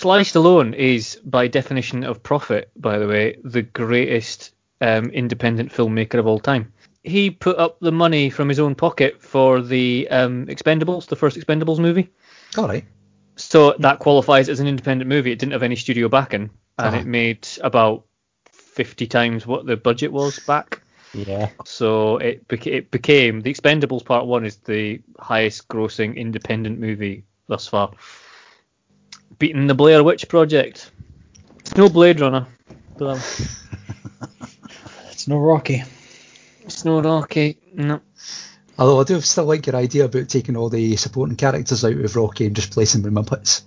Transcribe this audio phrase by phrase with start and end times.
[0.00, 6.18] Sly Stallone is, by definition of profit, by the way, the greatest um, independent filmmaker
[6.18, 6.72] of all time.
[7.04, 11.36] He put up the money from his own pocket for the um, Expendables, the first
[11.36, 12.08] Expendables movie.
[12.56, 12.84] All right.
[13.36, 15.32] So that qualifies as an independent movie.
[15.32, 16.48] It didn't have any studio backing,
[16.78, 16.96] and Uh-huh.
[16.96, 18.06] it made about
[18.52, 20.80] 50 times what the budget was back.
[21.12, 21.50] Yeah.
[21.66, 27.24] So it, beca- it became the Expendables Part One is the highest grossing independent movie
[27.48, 27.92] thus far,
[29.38, 30.90] beating the Blair Witch Project.
[31.60, 32.46] It's no Blade Runner,
[33.00, 33.18] um,
[35.10, 35.82] It's no Rocky.
[36.64, 37.58] it's no Rocky.
[37.74, 38.00] No.
[38.78, 42.16] Although I do still like your idea about taking all the supporting characters out of
[42.16, 43.62] Rocky and just placing them with Muppets.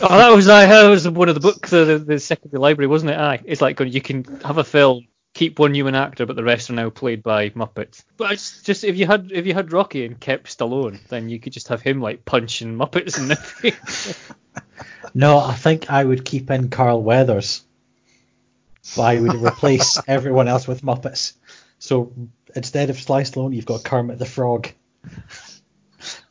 [0.00, 0.66] Oh, that was I.
[0.66, 3.18] That was one of the books, the, the secondary library, wasn't it?
[3.18, 3.40] Aye.
[3.44, 6.74] It's like you can have a film, keep one human actor, but the rest are
[6.74, 8.04] now played by Muppets.
[8.16, 11.40] But it's just if you had if you had Rocky and kept Stallone, then you
[11.40, 14.32] could just have him like punching Muppets in the face.
[15.14, 17.62] No, I think I would keep in Carl Weathers.
[18.96, 21.34] But I would replace everyone else with Muppets.
[21.78, 22.12] So
[22.54, 24.68] instead of Sly Stallone, you've got Kermit the Frog.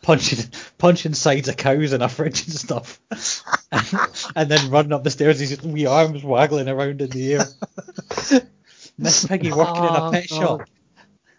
[0.01, 2.99] Punching, punching sides of cows in a fridge and stuff,
[3.71, 3.93] and,
[4.35, 7.45] and then running up the stairs, his wee arms waggling around in the air.
[9.01, 10.61] Miss Piggy working in a pet shop.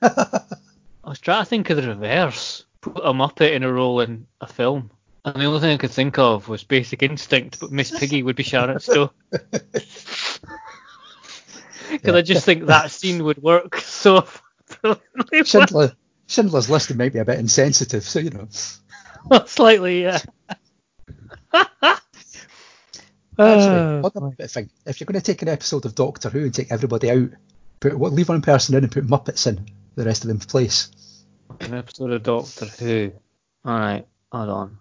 [0.03, 2.65] I was trying to think of the reverse.
[2.81, 4.91] Put a Muppet in a role in a film.
[5.25, 8.35] And the only thing I could think of was Basic Instinct, but Miss Piggy would
[8.35, 9.11] be Sharon Stone.
[11.91, 14.27] Because I just think that scene would work so
[14.81, 15.45] brilliantly.
[15.45, 15.93] Schindler,
[16.27, 18.49] Schindler's List might be a bit insensitive, so you know.
[19.27, 20.19] well, Slightly, yeah.
[21.53, 21.99] Actually,
[23.39, 26.31] Uh, on that bit of thing, if you're going to take an episode of Doctor
[26.31, 27.29] Who and take everybody out,
[27.83, 29.67] put what leave one person in and put Muppets in,
[29.97, 30.89] the rest of them place.
[31.61, 33.13] an episode of Doctor Who.
[33.67, 34.79] Alright, hold on.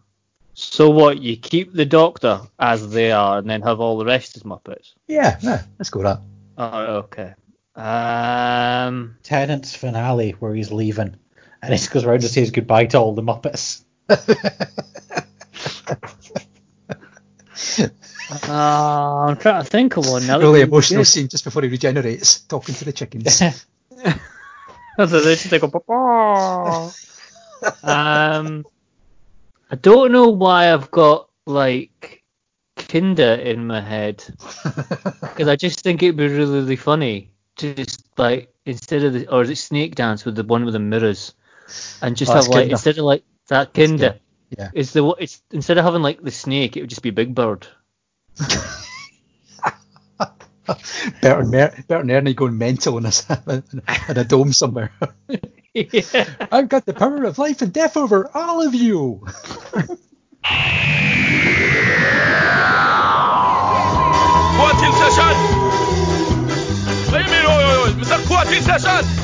[0.53, 4.37] So what, you keep the Doctor as they are and then have all the rest
[4.37, 4.93] as Muppets?
[5.07, 6.21] Yeah, yeah, let's go with that.
[6.57, 7.33] Oh, okay.
[7.75, 11.15] Um, Tennant's finale where he's leaving,
[11.61, 13.83] and he goes around and says goodbye to all the Muppets.
[18.31, 20.37] uh, I'm trying to think of one now.
[20.37, 23.41] that Really emotional scene just before he regenerates, talking to the chickens.
[24.97, 26.93] They just go,
[27.83, 28.65] um,
[29.69, 32.23] I don't know why I've got like
[32.77, 34.23] Kinda in my head
[35.21, 39.27] because I just think it'd be really, really funny to just like instead of the
[39.27, 41.33] or is it Snake Dance with the one with the mirrors
[42.01, 42.73] and just Oh, have like Kinda.
[42.73, 44.19] instead of like that Kinda.
[44.57, 44.69] Yeah.
[44.73, 47.67] Is the it's instead of having like the snake, it would just be Big Bird.
[51.21, 53.25] Bert and, Mer- Bert and Ernie going mental in a, s-
[54.09, 54.91] in a dome somewhere.
[55.73, 56.25] yeah.
[56.51, 59.25] I've got the power of life and death over all of you.
[64.43, 65.35] Quartier Session!
[67.13, 68.27] Oi, men, oi, oi, oi, Mr.
[68.27, 69.20] Quartier Session!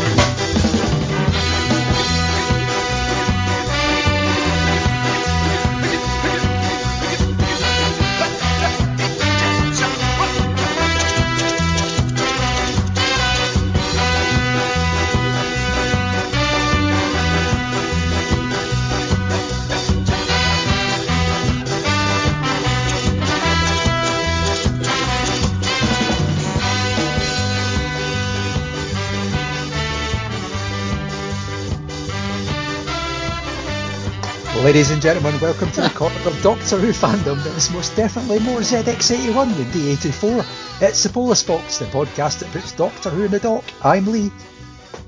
[34.78, 38.38] Ladies and gentlemen, welcome to the corner of Doctor Who fandom that is most definitely
[38.38, 40.46] more ZX81 than D84.
[40.84, 43.64] It's the Polis Box, the podcast that puts Doctor Who in the dock.
[43.84, 44.32] I'm Lee.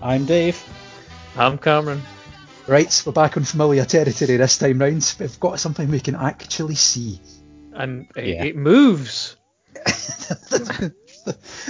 [0.02, 0.60] I'm Dave.
[1.38, 2.02] I'm Cameron.
[2.66, 5.16] Right, we're back on familiar territory this time round.
[5.20, 7.22] We've got something we can actually see.
[7.74, 8.46] And it, Yeah.
[8.46, 9.38] it moves.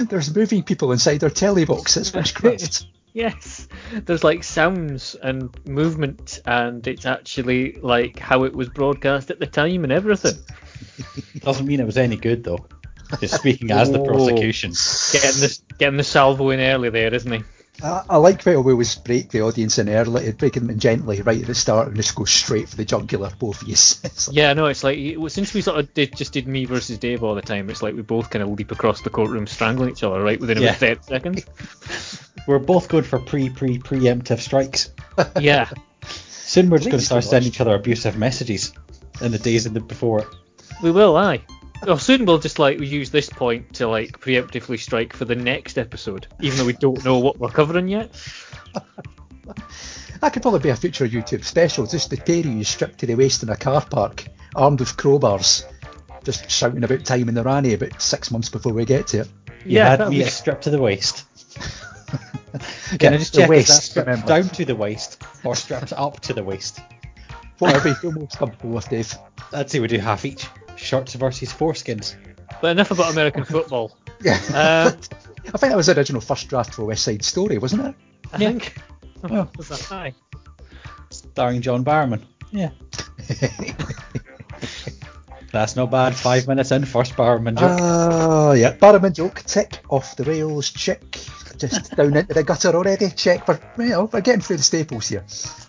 [0.08, 1.98] There's moving people inside our telly box.
[1.98, 2.86] It's witchcraft.
[3.12, 3.66] Yes,
[4.04, 9.46] there's like sounds and movement, and it's actually like how it was broadcast at the
[9.46, 10.34] time and everything.
[11.40, 12.66] Doesn't mean it was any good though.
[13.20, 14.04] Just speaking as the Oh.
[14.04, 14.70] prosecution.
[15.12, 17.42] Getting the getting the salvo in early there, isn't he?
[17.82, 21.22] I, I like how we always break the audience in early, breaking them in gently
[21.22, 23.72] right at the start and just go straight for the jugular, both of you.
[23.74, 24.98] It's like, Yeah, no, it's like
[25.28, 27.94] since we sort of did just did me versus Dave all the time, it's like
[27.94, 30.70] we both kind of leap across the courtroom strangling each other right within Yeah.
[30.76, 31.46] about 30 seconds.
[32.46, 34.90] We're both good for pre pre preemptive strikes.
[35.40, 35.68] Yeah,
[36.06, 38.72] Soon we're just going to start sending each other abusive messages
[39.20, 40.26] in the days in the before.
[40.82, 41.42] we will, aye.
[41.86, 45.78] Or soon we'll just like use this point to like preemptively strike for the next
[45.78, 48.10] episode, even though we don't know what we're covering yet.
[50.20, 53.06] that could probably be a future YouTube special, just the pair of you stripped to
[53.06, 55.64] the waist in a car park, armed with crowbars,
[56.22, 59.28] just shouting about time in the Rani about six months before we get to it.
[59.64, 61.24] You Yeah, had me be- stripped to the waist.
[62.92, 64.26] Yeah, Can I just check waist, that stripped remember.
[64.26, 66.80] down to the waist or stripped up to the waist?
[67.58, 69.14] Whatever you feel most comfortable with, Dave.
[69.52, 70.46] I'd say we do half each.
[70.80, 72.14] Shorts versus foreskins.
[72.60, 73.96] But enough about American football.
[74.22, 74.34] Yeah.
[74.48, 74.98] Um,
[75.54, 77.94] I think that was the original first draft for West Side Story, wasn't it?
[78.32, 78.48] I Yeah.
[78.50, 78.74] think.
[79.24, 79.48] Oh.
[79.56, 80.14] Was that high?
[81.10, 82.22] Starring John Barrowman.
[82.50, 82.70] Yeah.
[85.52, 86.14] That's not bad.
[86.14, 87.78] Five minutes in, first Barrowman joke.
[87.80, 88.76] Ah, yeah.
[88.76, 91.02] Barrowman joke, tick off the rails, check.
[91.56, 93.10] Just down into the gutter already.
[93.10, 93.46] Check.
[93.48, 95.24] We're, you we're getting through the staples here.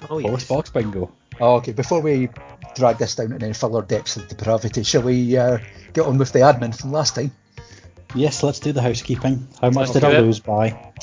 [0.09, 0.27] Oh, yeah.
[0.27, 1.11] Polis box bingo.
[1.41, 2.29] Oh, okay, before we
[2.75, 5.57] drag this down into any further depths of depravity, shall we uh,
[5.91, 7.31] get on with the admin from last time?
[8.13, 9.47] Yes, let's do the housekeeping.
[9.59, 10.93] How much Let's did I lose by?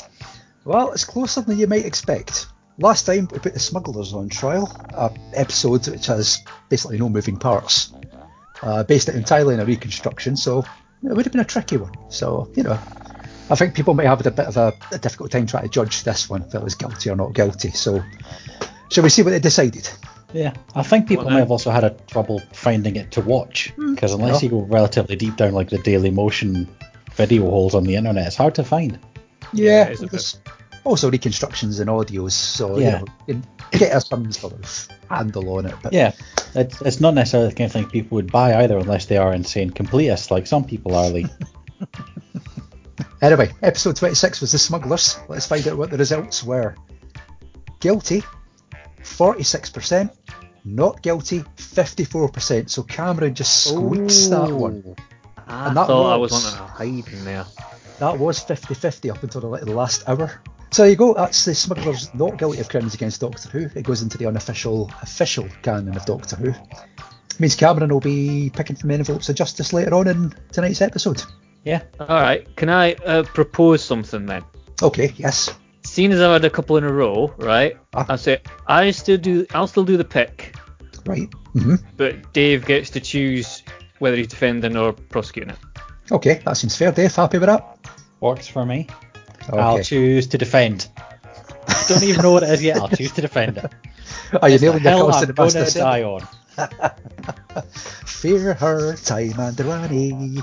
[0.63, 2.47] Well, it's closer than you might expect.
[2.77, 7.35] Last time we put the smugglers on trial, a episode which has basically no moving
[7.35, 7.91] parts.
[8.61, 10.59] Uh, based it entirely on a reconstruction, so
[11.03, 11.93] it would have been a tricky one.
[12.09, 12.79] So, you know,
[13.49, 15.69] I think people might have had a bit of a, a difficult time trying to
[15.69, 17.71] judge this one, if it was guilty or not guilty.
[17.71, 18.03] So,
[18.89, 19.89] shall we see what they decided?
[20.33, 23.71] Yeah, I think people Well, may have also had a trouble finding it to watch
[23.71, 23.95] hmm.
[23.95, 24.49] because unless Yeah.
[24.49, 26.67] you go relatively deep down, like the Daily Motion
[27.13, 28.99] video holes on the internet, it's hard to find.
[29.53, 30.39] Yeah, it is a there's
[30.83, 33.01] also reconstructions and audios, so Yeah.
[33.27, 33.41] you know, you
[33.71, 35.75] can get some sort of handle on it.
[35.81, 36.11] But Yeah,
[36.55, 39.33] it's, it's not necessarily the kind of thing people would buy either, unless they are
[39.33, 41.09] insane completists, like some people are.
[41.09, 41.27] Lee.
[43.21, 45.17] Anyway, episode 26 was The Smugglers.
[45.27, 46.75] Let's find out what the results were.
[47.81, 48.23] Guilty,
[49.03, 50.09] 46%.
[50.65, 52.69] Not guilty, 54%.
[52.69, 54.95] So Cameron just squeaks that one.
[55.47, 57.45] I And that thought I was was- to hide in there.
[57.99, 60.41] That was 50 50 up until the, the last hour.
[60.71, 61.13] So there you go.
[61.15, 63.69] That's The Smugglers not guilty of crimes against Doctor Who.
[63.77, 66.53] It goes into the unofficial, official canon of Doctor Who.
[67.39, 71.23] means Cameron will be picking from envelopes of justice later on in tonight's episode.
[71.65, 74.43] Yeah, All right, can I uh, propose something then?
[74.81, 75.49] Okay, yes.
[75.89, 77.75] Seeing as I've had a couple in a row, right?
[77.93, 78.05] Ah.
[78.09, 79.45] I say I still do.
[79.53, 80.55] I'll still do the pick,
[81.05, 81.27] Right.
[81.53, 83.63] hmm but Dave gets to choose
[83.97, 85.59] whether he's defending or prosecuting it.
[86.11, 86.91] Okay, that seems fair.
[86.91, 87.77] Dave, happy with that?
[88.21, 88.87] works for me.
[89.49, 89.59] Okay.
[89.59, 90.87] I'll choose to defend.
[91.87, 92.77] Don't even know what it is yet.
[92.77, 93.71] I'll choose to defend it.
[94.41, 95.81] Are you It's the nailing your hell I'm the gonna bastard?
[95.81, 96.27] die on.
[98.05, 100.41] Fear her, time and Rani.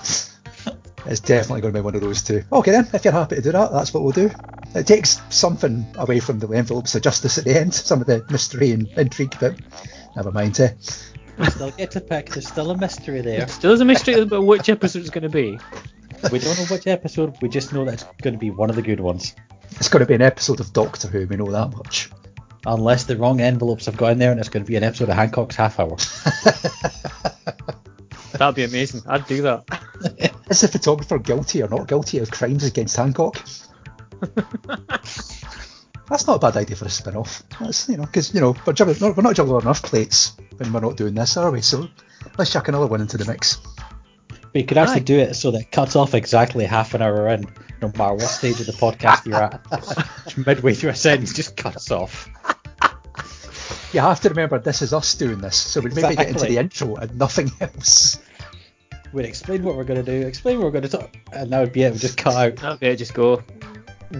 [1.06, 2.42] It's definitely going to be one of those two.
[2.52, 4.30] Okay then, if you're happy to do that, that's what we'll do.
[4.74, 8.24] It takes something away from the envelopes of justice at the end, some of the
[8.30, 9.56] mystery and intrigue, but
[10.16, 10.58] never mind.
[10.58, 10.72] Eh?
[11.38, 12.30] We still get to pick.
[12.30, 13.46] There's still a mystery there.
[13.46, 15.58] Still is a mystery about which episode it's going to be.
[16.32, 17.36] We don't know which episode.
[17.40, 19.34] We just know that it's going to be one of the good ones.
[19.72, 22.10] It's going to be an episode of Doctor Who, we know that much.
[22.64, 25.08] Unless the wrong envelopes have got in there and it's going to be an episode
[25.08, 25.96] of Hancock's Half Hour.
[28.32, 29.02] That'd be amazing.
[29.06, 30.32] I'd do that.
[30.48, 33.42] Is the photographer guilty or not guilty of crimes against Hancock?
[36.08, 37.42] That's not a bad idea for a spin-off.
[37.58, 40.80] That's you know because you know we're, juggling, we're not juggling enough plates when we're
[40.80, 41.62] not doing this, are we?
[41.62, 41.88] So
[42.38, 43.58] let's chuck another one into the mix.
[44.28, 45.04] But you could actually Aye.
[45.04, 47.46] do it so that it cuts off exactly half an hour in,
[47.82, 50.36] no matter what stage of the podcast you're at.
[50.46, 52.30] Midway through a sentence, just cuts off.
[53.92, 56.58] You have to remember this is us doing this, so we maybe get into the
[56.58, 58.20] intro and nothing else.
[59.12, 61.60] We'd explain what we're going to do, explain what we're going to talk, and that
[61.60, 61.92] would be it.
[61.92, 62.62] We'd just cut out.
[62.76, 63.42] Okay, just go.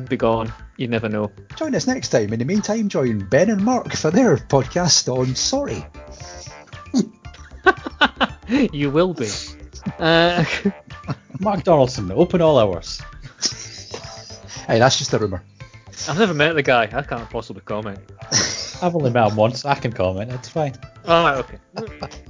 [0.09, 0.53] Be gone.
[0.77, 1.31] You never know.
[1.57, 2.33] Join us next time.
[2.33, 5.85] In the meantime, join Ben and Mark for their podcast on Sorry.
[8.73, 9.29] you will be.
[9.99, 10.45] Uh,
[11.41, 13.01] Mark Donaldson, open all hours.
[14.67, 15.43] Hey, that's just a rumour.
[16.09, 16.89] I've never met the guy.
[16.93, 17.99] I can't possibly comment.
[18.83, 19.65] I've only met him once.
[19.65, 20.33] I can comment.
[20.33, 20.75] It's fine.
[21.07, 22.23] All right, okay.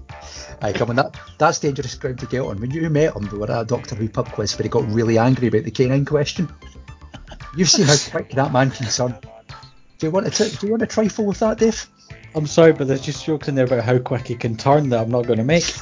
[0.63, 2.61] Aye, come on, that, that's dangerous ground to get on.
[2.61, 4.91] When you met him, we were at a Doctor Who pub quiz where he got
[4.91, 6.49] really angry about the canine question.
[7.57, 9.19] You've seen how quick that man can turn.
[9.99, 11.87] Do you want to do you want to trifle with that, Dave?
[12.35, 15.01] I'm sorry, but there's just jokes in there about how quick he can turn that
[15.01, 15.65] I'm not going to make.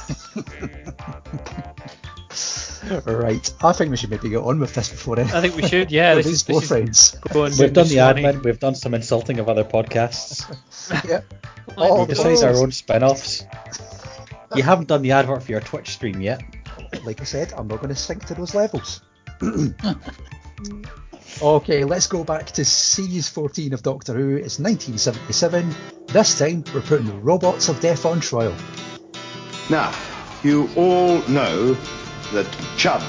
[3.05, 5.27] Right, I think we should maybe get on with this before then.
[5.31, 5.91] I think we should.
[5.91, 7.17] Yeah, this these is, four this friends.
[7.31, 8.21] going We've done the Swanee.
[8.23, 8.43] admin.
[8.43, 10.45] We've done some insulting of other podcasts.
[11.09, 11.21] yeah.
[11.77, 13.43] Oh, We've our own spin-offs.
[14.55, 16.41] You haven't done the advert for your Twitch stream yet.
[17.03, 19.01] Like I said, I'm not going to sink to those levels.
[21.41, 24.37] okay, let's go back to series 14 of Doctor Who.
[24.37, 25.75] It's 1977.
[26.07, 28.55] This time, we're putting the robots of death on trial.
[29.69, 29.93] Now,
[30.41, 31.73] you all know
[32.31, 32.47] that
[32.77, 33.03] Chubb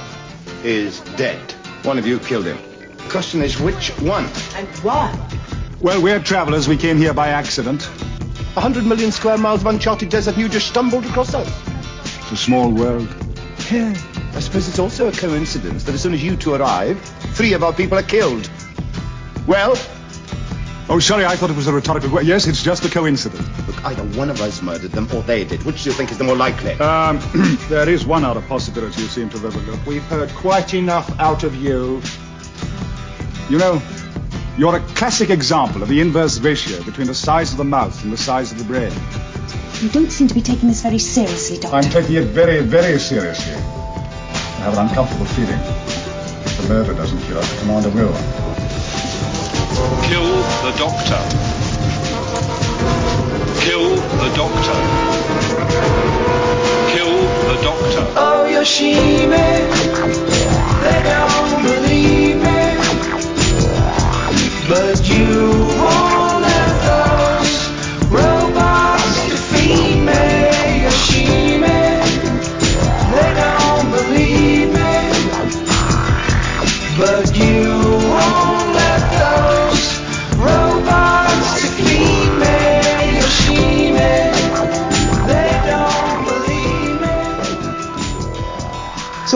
[0.65, 1.53] is dead.
[1.85, 2.59] One of you killed him.
[2.97, 4.25] The question is which one?
[4.57, 5.15] And why?
[5.81, 6.67] Well, we're travelers.
[6.67, 7.89] We came here by accident.
[8.57, 11.47] A hundred million square miles of uncharted desert and you just stumbled across us.
[12.23, 13.09] It's a small world.
[13.71, 13.95] Yeah.
[14.35, 16.99] I suppose it's also a coincidence that as soon as you two arrive,
[17.35, 18.51] three of our people are killed.
[19.47, 19.77] Well,
[20.89, 22.29] Oh, sorry, I thought it was a rhetorical question.
[22.29, 23.43] Yes, it's just a coincidence.
[23.67, 25.65] look, either one of us murdered them or they did.
[25.65, 26.75] Which do you think is the more likely?
[26.75, 27.19] Um,
[27.69, 29.85] there is one other possibility you seem to have overlooked.
[29.85, 32.01] We've heard quite enough out of you.
[33.51, 33.83] You know,
[34.59, 38.13] you're a classic example of the inverse ratio between the size of the mouth and
[38.13, 38.93] the size of the brain.
[39.83, 41.77] You don't seem to be taking this very seriously, Doctor.
[41.77, 43.53] I'm taking it very, very seriously.
[43.53, 45.61] I have an uncomfortable feeling.
[45.61, 48.13] If the murder doesn't kill us, the commander will.
[50.09, 50.25] Kill
[50.65, 51.21] the doctor.
[53.61, 54.77] Kill the doctor.
[56.97, 57.13] Kill
[57.49, 58.05] the doctor.
[58.17, 59.31] Oh, Yoshime,
[60.83, 61.86] they don't believe me.
[64.69, 65.56] But you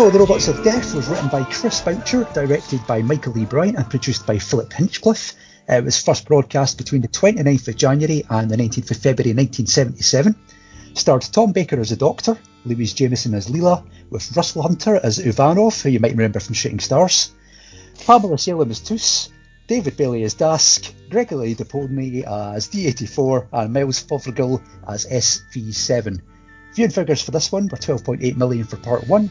[0.01, 3.45] So, The Robots of Death was written by Chris Boucher, directed by Michael E.
[3.45, 5.35] Briant, and produced by Philip Hinchcliffe.
[5.69, 9.35] Uh, It was first broadcast between the 29th of January and the 19th of February
[9.35, 10.35] 1977.
[10.95, 15.83] Starred Tom Baker as the Doctor, Louise Jameson as Leela, with Russell Hunter as Uvanov,
[15.83, 17.33] who you might remember from Shooting Stars,
[18.07, 19.29] Pamela Salem as Toos,
[19.67, 26.23] David Bailey as Dask, Gregory de Polnay as D84, and Miles Fothergill as SV7.
[26.75, 29.31] Viewing figures for this one were 12.8 million for part 1,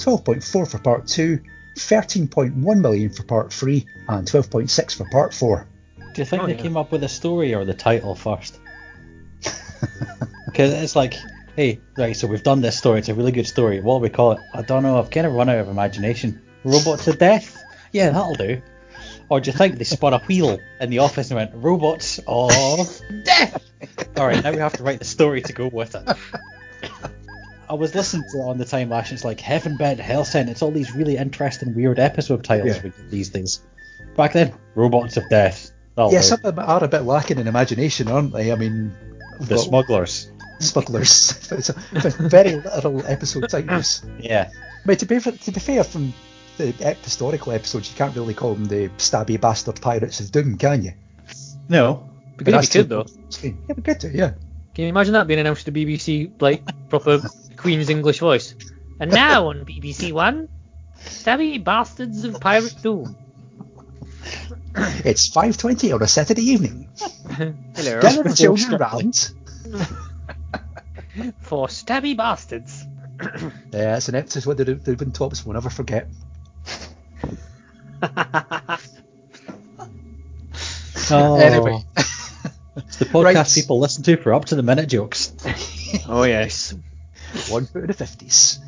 [0.00, 1.38] 12.4 for part 2,
[1.76, 5.66] 13.1 million for part 3, and 12.6 for part 4.
[6.14, 6.62] Do you think Oh, they yeah.
[6.62, 8.58] came up with the story or the title first?
[10.46, 11.14] Because it's like,
[11.56, 12.98] hey, right, so we've done this story.
[12.98, 13.80] It's a really good story.
[13.80, 14.40] What do we call it?
[14.52, 14.98] I don't know.
[14.98, 16.42] I've kind of run out of imagination.
[16.64, 17.56] Robots of death?
[17.92, 18.60] Yeah, that'll do.
[19.28, 23.00] Or do you think they spun a wheel in the office and went, robots of
[23.24, 23.62] death?
[24.16, 26.08] All right, now we have to write the story to go with it.
[27.70, 30.24] I was listening to it on the time last, and it's like Heaven Bent, Hell
[30.24, 30.50] Sent.
[30.50, 32.90] It's all these really interesting, weird episode titles Yeah.
[33.08, 33.60] these days.
[34.16, 35.70] Back then, Robots of Death.
[35.94, 36.24] That'll yeah, do.
[36.24, 38.50] some of them are a bit lacking in imagination, aren't they?
[38.50, 38.92] I mean,
[39.38, 40.32] the got smugglers.
[40.58, 41.48] smugglers.
[41.52, 44.04] it's a, it's a very literal episode titles.
[44.18, 44.50] Yeah.
[44.84, 46.12] But to be, fa- to be fair, from
[46.56, 50.58] the ep- historical episodes, you can't really call them the stabby bastard pirates of doom,
[50.58, 50.92] can you?
[51.68, 52.10] No.
[52.36, 53.06] Be good if that's you could though.
[53.42, 54.32] Yeah, we could do, yeah.
[54.74, 57.20] Can you imagine that being announced to BBC like proper
[57.60, 58.54] Queen's English voice?
[58.98, 60.48] And now on BBC One,
[61.04, 63.16] stabby bastards of Pirate Doom.
[65.04, 66.88] It's 5.20 on a Saturday evening.
[67.28, 68.00] Hello.
[68.00, 69.32] Gather the children round.
[71.42, 72.84] For stabby bastards.
[73.72, 76.08] Yeah, it's an episode where the Ruben tops we'll never forget.
[81.12, 81.84] Oh, Anyway.
[82.76, 83.52] It's the podcast Right.
[83.54, 85.32] people listen to for up to the minute jokes.
[86.08, 86.72] oh yes.
[87.48, 88.58] One foot in the 50s.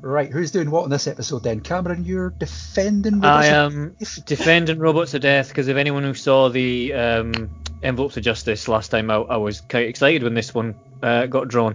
[0.00, 1.60] Right, who's doing what in this episode then?
[1.60, 4.24] Cameron, you're defending I Robots of am Death?
[4.26, 7.50] defending robots to death because if anyone who saw the um,
[7.82, 11.48] envelopes of justice last time out, I was quite excited when this one uh, got
[11.48, 11.74] drawn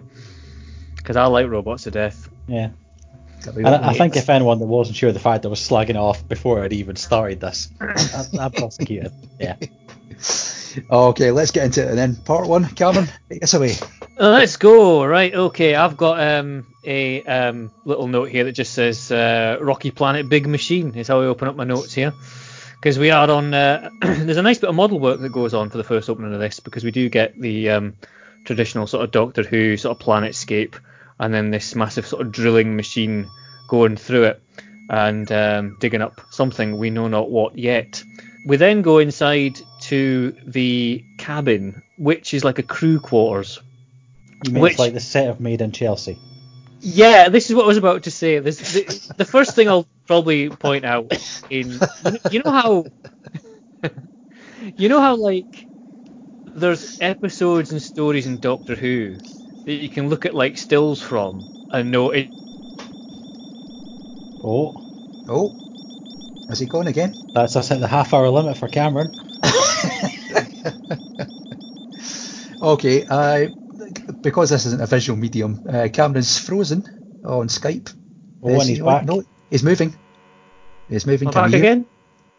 [0.95, 2.29] because I like robots to death.
[2.47, 2.69] Yeah.
[3.47, 3.67] And.
[3.67, 6.27] I, I think if anyone that wasn't sure of the fact I was slagging off
[6.27, 9.11] before I'd even started this, I, I'm prosecuted.
[9.39, 9.55] Yeah.
[10.89, 12.15] Okay, let's get into it and then.
[12.15, 13.75] Part one, Cameron, take us away.
[14.19, 15.05] Uh, Let's go.
[15.05, 15.33] Right.
[15.33, 15.75] Okay.
[15.75, 20.45] I've got um, a um, little note here that just says uh, Rocky Planet Big
[20.45, 22.13] Machine is how I open up my notes here.
[22.75, 23.53] Because we are on.
[23.53, 26.33] Uh, there's a nice bit of model work that goes on for the first opening
[26.33, 27.95] of this because we do get the um,
[28.43, 30.75] traditional sort of Doctor Who sort of planetscape
[31.17, 33.29] and then this massive sort of drilling machine
[33.69, 34.43] going through it
[34.89, 38.03] and um, digging up something we know not what yet.
[38.45, 43.59] We then go inside to the cabin, which is like a crew quarters.
[44.45, 46.17] You mean Which- it's like the set of Made in Chelsea?
[46.81, 48.39] Yeah, this is what I was about to say.
[48.39, 51.11] This, the, the first thing I'll probably point out
[51.49, 51.77] in
[52.31, 52.85] you know how
[54.77, 55.65] you know how like
[56.55, 59.17] there's episodes and stories in Doctor Who
[59.65, 61.41] that you can look at like stills from
[61.71, 62.29] and know it.
[64.43, 64.73] Oh,
[65.27, 65.53] Oh,
[66.49, 67.13] is he gone again?
[67.35, 69.13] that's us at the half hour limit for Cameron.
[72.61, 73.47] Okay, uh,
[74.21, 76.83] because this isn't a visual medium, uh, Cameron's frozen
[77.25, 77.93] on Skype.
[78.43, 79.05] Oh, Is and he- he's back.
[79.05, 79.95] No, he's moving.
[80.89, 81.29] He's moving.
[81.29, 81.85] I Can back you again?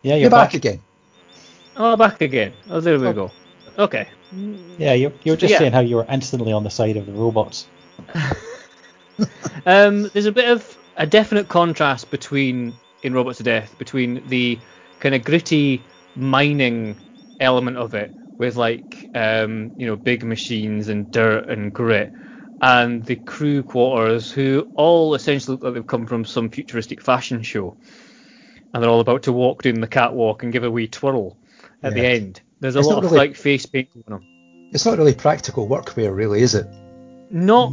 [0.02, 0.80] Yeah, you're, You're back again.
[1.76, 2.52] Oh, back again.
[2.68, 3.30] Oh, there we go.
[3.78, 4.08] Okay.
[4.78, 5.58] Yeah, you're, you're just Yeah.
[5.58, 7.66] saying how you were instantly on the side of the robots.
[9.66, 12.72] Um, there's a bit of a definite contrast between
[13.02, 14.58] in Robots to Death between the
[15.00, 15.82] kind of gritty
[16.16, 16.96] mining
[17.40, 22.12] element of it with like um, you know big machines and dirt and grit
[22.62, 27.42] and the crew quarters who all essentially look like they've come from some futuristic fashion
[27.42, 27.74] show
[28.72, 31.36] and they're all about to walk down the catwalk and give a wee twirl
[31.82, 32.40] at the end.
[32.60, 34.26] There's a It's lot not of really- like face paint going on.
[34.72, 36.66] It's not really practical workwear, really, is it?
[37.30, 37.72] Not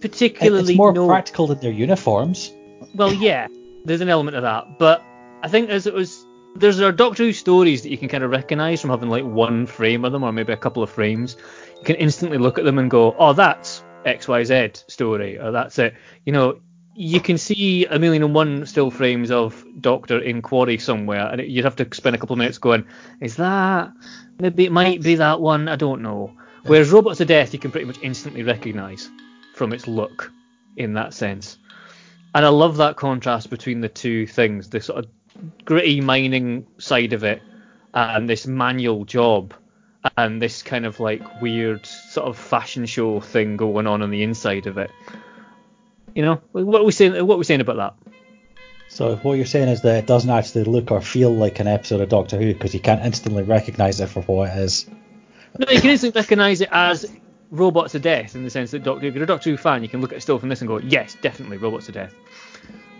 [0.00, 2.52] particularly it's more no- practical than their uniforms.
[2.94, 3.48] Well, yeah,
[3.86, 5.02] there's an element of that, but
[5.42, 6.25] I think as it was,
[6.56, 9.24] there's there are Doctor Who stories that you can kind of recognise from having like
[9.24, 11.36] one frame of them, or maybe a couple of frames.
[11.78, 15.52] You can instantly look at them and go, oh, that's X Y Z story, or
[15.52, 15.94] that's it.
[16.24, 16.60] You know,
[16.94, 21.40] you can see a million and one still frames of Doctor in Quarry somewhere, and
[21.40, 22.86] it, you'd have to spend a couple of minutes going,
[23.20, 23.92] is that
[24.38, 25.68] maybe it might be that one?
[25.68, 26.32] I don't know.
[26.64, 29.08] Whereas Robots of Death, you can pretty much instantly recognise
[29.54, 30.32] from its look
[30.76, 31.58] in that sense.
[32.34, 35.10] And I love that contrast between the two things, the sort of
[35.64, 37.42] gritty mining side of it
[37.94, 39.54] and this manual job
[40.16, 44.22] and this kind of like weird sort of fashion show thing going on on the
[44.22, 44.90] inside of it.
[46.14, 48.12] You know, what are we saying what are we saying about that?
[48.88, 52.00] So what you're saying is that it doesn't actually look or feel like an episode
[52.00, 54.88] of Doctor Who because you can't instantly recognise it for what it is.
[55.58, 57.10] No, you can instantly recognise it as
[57.50, 59.88] Robots of Death in the sense that Doctor, if you're a Doctor Who fan, you
[59.88, 62.14] can look at still from this and go, yes, definitely Robots of Death.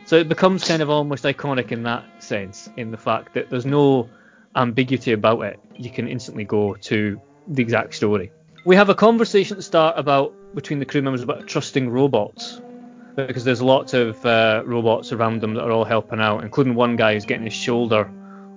[0.07, 3.67] So it becomes kind of almost iconic in that sense, in the fact that there's
[3.67, 4.09] no
[4.55, 5.59] ambiguity about it.
[5.75, 8.31] You can instantly go to the exact story.
[8.65, 12.61] We have a conversation at the start about between the crew members about trusting robots
[13.17, 16.95] because there's lots of uh, robots around them that are all helping out, including one
[16.95, 18.09] guy who's getting his shoulder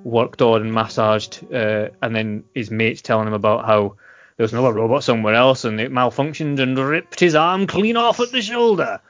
[0.03, 3.95] worked on and massaged, uh, and then his mates telling him about how
[4.37, 8.19] there was another robot somewhere else and it malfunctioned and ripped his arm clean off
[8.19, 9.01] at the shoulder.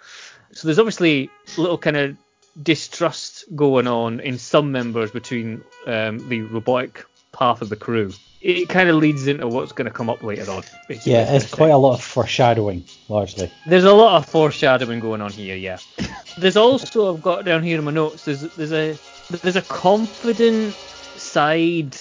[0.53, 2.17] So there's obviously little kind of
[2.61, 7.05] distrust going on in some members between um, the robotic
[7.37, 8.11] half of the crew.
[8.41, 10.63] It kind of leads into what's going to come up later on.
[10.87, 11.11] basically.
[11.11, 13.51] Yeah, it's quite a lot of foreshadowing, largely.
[13.67, 15.77] There's a lot of foreshadowing going on here, yeah.
[16.37, 18.23] There's also I've got down here in my notes.
[18.23, 18.97] There's there's a
[19.29, 21.97] there's a confident side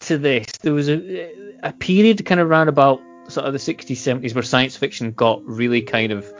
[0.00, 0.46] to this.
[0.60, 4.42] There was a a period kind of round about sort of the 60s, 70s where
[4.42, 6.32] science fiction got really kind of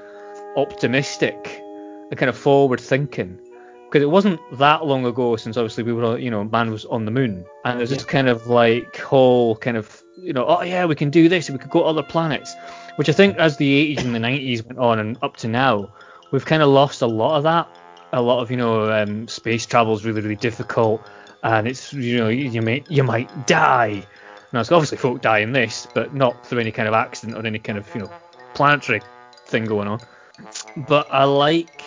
[0.57, 1.63] optimistic
[2.11, 3.41] and kind of forward thinking.
[3.87, 7.05] Because it wasn't that long ago since obviously we were, you know, man was on
[7.05, 10.85] the moon, and there's this kind of like whole kind of, you know, oh yeah,
[10.85, 12.55] we can do this, we could go to other planets,
[12.97, 15.93] which I think as the 80s and the 90s went on and up to now,
[16.33, 17.69] we've kind of lost a lot of that.
[18.13, 21.01] A lot of, you know, um, space travel is really, really difficult,
[21.43, 24.05] and it's, you know, you, you may you might die.
[24.53, 27.47] Now, it's obviously folk die in this, but not through any kind of accident or
[27.47, 28.11] any kind of, you know,
[28.55, 29.03] planetary
[29.47, 30.01] thing going on.
[30.89, 31.83] But I like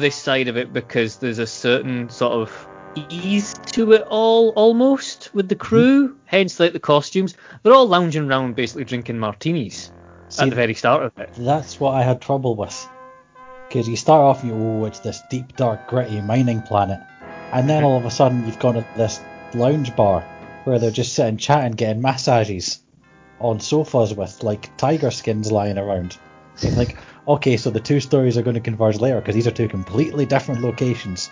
[0.00, 2.68] this side of it because there's a certain sort of
[3.10, 8.28] ease to it all almost with the crew hence like the costumes they're all lounging
[8.28, 9.92] around basically drinking martinis
[10.28, 12.88] See, at the very start of it That's what I had trouble with.
[13.66, 17.00] Because you start off and you, oh, it's this deep, dark, gritty mining planet.
[17.52, 19.20] And then all of a sudden you've gone to this
[19.54, 20.20] lounge bar
[20.64, 22.80] where they're just sitting chatting, getting massages
[23.40, 26.18] on sofas with like tiger skins lying around.
[26.54, 29.52] It's like, okay, so the two stories are going to converge later because these are
[29.52, 31.30] two completely different locations.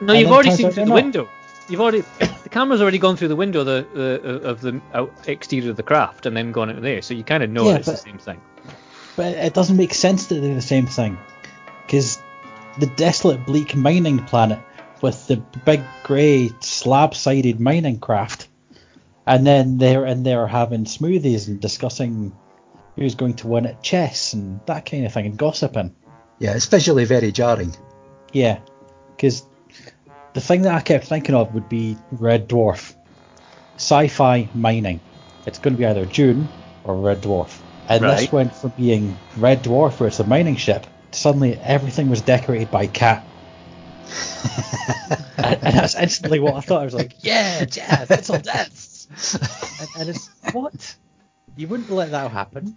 [0.00, 0.94] no And you've already seen through the not.
[0.94, 1.28] window
[1.68, 5.32] you've already the camera's already gone through the window uh, of the, the of the
[5.32, 7.76] exterior of the craft and then gone into there so you kind of know Yeah,
[7.76, 8.40] it's the same thing
[9.16, 11.18] But it doesn't make sense that they're the same thing.
[11.84, 12.22] Because
[12.78, 14.60] the desolate, bleak mining planet
[15.02, 18.46] with the big grey slab-sided mining craft,
[19.26, 22.32] and then they're in there having smoothies and discussing
[22.98, 25.94] who's going to win at chess and that kind of thing and gossiping.
[26.38, 27.74] Yeah, it's visually very jarring.
[28.32, 28.58] Yeah,
[29.16, 29.44] because
[30.34, 32.94] the thing that I kept thinking of would be Red Dwarf.
[33.76, 35.00] Sci-fi mining.
[35.46, 36.48] It's going to be either Dune
[36.84, 37.56] or Red Dwarf.
[37.88, 42.10] And this went from being Red Dwarf, where it's a mining ship, to suddenly everything
[42.10, 43.24] was decorated by cat.
[45.38, 46.82] and, and that's instantly what I thought.
[46.82, 49.06] I was like, yeah, Jeff, it's all deaths.
[49.80, 50.96] and, and it's what?
[51.56, 52.76] You wouldn't let that happen.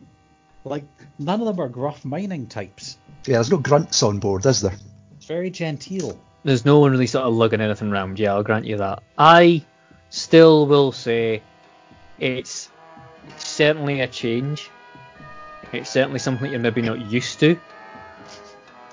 [0.63, 0.86] Like
[1.17, 2.97] none of them are gruff mining types.
[3.26, 4.76] Yeah, there's no grunts on board, is there?
[5.17, 6.19] It's very genteel.
[6.43, 8.19] there's no one really sort of lugging anything around.
[8.19, 9.04] Yeah, I'll grant you that.
[9.17, 9.63] I
[10.10, 11.41] still will say
[12.19, 12.69] it's
[13.38, 14.69] certainly a change.
[15.71, 17.58] It's certainly something that you're maybe not used to.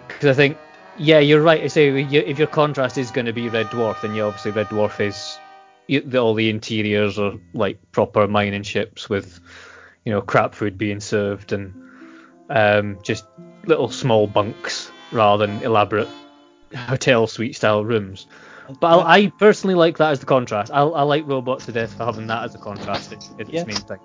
[0.07, 0.59] Because I think,
[0.96, 1.62] yeah, you're right.
[1.62, 4.68] I say if your contrast is going to be Red Dwarf, then yeah, obviously Red
[4.68, 5.38] Dwarf is
[6.14, 9.40] all the interiors are like proper mining ships with,
[10.05, 11.75] you know, crap food being served and
[12.51, 13.25] um, just
[13.67, 16.09] little small bunks rather than elaborate
[16.75, 18.27] hotel suite style rooms.
[18.81, 20.71] But I'll, I personally like that as the contrast.
[20.73, 23.13] I, I like Robots to Death for having that as a contrast.
[23.13, 23.61] It's, it's Yeah.
[23.63, 23.99] its main thing.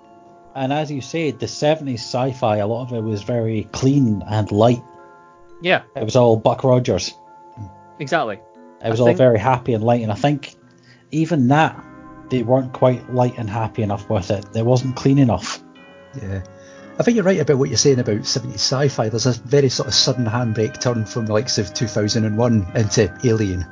[0.54, 4.50] And as you said, the 70s sci-fi, a lot of it was very clean and
[4.52, 4.82] light.
[5.60, 7.12] Yeah, It was all Buck Rogers.
[7.98, 8.38] exactly.
[8.84, 10.54] It was I all think- very happy and light, and I think
[11.10, 11.82] even that
[12.30, 14.44] they weren't quite light and happy enough with it.
[14.54, 15.62] It wasn't clean enough.
[16.22, 16.42] Yeah.
[16.98, 19.08] I think you're right about what you're saying about 70s sci-fi.
[19.08, 23.66] There's a very sort of sudden handbrake turn from the likes of 2001 into Alien,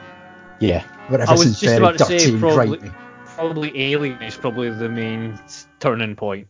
[0.59, 0.83] Yeah.
[1.09, 2.95] where I was everything's just very about to dirty say and probably, grimy.
[3.25, 5.39] probably Alien is probably the main
[5.79, 6.49] turning point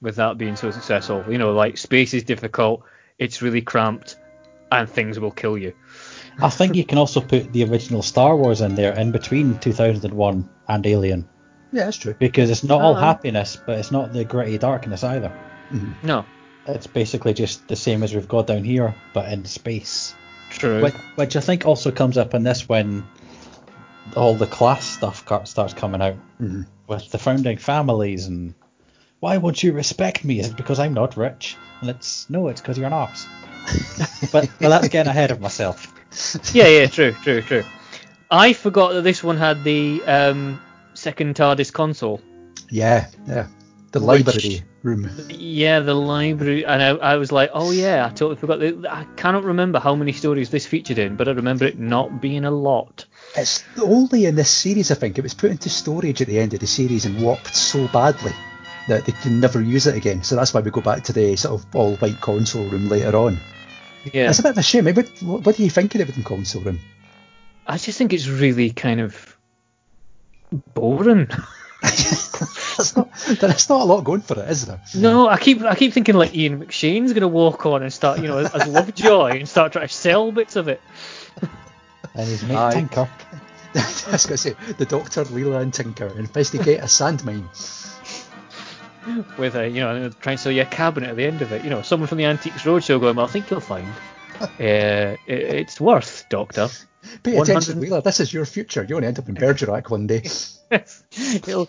[0.00, 1.24] with that being so successful.
[1.28, 2.82] You know, like space is difficult,
[3.18, 4.16] it's really cramped,
[4.72, 5.72] and things will kill you.
[6.40, 10.48] I think you can also put the original Star Wars in there in between 2001
[10.68, 11.28] and Alien
[11.72, 12.14] Yeah, that's true.
[12.18, 13.04] because it's not all Uh-huh.
[13.06, 15.32] happiness, but it's not the gritty darkness either.
[16.02, 16.24] No,
[16.66, 20.14] It's basically just the same as we've got down here, but in space.
[20.50, 20.82] true.
[20.82, 23.04] Which, which I think also comes up in this when
[24.16, 26.66] all the class stuff starts coming out Mhm.
[26.86, 28.54] with the founding families and
[29.20, 30.40] why won't you respect me?
[30.40, 31.56] Is it because I'm not rich?
[31.82, 33.26] And it's no, it's because you're an arse.
[34.32, 35.92] but well, that's getting ahead of myself.
[36.54, 37.64] yeah, yeah, true, true, true.
[38.30, 40.60] I forgot that this one had the um,
[40.98, 42.20] second TARDIS console.
[42.70, 43.46] Yeah, yeah.
[43.92, 45.08] The Which- library room.
[45.30, 48.62] Yeah, the library, and I, I was like, oh yeah, I totally forgot.
[48.62, 52.44] I cannot remember how many stories this featured in, but I remember it not being
[52.44, 53.06] a lot.
[53.36, 55.18] It's only in this series, I think.
[55.18, 58.32] It was put into storage at the end of the series and warped so badly
[58.88, 60.22] that they can never use it again.
[60.22, 63.16] So that's why we go back to the sort of all white console room later
[63.16, 63.38] on.
[64.12, 64.84] Yeah, It's a bit of a shame.
[64.86, 66.78] What, what, what do you think of the Everton console room?
[67.66, 69.27] I just think it's really kind of
[70.52, 71.28] boring.
[71.80, 74.80] There's not, there's not a lot going for it, is there?
[74.94, 78.28] No, I keep I keep thinking like Ian McShane's gonna walk on and start, you
[78.28, 80.80] know, as, as Lovejoy and start trying to sell bits of it.
[82.14, 82.72] And his mate Aye.
[82.72, 83.08] Tinker.
[83.74, 87.48] I was going to say, the Doctor, Leela, and Tinker investigate a sand mine.
[89.38, 91.64] with a you know trying to sell you a cabinet at the end of it.
[91.64, 93.86] You know, someone from the Antiques Roadshow going, well, I think you'll find
[94.58, 96.68] it, it's worth, Doctor.
[97.22, 98.02] Pay attention, Leela.
[98.02, 98.80] This is your future.
[98.80, 100.22] You're going to end up in Bergerac one day.
[100.70, 101.68] It'll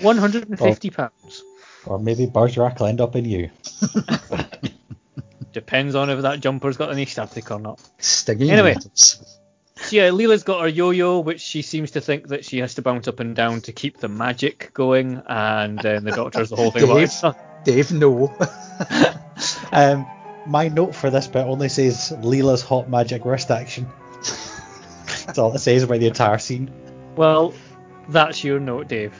[0.00, 1.42] 150 pounds.
[1.86, 3.50] Or maybe Bergerac will end up in you.
[5.52, 7.80] Depends on if that jumper's got any static or not.
[7.98, 8.76] Stinging Anyway.
[8.94, 9.24] So
[9.90, 13.08] yeah, Leela's got her yo-yo, which she seems to think that she has to bounce
[13.08, 16.86] up and down to keep the magic going, and then the doctor's the whole thing
[16.86, 18.36] Dave, not- Dave, no.
[19.72, 20.06] Um,
[20.46, 23.86] my note for this bit only says Leela's hot magic wrist action.
[25.26, 26.70] That's all it says about the entire scene.
[27.16, 27.52] Well,
[28.08, 29.12] that's your note, Dave.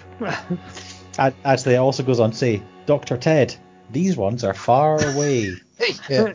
[1.18, 3.16] A- Actually, it also goes on to say, Dr.
[3.16, 3.54] Ted,
[3.90, 5.52] these ones are far away.
[6.10, 6.34] Yeah.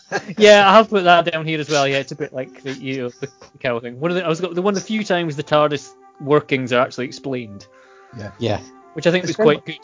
[0.36, 1.86] yeah, I have put that down here as well.
[1.86, 3.28] Yeah, it's a bit like the you know, the
[3.60, 4.00] cow thing.
[4.00, 6.80] One of the I was the one of the few times the TARDIS workings are
[6.80, 7.68] actually explained,
[8.40, 8.60] Yeah.
[8.94, 9.78] which I think It's was quite good.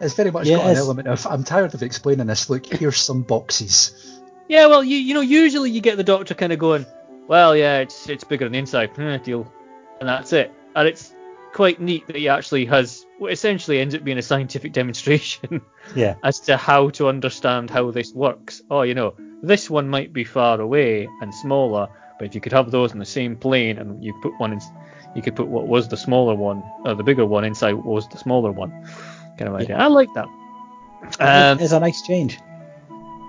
[0.00, 2.50] It's very much Yeah, got an element of, I'm tired of explaining this.
[2.50, 4.20] Look, here's some boxes.
[4.48, 6.86] Yeah, well, you you know usually you get the Doctor kind of going,
[7.26, 9.50] well, yeah, it's it's bigger than the inside, eh, deal,
[10.00, 10.52] and that's it.
[10.76, 11.12] And it's
[11.52, 15.62] quite neat that he actually has what essentially ends up being a scientific demonstration
[15.94, 16.16] Yeah.
[16.22, 18.60] as to how to understand how this works.
[18.70, 22.52] Oh, you know, this one might be far away and smaller, but if you could
[22.52, 24.60] have those in the same plane and you put one in,
[25.14, 28.06] you could put what was the smaller one, or the bigger one inside what was
[28.08, 28.86] the smaller one,
[29.38, 29.76] kind of idea.
[29.76, 30.26] I like that.
[31.20, 32.38] Um, it's a nice change.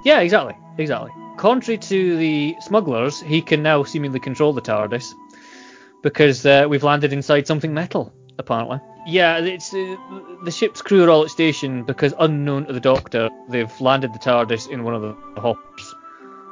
[0.06, 1.12] yeah, exactly, exactly.
[1.38, 5.13] Contrary to the smugglers, he can now seemingly control the TARDIS
[6.02, 8.80] because uh, we've landed inside something metal, apparently.
[9.06, 9.96] Yeah, it's uh,
[10.43, 14.20] the ship's crew are all at station because unknown to the Doctor, they've landed the
[14.20, 15.93] TARDIS in one of the hops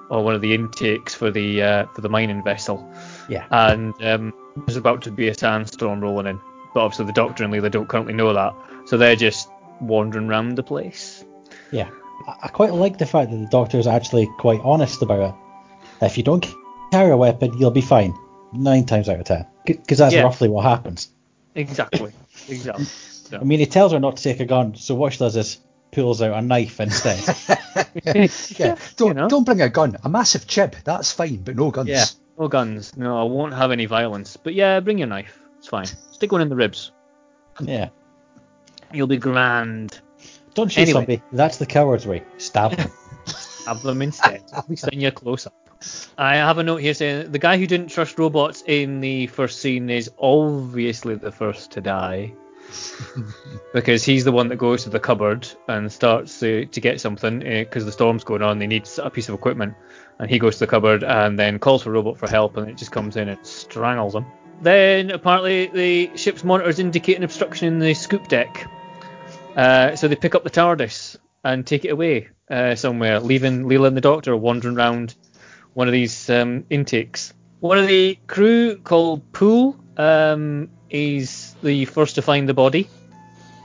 [0.09, 2.87] or one of the intakes for the uh, for the mining vessel,
[3.27, 3.45] Yeah.
[3.49, 4.33] and um,
[4.65, 6.39] there's about to be a sandstorm rolling in.
[6.75, 8.53] But obviously the Doctor and Leela don't currently know that,
[8.85, 11.23] so they're just wandering around the place.
[11.71, 11.89] Yeah.
[12.27, 15.33] I, I quite like the fact that the Doctor is actually quite honest about
[16.01, 16.05] it.
[16.05, 16.45] If you don't
[16.91, 18.13] carry a weapon, you'll be fine.
[18.53, 19.45] Nine times out of ten.
[19.65, 20.23] Because that's Yeah.
[20.23, 21.09] roughly what happens.
[21.55, 22.11] Exactly,
[22.49, 22.83] exactly.
[22.85, 25.35] So- I mean, he tells her not to take a gun, so what she does
[25.37, 25.57] is
[25.91, 27.17] pulls out a knife instead.
[28.59, 29.29] Yeah, don't you know.
[29.29, 29.95] don't bring a gun.
[30.03, 31.87] A massive chip, that's fine, but no guns.
[31.89, 32.05] Yeah.
[32.37, 32.95] No guns.
[32.97, 34.35] No, I won't have any violence.
[34.37, 35.39] But yeah, bring your knife.
[35.65, 35.87] It's fine.
[36.11, 36.91] Stick one in the ribs.
[37.59, 37.89] yeah.
[38.93, 39.99] You'll be grand.
[40.53, 40.93] Don't shoot Anyway.
[40.93, 41.21] somebody.
[41.31, 42.23] That's the coward's way.
[42.37, 42.91] Stab them.
[43.65, 44.43] Have them instead.
[44.69, 45.55] Least you're close up.
[46.19, 49.59] I have a note here saying the guy who didn't trust robots in the first
[49.59, 52.31] scene is obviously the first to die.
[53.73, 57.41] because he's the one that goes to the cupboard and starts to, to get something
[57.41, 58.59] eh, because the storm's going on.
[58.59, 59.73] They need a piece of equipment,
[60.19, 62.69] And he goes to the cupboard and then calls for a robot for help, and
[62.69, 64.27] it just comes in and strangles him.
[64.61, 68.67] Then apparently the ship's monitors indicate an obstruction in the scoop deck.
[69.55, 73.87] Uh, so they pick up the TARDIS and take it away uh, somewhere, leaving Leela
[73.87, 75.15] and the Doctor wandering around
[75.73, 77.33] one of these um, intakes.
[77.59, 82.89] One of the crew called Pool um, is the first to find the body,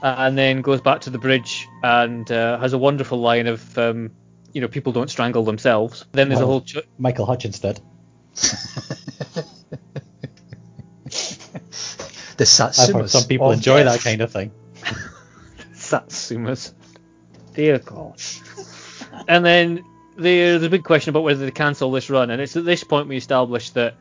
[0.01, 4.11] and then goes back to the bridge and uh, has a wonderful line of, um,
[4.53, 6.05] you know, people don't strangle themselves.
[6.11, 7.79] Then there's a whole ch- Michael Hutchence did.
[12.41, 12.93] The I've Satsumas.
[13.01, 13.93] heard some people of enjoy death.
[13.93, 14.51] that kind of thing.
[15.73, 16.73] Satsumas.
[17.53, 18.19] Dear God.
[19.27, 19.83] and then
[20.17, 23.07] there's a big question about whether they cancel this run, and it's at this point
[23.07, 23.95] we establish that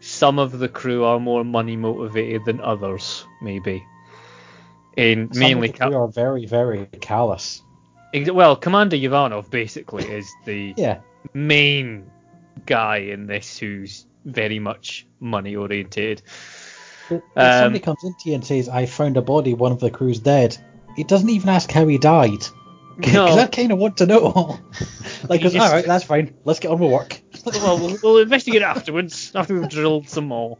[0.00, 3.84] some of the crew are more money motivated than others, maybe.
[4.96, 7.62] In Some mainly, of the crew are very, very callous.
[8.14, 10.98] Well, Commander Uvanov basically is the Yeah.
[11.34, 12.10] main
[12.66, 16.22] guy in this who's very much money orientated.
[17.10, 19.90] If Um, somebody comes into you and says, I found a body, one of the
[19.90, 20.56] crew's dead,
[20.96, 22.44] he doesn't even ask how he died.
[22.96, 23.38] Because No.
[23.38, 24.58] I kind of want to know.
[25.28, 26.34] like, just- all right, that's fine.
[26.44, 27.20] Let's get on with work.
[27.46, 30.58] well, we'll, we'll investigate afterwards after we've drilled some more.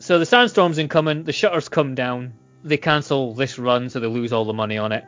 [0.00, 1.22] So the sandstorm's incoming.
[1.22, 2.34] The shutters come down.
[2.64, 5.04] They cancel this run, so they lose all the money on it.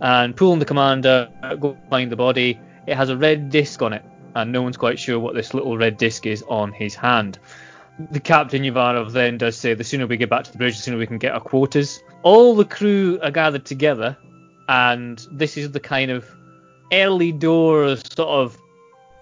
[0.00, 1.28] And Pool and the commander
[1.60, 2.58] go find the body.
[2.86, 4.04] It has a red disc on it,
[4.36, 7.38] and no one's quite sure what this little red disc is on his hand.
[7.98, 10.82] The captain Uvanov then does say, "The sooner we get back to the bridge, the
[10.82, 12.02] sooner we can get our quarters.
[12.22, 14.16] All the crew are gathered together,
[14.68, 16.24] and this is the kind of
[16.92, 18.56] early doors sort of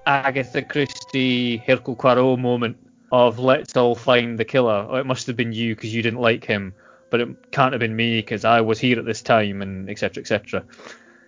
[0.06, 2.76] Agatha Christie, Hercule Poirot moment
[3.12, 4.87] of let's all find the killer.
[4.88, 6.74] Oh, it must have been you because you didn't like him,
[7.11, 10.20] but it can't have been me because I was here at this time, and etc.
[10.20, 10.64] etc.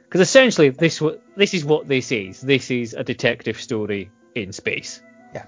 [0.05, 1.03] Because essentially, this
[1.37, 2.41] this is what this is.
[2.41, 5.03] This is a detective story in space.
[5.35, 5.45] Yeah.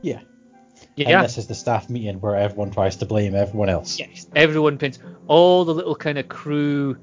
[0.00, 0.20] Yeah.
[0.98, 3.98] And this is the staff meeting where everyone tries to blame everyone else.
[3.98, 4.26] Yes.
[4.36, 6.96] Everyone pins all the little kind of crew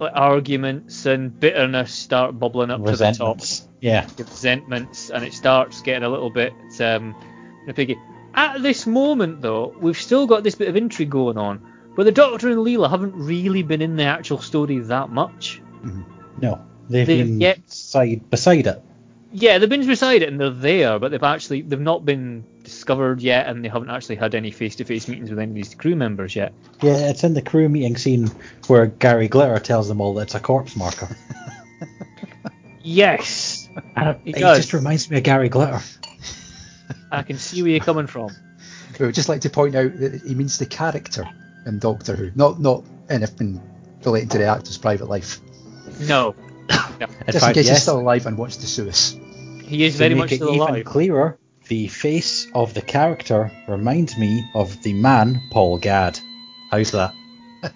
[0.00, 3.38] arguments and bitterness start bubbling up to the top.
[3.38, 3.68] Resentments.
[3.80, 4.06] Yeah.
[4.18, 7.14] resentments, and it starts getting a little bit um,
[7.74, 7.98] piggy.
[8.34, 12.12] At this moment, though, we've still got this bit of intrigue going on, but the
[12.12, 15.60] Doctor and Leela haven't really been in the actual story that much.
[16.40, 16.64] No.
[16.88, 18.82] They've They've been yet- side beside it.
[19.30, 23.20] Yeah, they've been beside it and they're there, but they've actually they've not been discovered
[23.20, 26.36] yet, and they haven't actually had any face-to-face meetings with any of these crew members
[26.36, 26.52] yet.
[26.82, 28.30] Yeah, it's in the crew meeting scene
[28.66, 31.08] where Gary Glitter tells them all that it's a corpse marker.
[32.82, 34.58] Yes, And He it does.
[34.58, 35.80] just reminds me of Gary Glitter.
[37.10, 38.30] I can see where you're coming from.
[38.98, 41.28] We would just like to point out that he means the character
[41.66, 43.60] in Doctor Who, not not anything
[44.04, 45.40] relating to the actor's private life.
[46.00, 46.34] No,
[47.00, 49.16] In Just in fact, case he's still alive and wants to sue us.
[49.62, 50.84] he is to very make much it still even alive.
[50.84, 56.18] clearer, the face of the character reminds me of the man Paul Gadd.
[56.70, 57.12] How's that?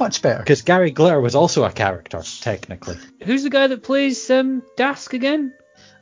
[0.00, 0.38] Much better.
[0.38, 2.96] Because Gary Glitter was also a character, technically.
[3.24, 5.52] Who's the guy that plays um, Dask again?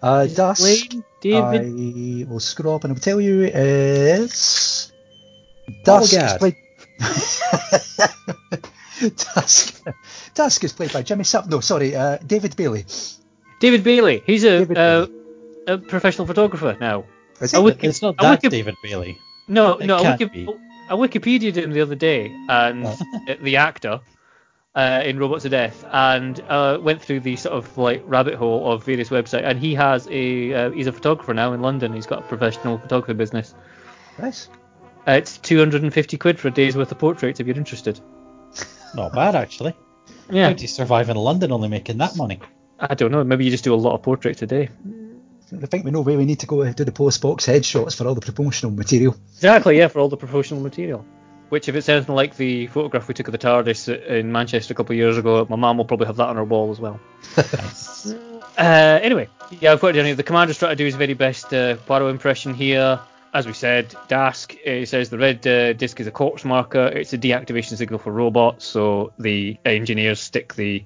[0.02, 1.04] Uh, Is it Dusk, Wayne?
[1.20, 2.26] David?
[2.26, 4.92] I will scroll up and I'll tell you it's
[5.84, 6.38] Paul Dusk is Gadd.
[6.38, 6.56] played.
[9.16, 9.84] Dusk.
[10.34, 11.46] Dusk is played by Jimmy Sup.
[11.48, 12.84] No, sorry, uh, David Bailey.
[13.60, 14.22] David Bailey.
[14.26, 15.06] He's a, David uh,
[15.66, 17.04] a professional photographer now.
[17.40, 17.62] Is A it?
[17.62, 19.18] wiki- It's not that wiki- David Bailey.
[19.48, 19.96] No, It no.
[19.96, 20.46] I, wiki-
[20.90, 22.96] I Wikipedia'd him the other day, and Oh.
[23.28, 24.00] uh, the actor
[24.74, 28.70] uh, in Robots of Death, and uh, went through the sort of like rabbit hole
[28.72, 31.92] of various websites, and he has a uh, he's a photographer now in London.
[31.92, 33.54] He's got a professional photography business.
[34.18, 34.48] Nice.
[35.06, 37.98] Uh, it's 250 quid for a day's worth of portraits if you're interested.
[38.94, 39.74] Not bad, actually.
[40.30, 40.46] Yeah.
[40.48, 42.38] How do you survive in London only making that money?
[42.78, 43.24] I don't know.
[43.24, 44.68] Maybe you just do a lot of portraits a day.
[45.60, 47.96] I think we know where we need to go to do the polis box headshots
[47.96, 49.16] for all the promotional material.
[49.34, 51.04] Exactly, yeah, for all the promotional material.
[51.50, 54.74] Which, if it's anything like the photograph we took of the TARDIS in Manchester a
[54.74, 56.98] couple of years ago, my mum will probably have that on her wall as well.
[58.58, 59.26] Uh, anyway,
[59.60, 60.14] yeah, I've put it down here.
[60.14, 63.00] The commander's trying to do his very best uh, Poirot impression here.
[63.32, 66.86] As we said, Dask uh, says the red uh, disc is a corpse marker.
[66.86, 70.84] It's a deactivation signal for robots, so the engineers stick the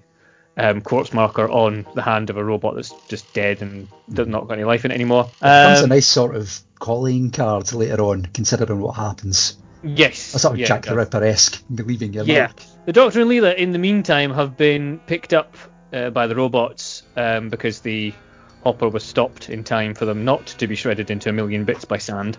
[0.57, 4.49] um, corpse marker on the hand of a robot that's just dead and does not
[4.49, 5.25] got any life in it anymore.
[5.41, 9.57] Becomes a Um, nice sort of calling card later on, considering what happens.
[9.83, 10.35] yes.
[10.35, 10.95] A sort of yeah, Jack the.
[10.97, 12.47] Ripper esque, believing your Yeah.
[12.49, 12.61] luck.
[12.87, 15.55] The Doctor and Leela, in the meantime, have been picked up
[15.93, 18.13] uh, by the robots um, because the
[18.65, 21.85] hopper was stopped in time for them not to be shredded into a million bits
[21.85, 22.37] by sand.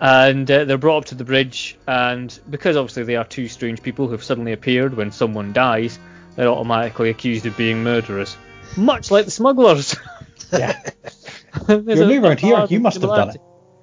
[0.00, 3.82] And uh, they're brought up to the bridge, and because obviously they are two strange
[3.82, 5.98] people who have suddenly appeared when someone dies,
[6.36, 8.36] they're automatically accused of being murderers.
[8.76, 9.96] Much like the smugglers.
[10.52, 10.78] Yeah.
[11.68, 12.66] You're new around here.
[12.68, 13.38] You must have done similarity.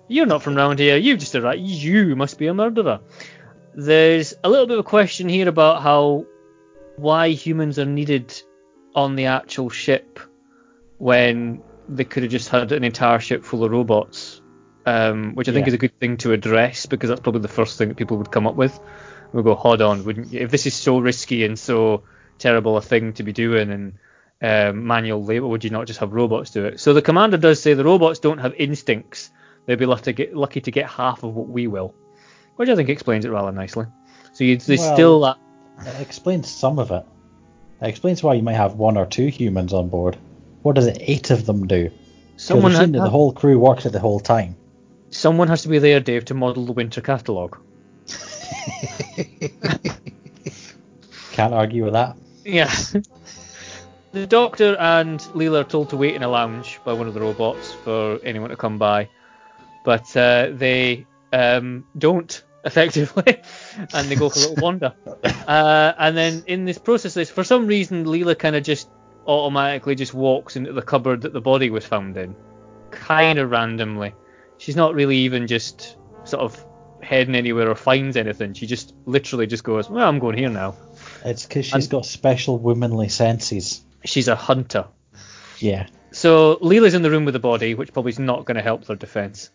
[0.07, 0.97] You're not from around here.
[0.97, 1.61] You just arrived.
[1.61, 2.99] You must be a murderer.
[3.73, 6.27] There's a little bit of a question here about how
[6.95, 8.39] why humans are needed
[8.93, 10.19] on the actual ship
[10.99, 14.41] when they could have just had an entire ship full of robots,
[14.85, 15.69] um, which I think Yeah.
[15.69, 18.31] is a good thing to address because that's probably the first thing that people would
[18.31, 18.79] come up with.
[19.33, 20.41] We'll go, hold on, wouldn't you?
[20.41, 22.03] If this is so risky and so
[22.39, 23.93] terrible a thing to be doing and
[24.41, 26.79] um, manual labor, would you not just have robots do it?
[26.79, 29.29] So the commander does say the robots don't have instincts.
[29.65, 31.93] They'd be lucky to get, lucky to get half of what we will,
[32.55, 33.85] which I think explains it rather nicely.
[34.33, 35.37] So you, there's Well, still that.
[35.85, 37.05] It explains some of it.
[37.81, 40.17] It explains why you might have one or two humans on board.
[40.63, 41.91] What does it eight of them do?
[42.37, 44.55] Someone, we've seen ha- that the whole crew works it the whole time.
[45.09, 47.57] someone has to be there, Dave, to model the winter catalogue.
[51.31, 52.17] Can't argue with that.
[52.45, 52.73] Yeah.
[54.11, 57.21] the doctor and Leela are told to wait in a lounge by one of the
[57.21, 59.09] robots for anyone to come by,
[59.85, 63.37] but uh, they um, don't effectively,
[63.93, 64.93] and they go for a little wander.
[65.23, 68.89] Uh, and then in this process, there's- for some reason, Leela kind of just
[69.27, 72.35] automatically just walks into the cupboard that the body was found in,
[72.91, 74.13] kind of randomly.
[74.57, 76.65] She's not really even just sort of
[77.01, 78.53] heading anywhere or finds anything.
[78.53, 80.75] She just literally just goes, "Well, I'm going here now."
[81.25, 83.81] It's because she's And- got special womanly senses.
[84.05, 84.85] She's a hunter.
[85.59, 85.87] Yeah.
[86.11, 88.85] So Leela's in the room with the body, which probably is not going to help
[88.85, 89.49] their defence.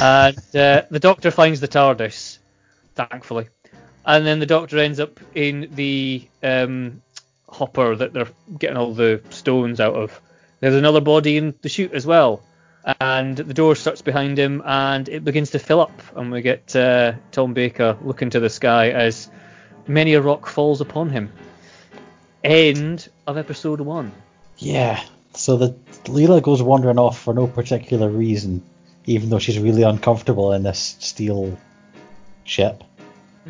[0.00, 2.38] And uh, the doctor finds the TARDIS,
[2.94, 3.48] thankfully,
[4.06, 7.02] and then the doctor ends up in the um,
[7.48, 8.28] hopper that they're
[8.58, 10.20] getting all the stones out of.
[10.60, 12.42] There's another body in the chute as well,
[12.98, 16.74] and the door shuts behind him, and it begins to fill up, and we get
[16.74, 19.28] uh, Tom Baker looking to the sky as
[19.86, 21.32] many a rock falls upon him.
[22.42, 24.12] End of episode one.
[24.58, 25.02] Yeah.
[25.34, 25.70] So the
[26.04, 28.62] Leela goes wandering off for no particular reason,
[29.06, 31.58] even though she's really uncomfortable in this steel
[32.44, 32.84] ship.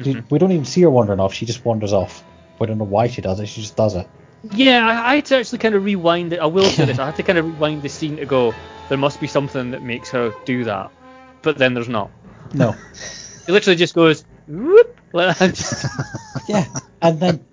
[0.02, 0.26] She- mm-hmm.
[0.30, 1.34] We don't even see her wandering off.
[1.34, 2.24] She just wanders off.
[2.58, 3.46] We don't know why she does it.
[3.46, 4.08] She just does it.
[4.52, 6.38] Yeah, I, I had to actually kind of rewind it.
[6.38, 6.98] I will say this.
[6.98, 8.54] I had to kind of rewind the scene to go.
[8.88, 10.90] There must be something that makes her do that,
[11.42, 12.10] but then there's not.
[12.52, 12.74] No.
[13.46, 14.24] It literally just goes.
[14.48, 14.83] Whoop,
[15.38, 15.86] Just-
[16.48, 16.66] yeah.
[17.00, 17.44] And then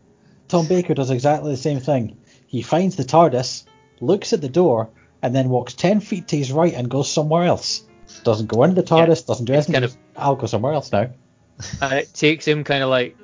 [0.48, 2.18] Tom Baker does exactly the same thing.
[2.48, 3.66] He finds the TARDIS,
[4.02, 4.90] looks at the door,
[5.22, 7.84] and then walks 10 feet to his right and goes somewhere else.
[8.24, 9.74] Doesn't go into the TARDIS, doesn't do anything.
[9.74, 11.10] kind just, I'll go somewhere else now.
[11.82, 13.16] and uh, it takes him kind of like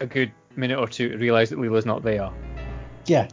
[0.00, 2.30] a good minute or two to realise that Leela's not there.
[3.06, 3.28] Yeah.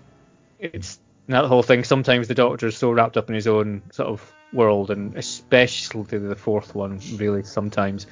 [0.59, 1.83] It's that whole thing.
[1.83, 6.03] Sometimes the Doctor is so wrapped up in his own sort of world, and especially
[6.03, 8.07] the fourth one, really sometimes,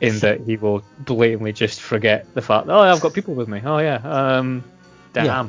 [0.00, 2.68] in that he will blatantly just forget the fact.
[2.68, 3.60] Oh, I've got people with me.
[3.64, 3.96] Oh yeah.
[3.96, 4.64] Um.
[5.12, 5.24] Damn.
[5.24, 5.48] Yeah.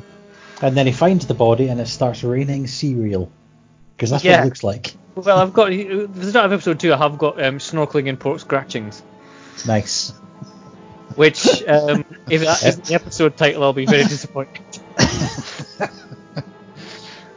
[0.62, 3.30] And then he finds the body and it starts raining cereal.
[3.96, 4.94] Because that's what it looks like.
[5.14, 6.92] Well, I've got the start of episode two.
[6.92, 9.02] I have got um, snorkeling and pork scratchings,
[9.66, 10.10] Nice.
[11.14, 14.62] which um, if that isn't the episode title, I'll be very disappointed.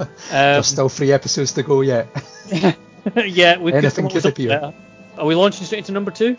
[0.01, 2.09] um, There's still three episodes to go yet.
[3.15, 4.73] yeah, we Anything could, could appear.
[5.17, 6.37] Are we launching straight into number two?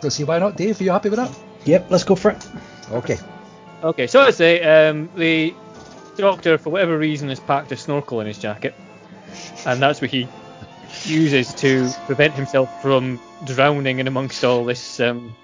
[0.00, 0.80] Don't see why not, Dave.
[0.80, 1.30] Are you happy with that?
[1.64, 2.48] Yep, let's go for it.
[2.92, 3.18] Okay.
[3.82, 5.54] Okay, so I say um, the
[6.16, 8.74] Doctor, for whatever reason, has packed a snorkel in his jacket,
[9.66, 10.28] and that's what he
[11.04, 15.34] uses to prevent himself from drowning in amongst all this um,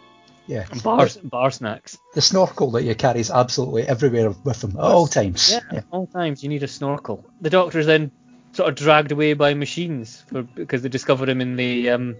[0.47, 0.65] Yeah.
[0.83, 1.99] bar bar snacks.
[2.15, 5.51] The snorkel that you carry is absolutely everywhere with him at all times.
[5.53, 7.25] Yeah, at all times you need a snorkel.
[7.43, 8.11] The Doctor is then
[8.53, 12.17] sort of dragged away by machines for because they discovered him in the um,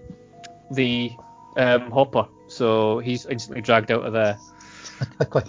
[0.69, 1.11] the
[1.57, 4.37] um, hopper, so he's instantly dragged out of there.
[5.19, 5.47] I, quite,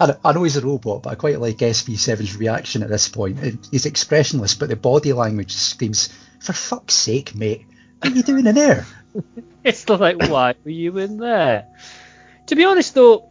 [0.00, 3.66] I, know- he's a robot, but I quite like SV7's reaction at this point.
[3.70, 6.08] He's expressionless, but the body language screams,
[6.40, 7.66] "For fuck's sake, mate!
[8.00, 8.86] What are you doing in there?"
[9.64, 11.66] It's like, why were you in there?
[12.46, 13.28] To be honest, though,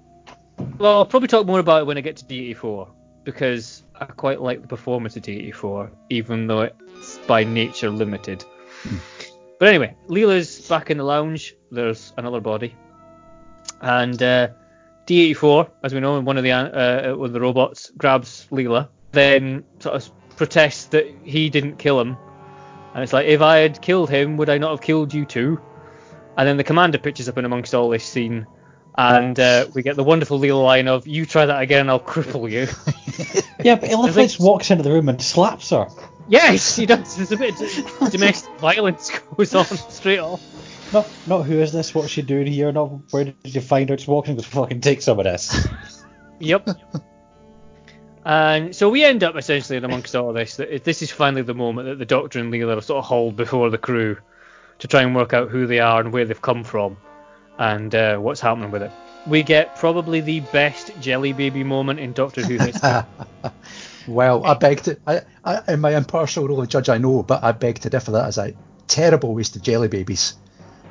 [0.77, 2.89] well, I'll probably talk more about it when I get to D84
[3.23, 6.63] because I quite like the performance of D84, even though
[6.97, 8.43] it's by nature limited.
[9.59, 11.55] But anyway, Leela's back in the lounge.
[11.71, 12.75] There's another body,
[13.81, 14.49] and uh,
[15.07, 19.63] D84, as we know, one of the uh, one of the robots grabs Leela, then
[19.79, 22.17] sort of protests that he didn't kill him,
[22.93, 25.59] and it's like, if I had killed him, would I not have killed you too?
[26.37, 28.45] And then the commander pitches up in amongst all this scene,
[28.97, 32.49] and uh, we get the wonderful Leela line of, "You try that again, I'll cripple
[32.51, 32.67] you."
[33.63, 35.87] Yeah, but Illifrance walks into the room and slaps her.
[36.27, 37.15] Yes, he does.
[37.15, 40.41] There's a bit of domestic violence goes on straight off.
[40.93, 41.93] Not, not who is this?
[41.95, 42.71] What's she doing here?
[42.71, 43.95] Not where did you find her?
[43.95, 44.33] Just walking?
[44.33, 45.67] in and fucking take some of this.
[46.37, 46.67] Yep.
[48.25, 51.87] And so we end up essentially amongst all this that this is finally the moment
[51.87, 54.17] that the Doctor and Leela are sort of hauled before the crew
[54.79, 56.97] to try and work out who they are and where they've come from
[57.57, 58.91] and uh, what's happening with it.
[59.27, 62.89] We get probably the best Jelly Baby moment in Doctor Who history.
[64.07, 67.43] Well, I beg to, I, I, in my impartial role of judge, I know, but
[67.43, 68.11] I beg to differ.
[68.11, 68.53] That is a
[68.87, 70.35] terrible waste of jelly babies.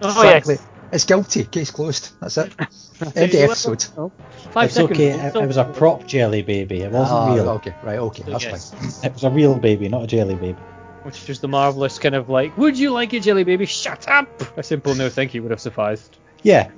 [0.03, 0.67] oh Frankly, yes.
[0.93, 1.45] it's guilty.
[1.45, 2.11] Case closed.
[2.21, 2.53] That's it.
[3.17, 3.85] End the episode.
[3.97, 4.11] Oh,
[4.53, 4.93] Five it's seconds.
[4.99, 5.11] okay.
[5.11, 6.81] It, it was a prop jelly baby.
[6.81, 7.49] It wasn't Ah, real.
[7.51, 8.73] Okay, right, okay, that's Yes.
[8.73, 9.11] fine.
[9.11, 10.59] It was a real baby, not a jelly baby.
[11.03, 13.67] Which is the marvelous kind of like, would you like a jelly baby?
[13.67, 14.57] Shut up!
[14.59, 16.17] A simple no thank you would have sufficed.
[16.43, 16.71] Yeah.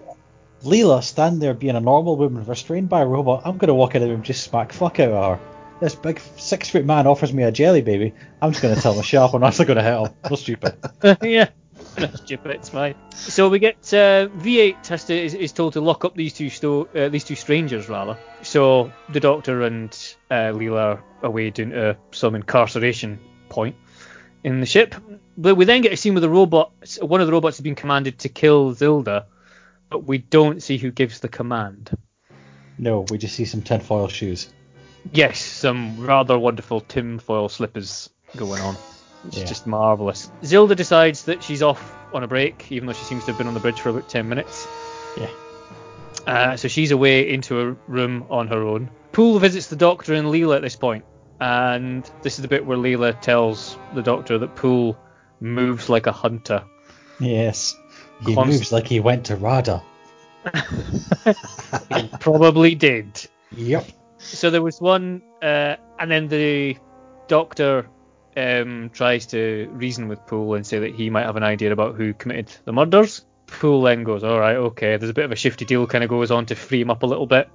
[0.64, 3.43] Leela stand there being a normal woman restrained by a robot.
[3.45, 5.47] I'm gonna walk in the room and just smack fuck out of her.
[5.80, 8.14] This big six foot man offers me a jelly baby.
[8.40, 9.34] I'm just gonna tell him to shut up.
[9.34, 10.14] I'm not gonna hit him.
[10.28, 10.76] So stupid.
[11.22, 11.50] yeah.
[11.98, 12.94] No, stupid, it's fine.
[13.14, 16.48] So we get uh, V8 has to is, is told to lock up these two
[16.48, 18.18] sto- uh, these two strangers rather.
[18.42, 19.90] So the Doctor and
[20.30, 23.18] uh, Leela are away doing uh, some incarceration
[23.48, 23.76] point
[24.44, 24.94] in the ship.
[25.36, 27.74] But we then get a scene with the robot, one of the robots has been
[27.74, 29.26] commanded to kill Zilda,
[29.90, 31.90] but we don't see who gives the command.
[32.78, 34.52] No, we just see some tinfoil shoes.
[35.12, 38.76] Yes, some rather wonderful tinfoil slippers going on.
[39.26, 39.44] It's Yeah.
[39.44, 40.30] just marvellous.
[40.42, 43.46] Zilda decides that she's off on a break, even though she seems to have been
[43.48, 44.66] on the bridge for about 10 minutes.
[45.16, 45.28] Yeah.
[46.26, 48.90] Uh, so she's away into a room on her own.
[49.12, 51.04] Poul visits the doctor and Leela at this point.
[51.04, 54.96] point, and this is the bit where Leela tells the doctor that Poul
[55.40, 56.62] moves like a hunter.
[57.20, 57.74] Yes.
[58.24, 59.82] He Const- moves like he went to Rada.
[61.94, 63.26] He probably did.
[63.52, 63.86] Yep.
[64.26, 66.76] So there was one, uh, and then the
[67.28, 67.88] doctor
[68.36, 71.94] um, tries to reason with Poul and say that he might have an idea about
[71.94, 73.24] who committed the murders.
[73.46, 74.96] Poul then goes, all right, okay.
[74.96, 77.02] There's a bit of a shifty deal, kind of goes on to free him up
[77.02, 77.48] a little bit.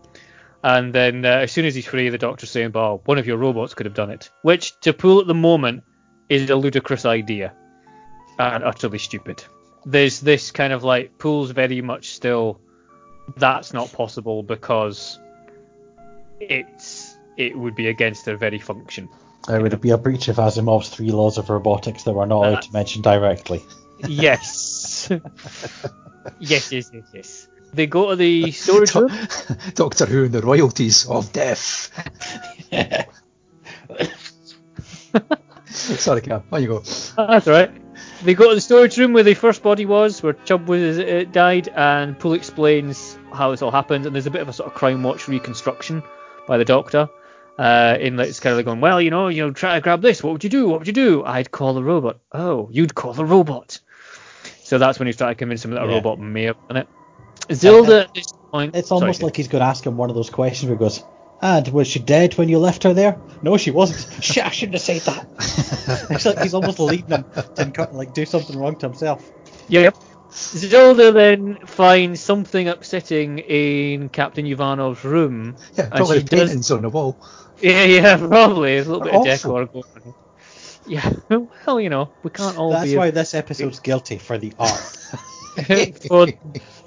[0.64, 3.38] And then uh, as soon as he's free, the doctor's saying, well, one of your
[3.38, 4.30] robots could have done it.
[4.42, 5.84] Which to Poul at the moment
[6.30, 7.54] is a ludicrous idea
[8.40, 9.44] and utterly stupid.
[9.86, 12.62] There's this kind of like, Poul's very much still,
[13.36, 15.20] that's not possible because
[16.50, 19.10] it's it would be against their very function.
[19.50, 22.62] It would be a breach of Asimov's three laws of robotics that we're not allowed
[22.62, 23.64] to mention directly.
[24.08, 25.10] Yes.
[26.40, 27.48] yes, yes, yes, yes.
[27.74, 29.10] They go to the storage room.
[29.74, 31.90] Doctor Who and the royalties of death.
[35.66, 36.44] Sorry, Cam.
[36.52, 36.80] On you go.
[37.18, 37.72] That's right.
[38.24, 41.24] They go to the storage room where the first body was, where Chub was uh,
[41.32, 44.06] died, and Poul explains how this all happened.
[44.06, 46.04] And there's a bit of a sort of crime watch reconstruction
[46.48, 47.10] by the Doctor.
[47.60, 49.82] Uh, in that it's kind of like going, well, you know, you know, try to
[49.82, 50.24] grab this.
[50.24, 50.68] What would you do?
[50.68, 51.24] What would you do?
[51.24, 52.18] I'd call the robot.
[52.32, 53.80] Oh, you'd call the robot.
[54.64, 55.96] So that's when he's trying to convince him that a Yeah.
[55.96, 56.88] robot may have done it.
[57.50, 58.76] Zilda at this point.
[58.76, 60.80] It's almost sorry, like he's going to ask him one of those questions where he
[60.80, 61.04] goes,
[61.42, 63.20] And was she dead when you left her there?
[63.44, 64.24] No, she wasn't.
[64.24, 66.08] Shit, I shouldn't have said that.
[66.10, 67.26] it's like he's almost leading him
[67.56, 69.30] to like do something wrong to himself.
[69.68, 69.96] Yep.
[70.32, 75.58] Zilda then finds something upsetting in Captain Uvanov's room.
[75.76, 77.18] Yeah, probably she the does- paintings on the wall.
[77.62, 78.76] Yeah, yeah, probably.
[78.76, 80.14] There's a little bit of decor going on.
[80.88, 81.14] Yeah,
[81.68, 84.72] well, you know, we can't all That's be why this episode's guilty for the art.
[86.08, 86.28] for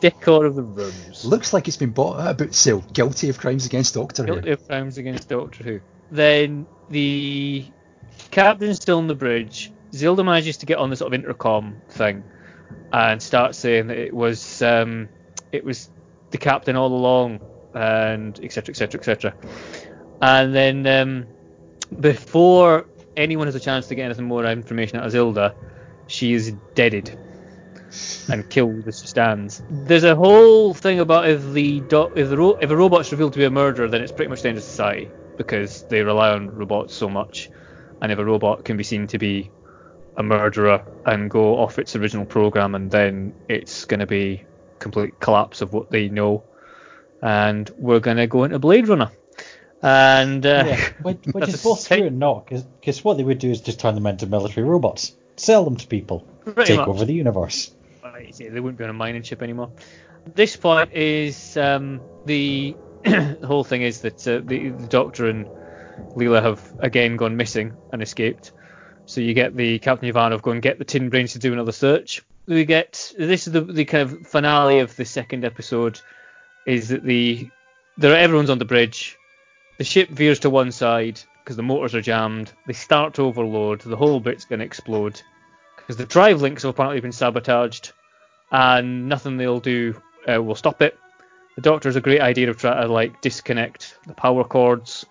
[0.01, 1.25] decor of the rooms.
[1.25, 2.83] Looks like it's been bought at a boot sale.
[2.93, 4.53] Guilty of crimes against Doctor Guilty Who.
[4.55, 5.81] of crimes against Doctor Who.
[6.11, 7.67] Then the
[8.31, 9.71] captain's still on the bridge.
[9.93, 12.25] Zilda manages to get on the sort of intercom thing
[12.93, 15.09] and start saying that it was um,
[15.53, 15.91] it was
[16.31, 17.41] the captain all along
[17.75, 19.35] and etc etc etc.
[20.23, 21.27] And then um,
[22.01, 25.55] before anyone has a chance to get anything more information out of Zilda,
[26.09, 27.17] she is deaded
[28.29, 29.63] and killed as she stands.
[29.71, 33.33] There's a whole thing about if the do- if the ro- if a robot's revealed
[33.35, 36.31] to be a murderer, then it's pretty much the end of society because they rely
[36.31, 37.51] on robots so much.
[38.03, 39.51] And if a robot can be seen to be
[40.17, 44.45] a murderer and go off its original program, and then it's going to be
[44.79, 46.45] complete collapse of what they know.
[47.23, 49.11] And we're going to go into Blade Runner.
[49.83, 53.51] And uh, yeah, which, which is both true and not, because what they would do
[53.51, 56.27] is just turn them into military robots, sell them to people,
[56.65, 56.89] take much.
[56.89, 57.71] over the universe.
[58.39, 59.73] They wouldn't be on a mining ship anymore.
[60.35, 65.47] This point is um, the the whole thing is that uh, the, the Doctor and
[66.17, 68.53] Leela have again gone missing and escaped.
[69.07, 71.73] So you get the Captain Uvanov go and get the Tin Brains to do another
[71.73, 72.23] search.
[72.47, 76.01] We get this is the, the kind of finale of the second episode
[76.67, 77.49] is that the
[77.97, 79.17] there everyone's on the bridge.
[79.79, 82.53] The ship veers to one side because the motors are jammed.
[82.67, 83.81] They start to overload.
[83.81, 85.21] The whole bit's going to explode
[85.77, 87.93] because the drive links have apparently been sabotaged,
[88.51, 90.01] and nothing they'll do
[90.33, 90.99] uh, will stop it.
[91.57, 95.05] The Doctor has a great idea of trying to like disconnect the power cords,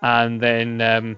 [0.00, 1.16] and then um,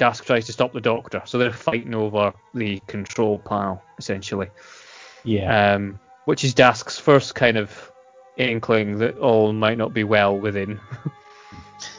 [0.00, 1.22] Dask tries to stop the Doctor.
[1.26, 4.48] So they're fighting over the control panel essentially,
[5.24, 5.74] Yeah.
[5.74, 7.92] um, which is Dask's first kind of
[8.38, 10.80] inkling that all might not be well within.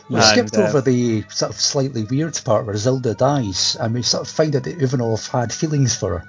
[0.10, 3.94] We And, skipped uh, over the sort of slightly weird part where Zilda dies, and
[3.94, 6.26] we sort of find out that Uvanov had feelings for her.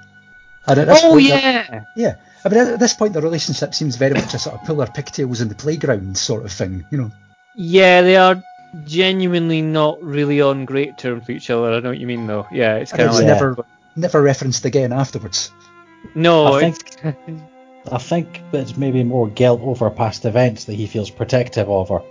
[0.67, 2.15] And at this oh point, yeah, yeah.
[2.45, 4.87] I mean, at this point, the relationship seems very much a sort of pull her
[4.87, 7.11] pigtails in the playground sort of thing, you know.
[7.57, 8.41] yeah, they are
[8.85, 11.73] genuinely not really on great terms with each other.
[11.73, 12.47] I know what you mean though.
[12.51, 13.33] Yeah, it's kind of it's like Yeah.
[13.33, 13.65] never
[13.95, 15.51] never referenced again afterwards.
[16.15, 16.97] no, I it's,
[17.91, 22.01] I think it's maybe more guilt over past events that he feels protective of her,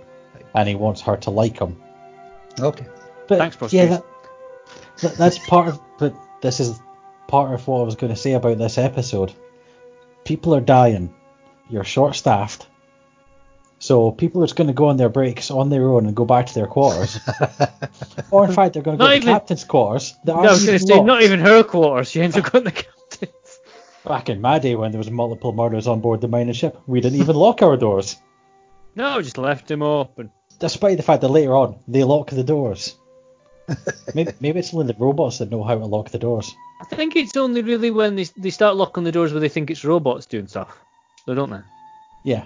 [0.55, 1.81] and he wants her to like him.
[2.59, 2.85] Okay.
[3.27, 4.03] But Thanks, Bruce yeah, that,
[5.01, 5.79] that, that's part of.
[5.97, 6.79] But this is
[7.27, 9.33] part of what I was going to say about this episode.
[10.25, 11.13] People are dying.
[11.69, 12.67] You're short-staffed.
[13.83, 16.23] So people are just going to go on their breaks on their own and go
[16.23, 17.19] back to their quarters.
[18.31, 20.15] or in fact, they're going to go Not to the captain's quarters.
[20.23, 22.09] That no, I aren't was going even to say not even her quarters.
[22.09, 23.59] She ends up going to the captain's.
[24.05, 27.01] Back in my day when there was multiple murders on board the mining ship, we
[27.01, 28.15] didn't even lock our doors.
[28.95, 30.31] No, just left them open.
[30.59, 32.95] Despite the fact that later on they lock the doors.
[34.15, 36.55] maybe, maybe it's only the robots that know how to lock the doors.
[36.79, 39.69] I think it's only really when they they start locking the doors where they think
[39.69, 40.79] it's robots doing stuff.
[41.25, 41.59] So don't they?
[42.23, 42.45] Yeah.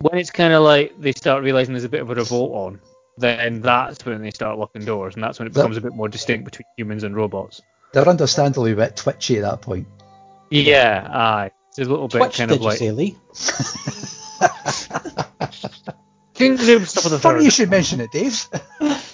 [0.00, 2.80] When it's kind of like they start realizing there's a bit of a revolt on,
[3.16, 5.94] then that's when they start locking doors, and that's when it That- becomes a bit
[5.94, 7.62] more distinct between humans and robots.
[7.92, 9.86] They're understandably a bit twitchy at that point.
[10.50, 11.50] Yeah, aye.
[11.70, 13.16] It's a little bit Twitch, kind of like say, Lee?
[16.34, 17.44] Kingdom stuff of the Funny third.
[17.44, 18.46] you should mention it, Dave.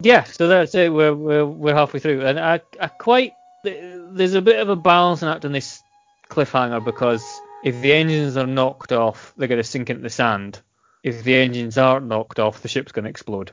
[0.00, 0.92] Yeah, so that's it.
[0.92, 3.32] We're we're, we're halfway through, and I I quite
[3.62, 5.82] there's a bit of a balancing act in this
[6.28, 7.22] cliffhanger because
[7.64, 10.60] if the engines are knocked off, they're going to sink into the sand.
[11.02, 13.52] If the engines aren't knocked off, the ship's going to explode.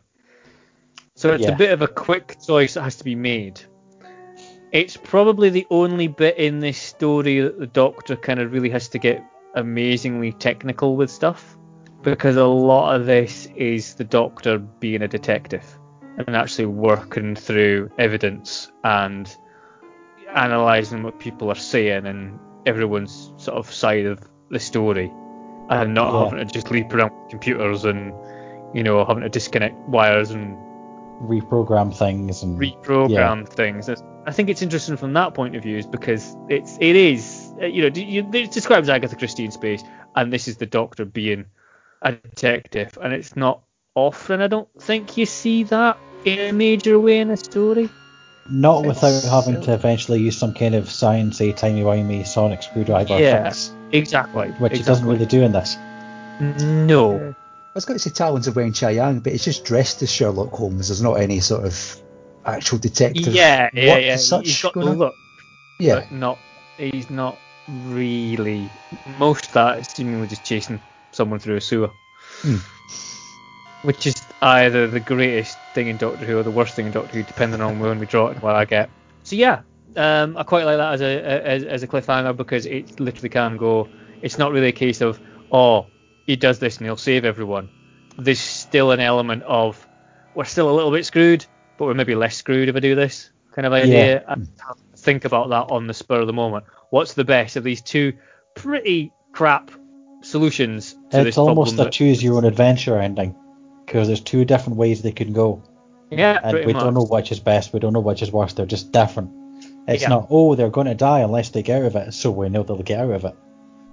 [1.16, 1.53] So it's Yeah.
[1.53, 3.62] a bit of a quick choice that has to be made.
[4.72, 8.88] It's probably the only bit in this story that the Doctor kind of really has
[8.89, 9.24] to get
[9.55, 11.57] amazingly technical with stuff
[12.03, 15.78] because a lot of this is the Doctor being a detective
[16.18, 19.36] and actually working through evidence and
[20.34, 25.12] analysing what people are saying and everyone's sort of side of the story
[25.70, 26.24] and not Yeah.
[26.26, 28.14] having to just leap around computers and
[28.74, 30.57] you know having to disconnect wires and
[31.22, 33.88] Reprogram things and reprogram things.
[34.26, 37.66] I think it's interesting from that point of view, is because it's it is uh,
[37.68, 39.84] you know you, it describes Agatha Christie in space,
[40.16, 41.45] and this is the Doctor being
[42.01, 43.62] a detective, and it's not
[43.93, 47.88] often I don't think you see that in a major way in a story.
[48.49, 53.43] Not without having to eventually use some kind of sciencey, timey-wimey sonic screwdriver Yeah.
[53.45, 54.49] fix, Exactly.
[54.59, 55.77] which it doesn't really do in this.
[56.39, 57.17] No.
[57.17, 60.89] I was going to say Talons of Weng-Chiang, but it's just dressed as Sherlock Holmes.
[60.89, 62.01] There's not any sort of
[62.45, 64.15] actual detective Yeah, yeah, yeah.
[64.17, 65.13] such He's got the look,
[65.79, 66.37] Yeah, but not.
[66.77, 67.37] He's not
[67.85, 68.69] really.
[69.19, 70.81] Most of that is seemingly just chasing
[71.11, 71.91] someone through a sewer.
[72.41, 72.57] Hmm.
[73.84, 77.13] Which is either the greatest thing in Doctor Who or the worst thing in Doctor
[77.13, 78.89] Who, depending on when we draw it and what I get.
[79.23, 79.61] So yeah,
[79.95, 83.57] um, I quite like that as a as, as a cliffhanger because it literally can
[83.57, 83.89] go.
[84.21, 85.19] It's not really a case of
[85.51, 85.88] oh
[86.25, 87.69] he does this and he'll save everyone.
[88.17, 89.86] There's still an element of
[90.36, 91.45] we're still a little bit screwed,
[91.77, 94.23] but we're maybe less screwed if I do this kind of idea.
[94.27, 94.47] And
[94.95, 96.65] think about that on the spur of the moment.
[96.89, 98.13] What's the best of these two
[98.55, 99.71] pretty crap
[100.21, 101.88] solutions to this It's almost problem?
[101.88, 103.36] a choose your own adventure ending,
[103.91, 105.61] because there's two different ways they can go,
[106.09, 106.81] yeah, and we much.
[106.81, 107.73] don't know which is best.
[107.73, 108.53] We don't know which is worse.
[108.53, 109.31] They're just different.
[109.85, 110.09] It's Yeah.
[110.09, 112.63] not oh they're going to die unless they get out of it, so we know
[112.63, 113.35] they'll get out of it.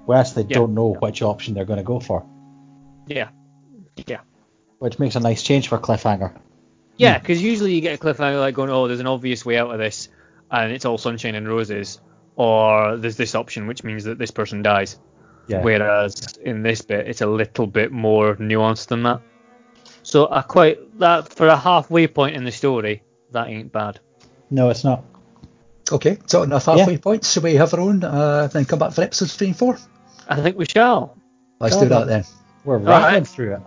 [0.06, 0.58] Whereas they Yeah.
[0.58, 2.24] don't know which option they're going to go for,
[3.08, 3.28] Yeah,
[4.06, 4.20] yeah.
[4.78, 6.32] which makes a nice change for cliffhanger.
[6.96, 7.22] Yeah, hmm.
[7.22, 9.78] because usually you get a cliffhanger like going, oh, there's an obvious way out of
[9.78, 10.08] this,
[10.50, 12.00] and it's all sunshine and roses,
[12.36, 14.96] or there's this option which means that this person dies.
[15.48, 15.62] Yeah.
[15.62, 19.22] Whereas in this bit, it's a little bit more nuanced than that.
[20.08, 23.02] So I quite that for a halfway point in the story,
[23.32, 24.00] that ain't bad.
[24.48, 25.04] No, it's not.
[25.92, 26.16] okay.
[26.24, 27.28] So enough halfway points.
[27.28, 29.76] So we have our own, uh, then come back for episodes three and four.
[30.26, 31.14] I think we shall.
[31.60, 32.04] Let's do that no.
[32.06, 32.24] then.
[32.64, 33.02] We're right.
[33.02, 33.60] rattling through it.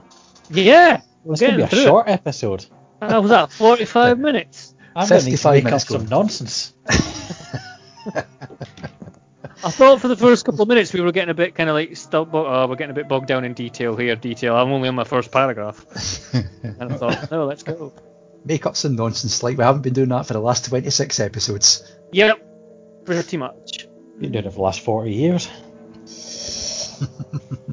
[0.49, 2.65] Yeah, we're It's going to be a through short episode.
[2.99, 3.51] How was that?
[3.51, 4.73] 45 minutes.
[4.95, 6.73] I'm going to need to 55 make up some nonsense.
[9.63, 11.75] I thought for the first couple of minutes we were getting a bit kind of
[11.75, 12.31] like stuck.
[12.31, 14.15] bo- Oh, uh, we're getting a bit bogged down in detail here.
[14.15, 14.55] Detail.
[14.55, 15.85] I'm only on my first paragraph,
[16.33, 17.93] and I thought, no, let's go.
[18.43, 21.95] Make up some nonsense like we haven't been doing that for the last 26 episodes.
[22.11, 23.87] Yep, pretty much.
[24.19, 25.47] Been doing it for the last 40 years.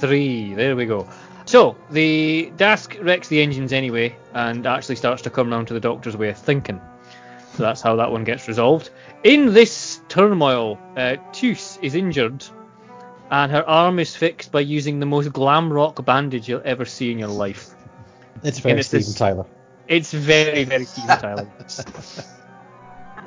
[0.00, 0.54] three.
[0.54, 1.08] There we go.
[1.46, 5.80] So the Dask wrecks the engines anyway, and actually starts to come round to the
[5.80, 6.80] Doctor's way of thinking.
[7.54, 8.90] So that's how that one gets resolved.
[9.24, 12.44] In this turmoil, uh, Toos is injured,
[13.30, 17.10] and her arm is fixed by using the most glam rock bandage you'll ever see
[17.10, 17.70] in your life.
[18.42, 19.46] It's very it's Steven this- Tyler.
[19.88, 21.48] It's very, very Steven Tyler.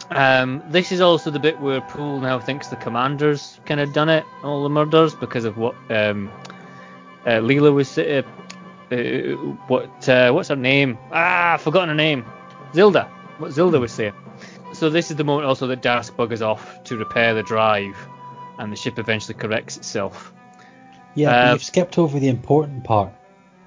[0.09, 4.09] Um, this is also the bit where Poul now thinks the commander's kind of done
[4.09, 6.31] it, all the murders, because of what um,
[7.25, 7.97] uh, Leela was.
[7.97, 8.21] Uh,
[8.91, 9.35] uh,
[9.67, 10.97] what uh, what's her name?
[11.11, 12.25] Ah, I've forgotten her name.
[12.73, 13.07] Zilda.
[13.39, 14.13] What Zilda was saying.
[14.73, 17.95] So this is the moment also that Dask buggers off to repair the drive,
[18.59, 20.33] and the ship eventually corrects itself.
[21.15, 23.13] Yeah, but Uh, you've skipped over the important part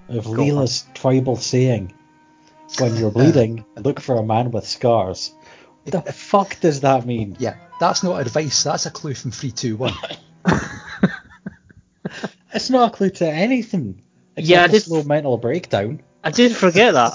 [0.09, 0.32] of Go.
[0.32, 1.92] Leela's tribal saying.
[2.80, 5.32] When you're bleeding, look for a man with scars.
[5.84, 7.36] What the fuck does that mean?
[7.38, 8.64] Yeah, that's not advice.
[8.64, 9.92] That's a clue from 321.
[12.57, 14.02] It's not a clue to anything.
[14.36, 16.02] Except Yeah, I a did- slow mental breakdown.
[16.24, 17.12] I did forget that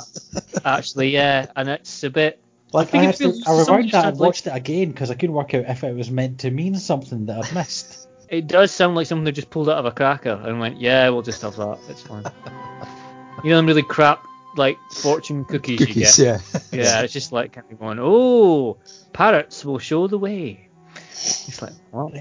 [0.64, 2.42] actually, yeah, and it's a bit.
[2.72, 5.12] Like I, think it had to, I rewound that and like- watched it again because
[5.12, 8.08] I couldn't work out if it was meant to mean something that I'd missed.
[8.30, 11.10] It does sound like something they just pulled out of a cracker and went, yeah,
[11.10, 11.80] we'll just have that.
[11.90, 12.24] It's fine.
[13.44, 14.24] you know them really crap
[14.56, 16.42] like fortune cookies, Cookies, you get.
[16.54, 16.60] yeah.
[16.72, 18.78] Yeah, it's just like kind of going, oh,
[19.12, 20.70] parrots will show the way.
[21.12, 22.14] It's like, what?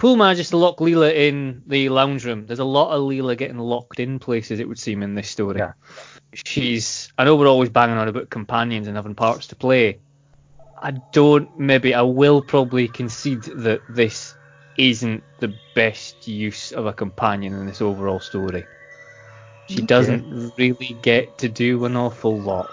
[0.00, 2.46] Poul manages to lock Leela in the lounge room.
[2.46, 5.58] There's a lot of Leela getting locked in places, it would seem, in this story.
[5.58, 5.72] Yeah.
[6.32, 7.12] She's.
[7.18, 10.00] I know we're always banging on about companions and having parts to play.
[10.80, 11.58] I don't.
[11.58, 14.34] Maybe I will probably concede that this
[14.78, 18.64] isn't the best use of a companion in this overall story.
[19.68, 19.86] She Okay.
[19.86, 22.70] doesn't really get to do an awful lot.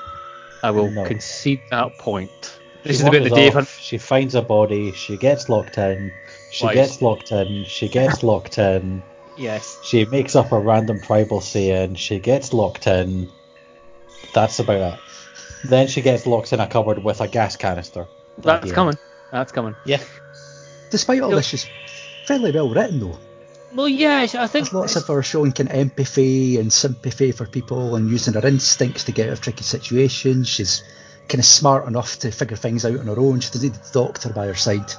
[0.63, 1.03] I will No.
[1.03, 2.59] concede that point.
[2.87, 3.57] She This is the bit that wanders Dave.
[3.57, 4.91] off, She finds a body.
[4.93, 6.11] She gets locked in.
[6.51, 6.75] She Twice.
[6.75, 7.65] gets locked in.
[7.65, 9.03] She gets locked in.
[9.37, 9.79] Yes.
[9.83, 11.95] She makes up a random tribal saying.
[11.95, 13.29] She gets locked in.
[14.33, 14.99] That's about it.
[15.65, 18.07] Then she gets locked in a cupboard with a gas canister.
[18.37, 18.97] That's the coming.
[19.31, 19.75] That's coming.
[19.85, 20.01] Yeah.
[20.89, 21.67] Despite all Yo- this, she's
[22.25, 23.17] fairly well written though.
[23.75, 27.45] Well, yeah, I think There's lots of her showing kind of empathy and sympathy for
[27.45, 30.47] people and using her instincts to get out of tricky situations.
[30.47, 30.83] She's
[31.27, 33.39] kind of smart enough to figure things out on her own.
[33.39, 34.91] She doesn't need the doctor by her side.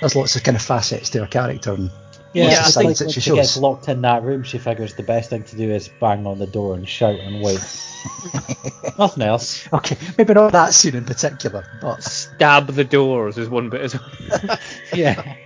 [0.00, 1.90] There's lots of kind of facets to her character and
[2.32, 4.22] Yeah, lots I of it's think sides when that she she gets locked in that
[4.22, 7.18] room, she figures the best thing to do is bang on the door and shout
[7.20, 7.60] and wait.
[8.98, 9.68] Nothing else.
[9.72, 13.94] Okay, maybe not that scene in particular, but stab the doors is one bit as
[13.94, 14.58] well.
[14.94, 15.36] Yeah.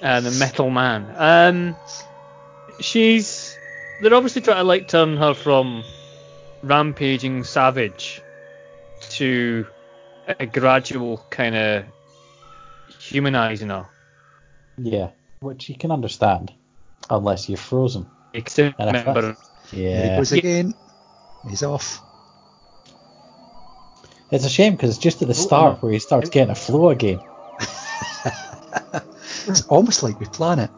[0.00, 1.12] and the metal man.
[1.16, 1.76] Um,
[2.80, 3.56] she's
[4.00, 5.82] they're obviously trying to like turn her from
[6.62, 8.22] rampaging savage
[9.10, 9.66] to
[10.26, 11.84] a gradual kind of
[12.98, 13.86] humanizing her.
[14.78, 15.10] Yeah.
[15.40, 16.52] Which you can understand.
[17.08, 18.06] Unless you're frozen.
[18.32, 20.74] Except remember, that's- there he goes again.
[21.48, 22.00] He's off.
[24.30, 26.54] It's a shame because it's just at the oh, start where he starts getting a
[26.54, 27.20] flow again.
[29.46, 30.70] It's almost like we plan it.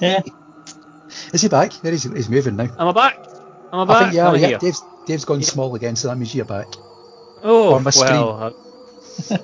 [0.00, 0.22] Yeah.
[1.32, 1.72] Is he back?
[1.82, 2.68] There he's, he's moving now.
[2.78, 3.18] am I back?
[3.72, 4.46] Am I I think yeah, Am yeah.
[4.48, 4.58] here?
[4.58, 6.68] Dave's Dave's gone small again, so that means you're back.
[7.42, 8.54] Oh, on my well.
[9.30, 9.38] uh,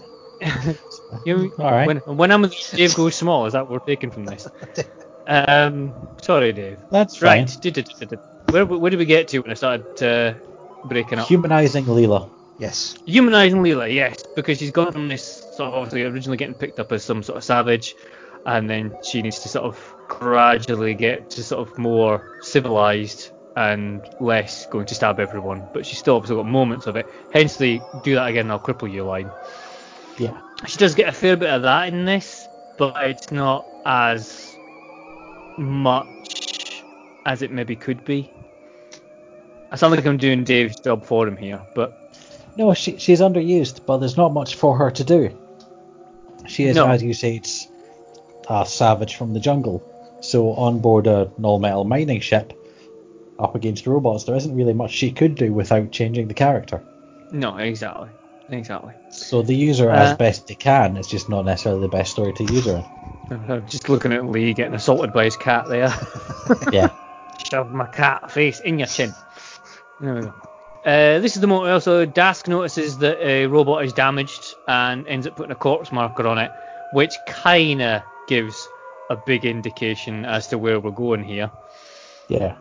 [1.25, 1.87] you, All right.
[1.87, 4.49] When, when I'm with Dave goes small, is that what we're taking from this?
[5.29, 5.93] Um,
[6.23, 6.79] sorry, Dave.
[6.91, 7.21] That's.
[7.21, 7.55] Right.
[8.51, 10.39] Where, where did we get to when I started uh,
[10.87, 11.29] breaking up?
[11.29, 12.31] Humanizing Leela.
[12.59, 12.97] Yes.
[13.05, 16.91] Humanizing Leela, yes, because she's gone from this sort of obviously originally getting picked up
[16.93, 17.95] as some sort of savage,
[18.47, 24.09] and then she needs to sort of gradually get to sort of more civilized and
[24.21, 25.67] less going to stab everyone.
[25.73, 27.07] But she's still obviously got moments of it.
[27.33, 29.31] Hence the do that again I'll cripple you line.
[30.17, 30.41] Yeah.
[30.67, 32.47] She does get a fair bit of that in this,
[32.77, 34.55] but it's not as
[35.57, 36.85] much
[37.27, 38.31] as it maybe could be.
[39.71, 41.95] I sound like I'm doing Dave's job for him here, but
[42.57, 45.37] No, she, she's underused, but there's not much for her to do.
[46.47, 46.87] She is, No.
[46.87, 47.69] as you say, it's
[48.49, 49.83] a savage from the jungle.
[50.21, 52.53] So on board a null metal mining ship,
[53.39, 56.83] up against robots, there isn't really much she could do without changing the character.
[57.31, 58.09] no, exactly,
[58.49, 58.93] exactly.
[59.11, 60.97] So they use her Uh, as best they can.
[60.97, 62.85] It's just not necessarily the best story to use her
[63.31, 65.93] I'm just looking at Lee getting assaulted by his cat there.
[66.73, 66.91] Yeah.
[67.51, 69.13] Shove my cat face in your chin.
[70.01, 70.35] There we go.
[70.85, 75.27] Uh, this is the moment also Dask notices that a robot is damaged and ends
[75.27, 76.51] up putting a corpse marker on it,
[76.93, 78.69] which kinda gives
[79.11, 81.51] a big indication as to where we're going here.
[82.29, 82.57] Yeah.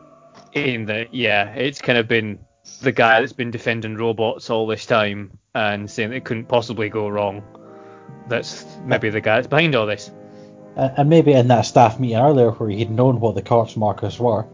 [0.66, 2.40] In that, yeah, it's kind of been
[2.82, 7.08] the guy that's been defending robots all this time and saying it couldn't possibly go
[7.08, 7.44] wrong.
[8.28, 10.12] That's maybe the guy that's behind all this.
[10.76, 14.20] Uh, and maybe in that staff meeting earlier where he'd known what the corpse markers
[14.20, 14.46] were,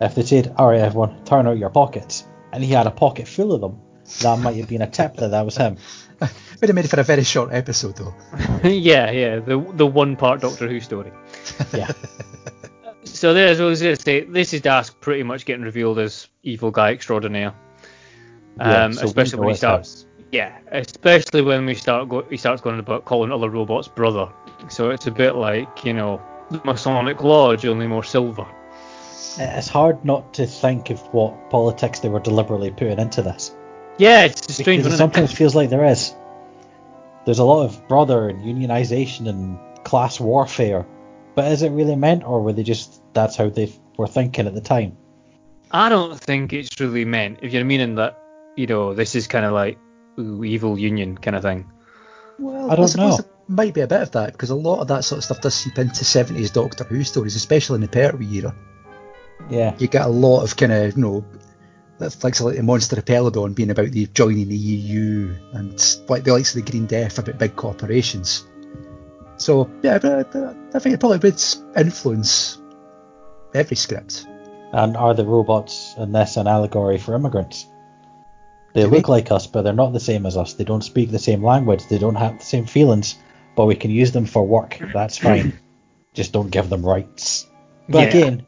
[0.00, 3.52] if they said, alright everyone, turn out your pockets, and he had a pocket full
[3.52, 3.80] of them,
[4.20, 5.76] that might have been a tip that that was him.
[6.20, 8.14] Would have made it for a very short episode though.
[8.68, 11.10] yeah, yeah, the the one part Doctor Who story.
[11.72, 11.90] Yeah.
[13.14, 14.20] So there's what I was going to say.
[14.24, 17.54] This is Dask pretty much getting revealed as evil guy extraordinaire.
[18.58, 20.06] Yeah, Um, so especially when he starts.
[20.32, 24.28] Yeah, especially when we start go, he starts going about calling other robots brother.
[24.68, 28.46] So it's a bit like you know the Masonic Lodge, only more silver.
[29.38, 33.54] It's hard not to think of what politics they were deliberately putting into this.
[33.98, 34.92] Yeah, it's a strange Because one.
[34.92, 34.98] it isn't it?
[34.98, 36.14] sometimes feels like there is.
[37.26, 40.84] There's a lot of brother and unionization and class warfare,
[41.36, 44.54] but is it really meant, or were they just that's how they were thinking at
[44.54, 44.96] the time?
[45.70, 47.40] I don't think it's really meant.
[47.42, 48.18] If you're meaning that,
[48.56, 49.78] you know, this is kind of like
[50.18, 51.70] ooh, evil union kind of thing.
[52.38, 53.24] Well, I don't suppose know.
[53.48, 55.40] there might be a bit of that because a lot of that sort of stuff
[55.40, 58.54] does seep into 70s Doctor Who stories, especially in the Pertwee era.
[59.50, 61.24] Yeah, You get a lot of kind of, you know,
[61.98, 66.24] that's like, like the Monster of Peladon being about the joining the EU and like
[66.24, 68.46] the likes of the Green Death about big corporations.
[69.36, 71.42] So, yeah, but, but I think it probably would
[71.76, 72.58] influence
[73.54, 74.26] every script.
[74.72, 77.66] and are the robots in this an allegory for immigrants?
[78.74, 79.12] They Do look they?
[79.12, 80.54] like us, but they're not the same as us.
[80.54, 81.86] They don't speak the same language.
[81.88, 83.14] They don't have the same feelings,
[83.54, 84.80] but we can use them for work.
[84.92, 85.52] That's fine.
[86.14, 87.46] Just don't give them rights.
[87.88, 88.08] But Yeah.
[88.08, 88.46] again,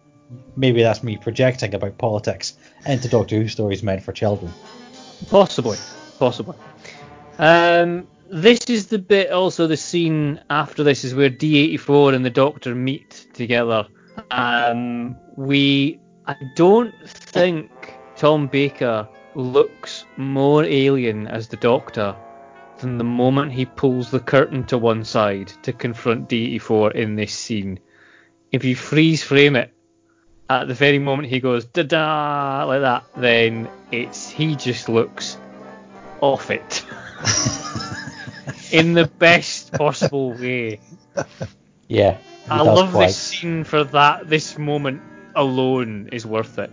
[0.57, 2.54] maybe that's me projecting about politics
[2.84, 4.52] into Doctor Who stories meant for children.
[5.30, 5.78] Possibly,
[6.18, 6.57] possibly.
[7.38, 12.30] Um, this is the bit, also the scene after this is where D84 and the
[12.30, 13.86] Doctor meet together.
[14.31, 22.16] Um, we, I don't think Tom Baker looks more alien as the Doctor
[22.79, 27.33] than the moment he pulls the curtain to one side to confront D84 in this
[27.33, 27.79] scene.
[28.53, 29.72] If you freeze frame it,
[30.49, 35.37] at the very moment he goes da da like that, then it's he just looks
[36.20, 36.85] off it
[38.72, 40.81] in the best possible way.
[41.89, 42.18] Yeah,
[42.49, 43.09] I love quite.
[43.09, 44.28] this scene for that.
[44.28, 45.03] This moment
[45.34, 46.70] alone is worth it.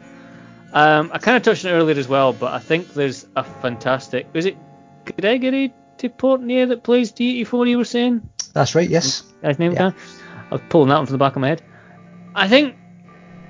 [0.74, 3.44] Um, I kind of touched on it earlier as well, but I think there's a
[3.44, 4.28] fantastic.
[4.34, 4.58] Was it
[5.06, 7.70] Gregory de Polnay that plays D84?
[7.70, 9.24] You were saying That's right, yes.
[9.44, 9.92] his name Yeah.
[10.50, 11.62] I was pulling that one from the back of my head.
[12.34, 12.76] I think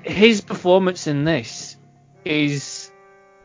[0.02, 1.76] his performance in this
[2.26, 2.90] is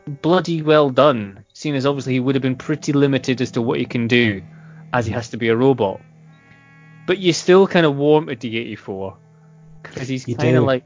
[0.06, 3.78] bloody well done, seeing as obviously he would have been pretty limited as to what
[3.78, 4.42] he can do,
[4.92, 6.00] as he has to be a robot.
[7.10, 9.16] But you still kind of warm to D84
[9.82, 10.84] because he's kind of like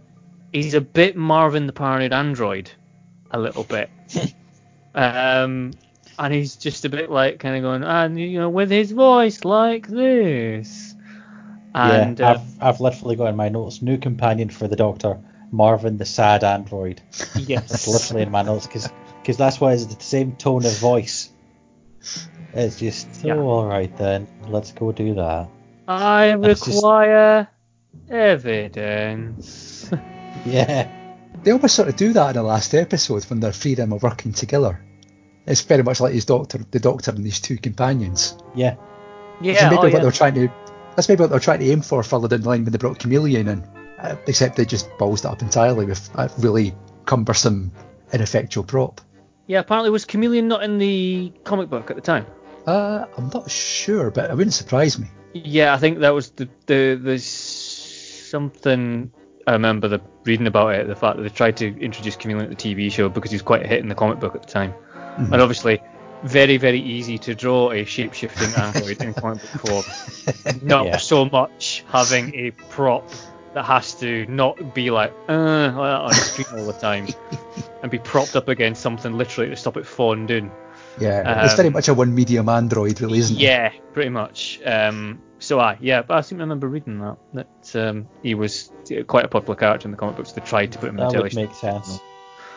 [0.54, 2.70] he's a bit Marvin the Paranoid Android,
[3.30, 3.90] a little bit.
[4.94, 5.72] um,
[6.18, 9.44] and he's just a bit like kind of going, and you know, with his voice
[9.44, 10.94] like this.
[11.74, 15.20] And yeah, uh, I've, I've literally got in my notes new companion for the Doctor,
[15.50, 17.02] Marvin the sad android.
[17.18, 21.28] That's yes, literally in my notes because that's why it's the same tone of voice.
[22.54, 23.34] It's just Yeah.
[23.34, 25.50] oh, all right then, let's go do that.
[25.88, 27.48] I That's just- require
[28.10, 29.90] evidence.
[30.46, 30.90] Yeah,
[31.42, 33.94] They almost sort of do that in the last episode when they're three of them
[33.94, 34.78] are working together.
[35.46, 38.36] It's very much like his doctor, the doctor and his two companions.
[38.54, 38.74] yeah,
[39.40, 39.98] yeah, so maybe oh, what yeah.
[40.00, 40.48] they're trying to
[40.96, 42.98] that's maybe what they're trying to aim for further down the line when they brought
[42.98, 43.62] Kamelion in.
[43.98, 46.74] Uh, except they just balls that up entirely with a really
[47.06, 47.72] cumbersome,
[48.12, 49.00] ineffectual prop.
[49.46, 49.60] yeah.
[49.60, 52.26] Apparently, was Kamelion not in the comic book at the time?
[52.66, 55.06] Uh, I'm not sure, but it wouldn't surprise me.
[55.34, 59.10] Yeah, I think that was the the the something.
[59.46, 62.48] I remember the reading about it, the fact that they tried to introduce Kamelion to
[62.48, 64.48] the TV show because he was quite a hit in the comic book at the
[64.48, 64.72] time,
[65.18, 65.82] and obviously
[66.22, 69.84] very very easy to draw a shape shifting android in comic book form.
[70.62, 70.96] Not Yeah.
[70.96, 73.08] so much having a prop
[73.54, 77.06] that has to not be like uh on screen all the time
[77.82, 80.50] and be propped up against something literally to stop it falling down.
[81.00, 83.42] Yeah, it's Um, very much a one medium android, really, isn't it?
[83.42, 84.60] Yeah, pretty much.
[84.64, 88.70] Um, so I, yeah, but I seem to remember reading that that um, he was
[89.06, 90.32] quite a popular character in the comic books.
[90.32, 91.46] They tried to put him in that the would telly.
[91.46, 91.98] make sense.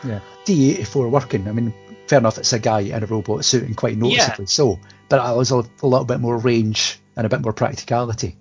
[0.04, 0.20] Yeah.
[0.44, 1.48] D84 working.
[1.48, 1.74] I mean,
[2.06, 4.78] fair enough, it's a guy in a robot suit and quite noticeably so,
[5.08, 8.36] but it was a, a little bit more range and a bit more practicality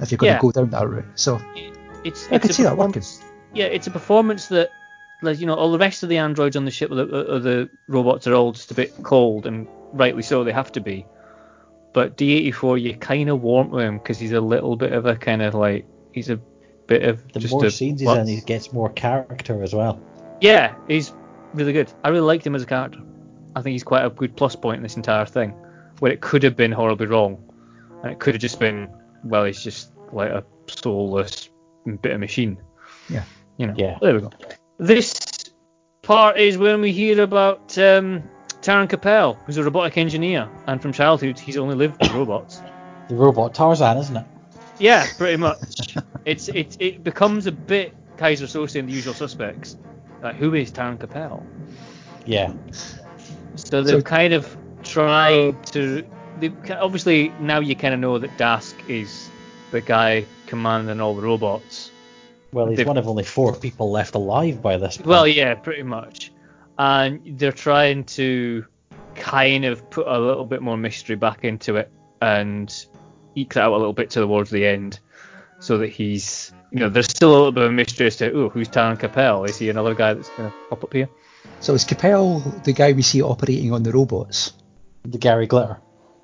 [0.00, 0.38] if you're going Yeah.
[0.38, 1.04] to go down that route.
[1.16, 1.40] So
[2.04, 2.92] It's, I it's could see that working.
[3.02, 3.22] performance-
[3.52, 4.70] Yeah, it's a performance that,
[5.22, 7.70] like you know, all the rest of the androids on the ship, the, the, the
[7.88, 11.06] robots are all just a bit cold, and rightly so, they have to be.
[11.92, 15.16] But D84, you kind of warm to him because he's a little bit of a
[15.16, 16.36] kind of like he's a
[16.86, 18.18] bit of The just more a, scenes he's what?
[18.18, 20.00] in, he gets more character as well.
[20.40, 21.12] Yeah, he's
[21.52, 21.92] really good.
[22.04, 23.00] I really liked him as a character.
[23.56, 25.50] I think he's quite a good plus point in this entire thing,
[25.98, 27.42] where it could have been horribly wrong,
[28.02, 28.88] and it could have just been,
[29.24, 31.50] well, he's just like a soulless
[32.02, 32.58] bit of machine.
[33.08, 33.24] Yeah.
[33.56, 33.74] You know.
[33.76, 33.98] Yeah.
[34.00, 34.30] There we go.
[34.80, 35.14] This
[36.02, 38.22] part is when we hear about um,
[38.62, 42.60] Taren Capel, who's a robotic engineer, and from childhood he's only lived with robots.
[43.08, 44.24] The robot Tarzan, isn't it?
[44.78, 45.96] Yeah, pretty much.
[46.24, 49.76] it's it it becomes a bit Keyser Söze and the usual suspects.
[50.22, 51.44] Like who is Taren Capel?
[52.24, 52.52] Yeah.
[53.56, 56.02] So they've So- kind of tried to.
[56.38, 59.28] They obviously now you kind of know that Dask is
[59.72, 61.89] the guy commanding all the robots.
[62.52, 65.06] Well, he's They've- one of only four people left alive by this point.
[65.08, 66.32] Well, yeah, pretty much.
[66.78, 68.64] And they're trying to
[69.14, 71.90] kind of put a little bit more mystery back into it
[72.22, 72.72] and
[73.34, 74.98] eke that out a little bit towards the end,
[75.58, 78.48] so that he's, you know, there's still a little bit of mystery as to, oh,
[78.48, 79.44] who's Taren Capel?
[79.44, 81.08] Is he another guy that's going to pop up here?
[81.60, 84.54] So is Capel the guy we see operating on the robots?
[85.04, 85.78] the Gary Glitter.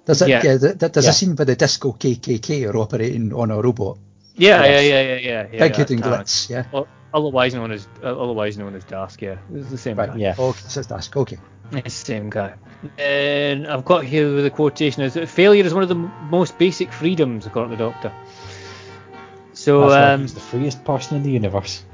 [0.04, 0.42] Does a, Yeah.
[0.44, 0.58] yeah.
[0.58, 1.10] th- th- there's Yeah.
[1.10, 3.98] a scene where the Disco KKK are operating on a robot.
[4.36, 5.16] Yeah, yeah, yeah, yeah, yeah.
[5.18, 5.88] yeah Big yeah, Hood.
[5.88, 6.64] Glitz, yeah.
[6.72, 10.10] O- Otherwise known as, otherwise known as Dask, yeah, it's the same Right.
[10.10, 10.16] guy.
[10.16, 10.34] Yeah.
[10.38, 11.16] Okay, so it's Dask.
[11.16, 11.38] Okay.
[11.72, 12.54] It's the same guy.
[12.98, 16.92] And I've got here the quotation is that failure is one of the most basic
[16.92, 18.12] freedoms, according to the Doctor.
[19.54, 21.84] So, That's um, he's the freest person in the universe.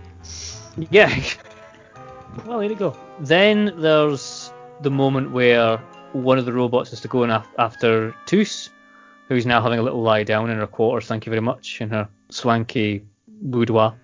[0.90, 1.08] yeah.
[2.46, 2.96] well, there you go.
[3.20, 5.76] Then there's the moment where
[6.12, 8.70] one of the robots has to go in af- after Toos,
[9.28, 11.88] who's now having a little lie down in her quarters, thank you very much, in
[11.90, 13.94] her swanky boudoir.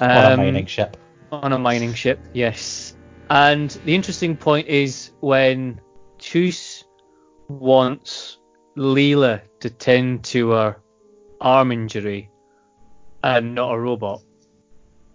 [0.00, 0.96] on a Um, mining ship.
[1.30, 2.96] on a mining ship, yes.
[3.30, 5.80] And the interesting point is when
[6.18, 6.84] Toos
[7.48, 8.38] wants
[8.76, 10.76] Leela to tend to her
[11.40, 12.30] arm injury
[13.22, 14.20] and not a robot.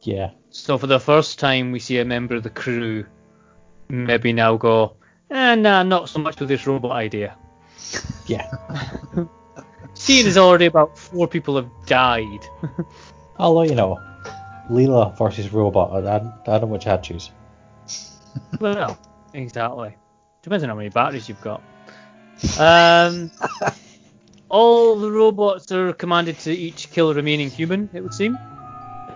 [0.01, 0.31] Yeah.
[0.49, 3.05] So for the first time, we see a member of the crew
[3.89, 4.95] maybe now go,
[5.31, 7.35] eh, nah, not so much with this robot idea.
[8.27, 8.49] Yeah.
[9.93, 12.45] Seeing as already about four people have died.
[13.39, 13.99] Although, you know,
[14.69, 17.31] Leela versus robot, I, I, I don't know which I'd choose.
[18.59, 18.99] Well,
[19.33, 19.95] exactly.
[20.43, 21.61] Depends on how many batteries you've got.
[22.59, 23.31] Um,
[24.49, 28.37] all the robots are commanded to each kill a remaining human, it would seem.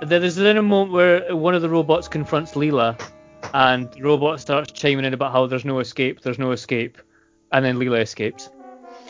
[0.01, 2.99] There is then a moment where one of the robots confronts Leela,
[3.53, 6.97] and the robot starts chiming in about how there's no escape, there's no escape,
[7.51, 8.49] and then Leela escapes.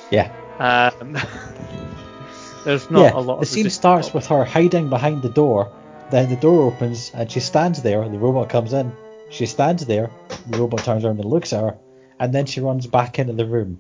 [0.10, 0.32] Yeah.
[0.60, 1.14] Um,
[2.66, 3.20] there's not yeah.
[3.20, 3.36] a lot.
[3.36, 3.40] Of.
[3.42, 5.72] The scene starts with her hiding behind the door.
[6.10, 8.08] Then the door opens and she stands there.
[8.08, 8.92] The robot comes in.
[9.30, 10.12] She stands there.
[10.48, 11.78] The robot turns around and looks at her,
[12.20, 13.80] and then she runs back into the room.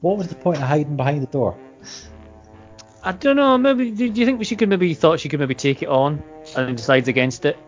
[0.00, 1.58] What was the point of hiding behind the door?
[3.02, 3.58] I don't know.
[3.58, 6.22] Maybe do you think she could maybe thought she could maybe take it on
[6.56, 7.58] and then decides against it?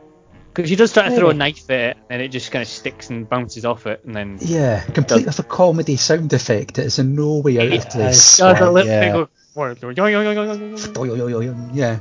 [0.55, 2.69] Because she does try to throw a knife at it, and it just kind of
[2.69, 6.79] sticks and bounces off it, and then Yeah, complete with a comedy sound effect.
[6.79, 8.37] It is in no way out of It place.
[8.39, 8.39] does
[8.87, 9.13] yeah.
[9.13, 9.29] go-
[11.73, 11.99] Yeah.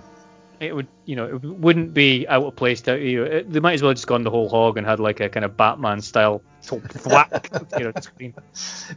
[0.59, 3.23] It would, you know, it wouldn't be out of place to you.
[3.23, 5.29] It, they might as well have just gone the whole hog and had like a
[5.29, 6.41] kind of Batman style
[7.05, 8.33] whack, you know, screen.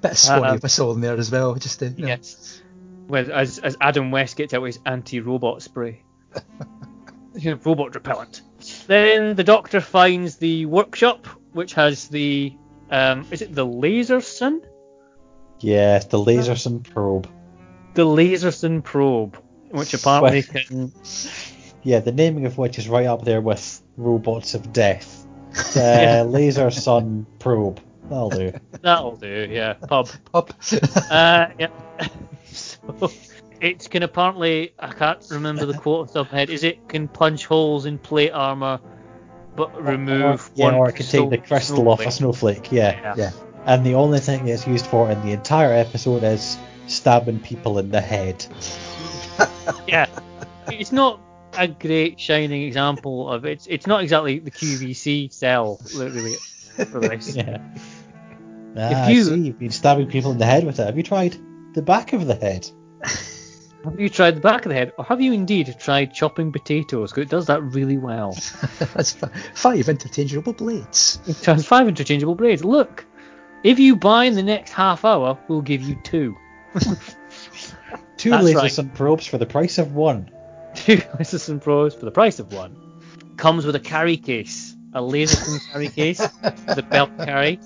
[0.03, 1.55] Bit of Swanee Um, whistle in there as well.
[1.55, 2.07] Just to, you.
[2.07, 2.63] Yes.
[3.09, 6.03] Well, as as Adam West gets out his anti-robot spray,
[7.35, 8.43] you know, robot repellent.
[8.87, 12.55] Then the Doctor finds the workshop, which has the
[12.91, 14.65] um, is it the Laserson?
[15.61, 17.29] Yeah, it's the Laserson probe.
[17.95, 19.37] The Laserson probe,
[19.71, 20.93] which apparently can.
[21.83, 25.25] Yeah, the naming of which is right up there with Robots of Death.
[25.75, 27.81] The Laser Sun probe.
[28.09, 28.53] That'll do.
[28.83, 29.75] That'll do, yeah.
[29.75, 30.09] Pub.
[30.33, 30.53] Pub.
[31.09, 31.69] Uh, yeah.
[32.45, 33.09] so
[33.61, 36.51] it can apparently, I can't remember the quote off the top of my head.
[36.51, 38.81] Is it can punch holes in plate armor,
[39.55, 42.71] but remove or, yeah, one or it can take the crystal off a snowflake.
[42.73, 43.01] Yeah.
[43.01, 43.15] Yeah.
[43.17, 43.31] yeah.
[43.65, 47.91] And the only thing it's used for in the entire episode is stabbing people in
[47.91, 48.45] the head.
[49.89, 50.07] yeah.
[50.71, 51.21] It's not
[51.59, 53.67] a great shining example of it's.
[53.67, 56.35] It's not exactly the QVC sell really
[56.91, 57.35] for this.
[57.37, 57.59] Yeah.
[58.79, 59.35] Ah, you- I see.
[59.41, 60.85] You've been stabbing people in the head with it.
[60.85, 61.35] Have you tried
[61.73, 62.69] the back of the head?
[63.87, 67.13] Have you tried the back of the head, or have you indeed tried chopping potatoes?
[67.13, 68.33] Because it does that really well.
[68.95, 69.17] That's
[69.55, 71.21] five interchangeable blades.
[71.25, 72.65] It has five interchangeable blades.
[72.65, 73.07] Look,
[73.63, 76.37] if you buy in the next half hour, we'll give you two.
[78.17, 78.73] Two That's laser right.
[78.73, 80.31] sun probes for the price of one.
[80.75, 82.77] Two Laserson probes for the price of one.
[83.37, 87.61] Comes with a carry case, a Laserson carry case, the belt carry,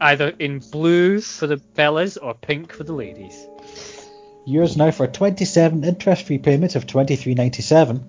[0.00, 3.46] either in blue for the fellas or pink for the ladies.
[4.46, 8.02] Yours now for 27 interest-free payments of 23.97.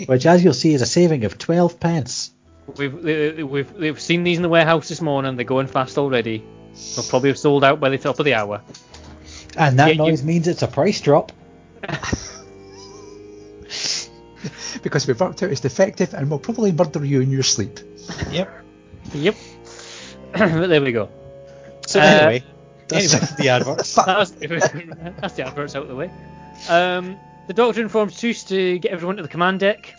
[0.08, 2.32] Which, as you'll see, is a saving of 12 pence.
[2.76, 5.34] We've we've we've seen these in the warehouse this morning.
[5.36, 6.44] They're going fast already.
[6.94, 8.62] They'll probably have sold out by the top of the hour.
[9.56, 11.32] And that Yeah, you- noise means it's a price drop.
[14.82, 17.80] because we've worked out it's defective and will probably murder you in your sleep.
[18.30, 18.50] Yep.
[19.14, 19.34] Yep.
[20.32, 21.08] but there we go.
[21.86, 22.44] So Uh, anyway,
[22.90, 23.94] That's- anyway, the adverts.
[23.94, 24.30] That's,
[25.20, 26.10] that's the adverts out of the way.
[26.68, 27.16] Um,
[27.46, 29.94] the Doctor informs Toos to get everyone to the command deck,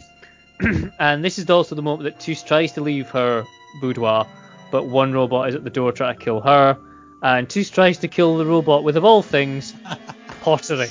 [1.00, 3.44] and this is also the moment that Toos tries to leave her
[3.82, 4.28] boudoir,
[4.72, 6.78] but one robot is at the door trying to kill her,
[7.24, 9.74] and Toos tries to kill the robot with, of all things,
[10.42, 10.88] pottery.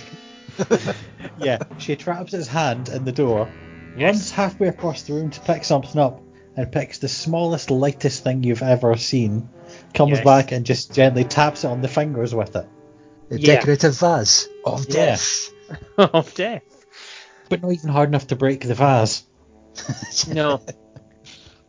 [1.38, 3.48] yeah, she traps his hand in the door,
[3.96, 4.14] Yes.
[4.14, 6.20] runs halfway across the room to pick something up,
[6.57, 9.48] and picks the smallest, lightest thing you've ever seen.
[9.95, 10.24] Comes Yes.
[10.24, 12.66] back and just gently taps it on the fingers with it.
[13.30, 13.57] A Yeah.
[13.57, 14.95] decorative vase of Yeah.
[14.95, 15.51] death.
[15.99, 16.62] of death.
[17.49, 19.24] But not even hard enough to break the vase.
[20.28, 20.61] No.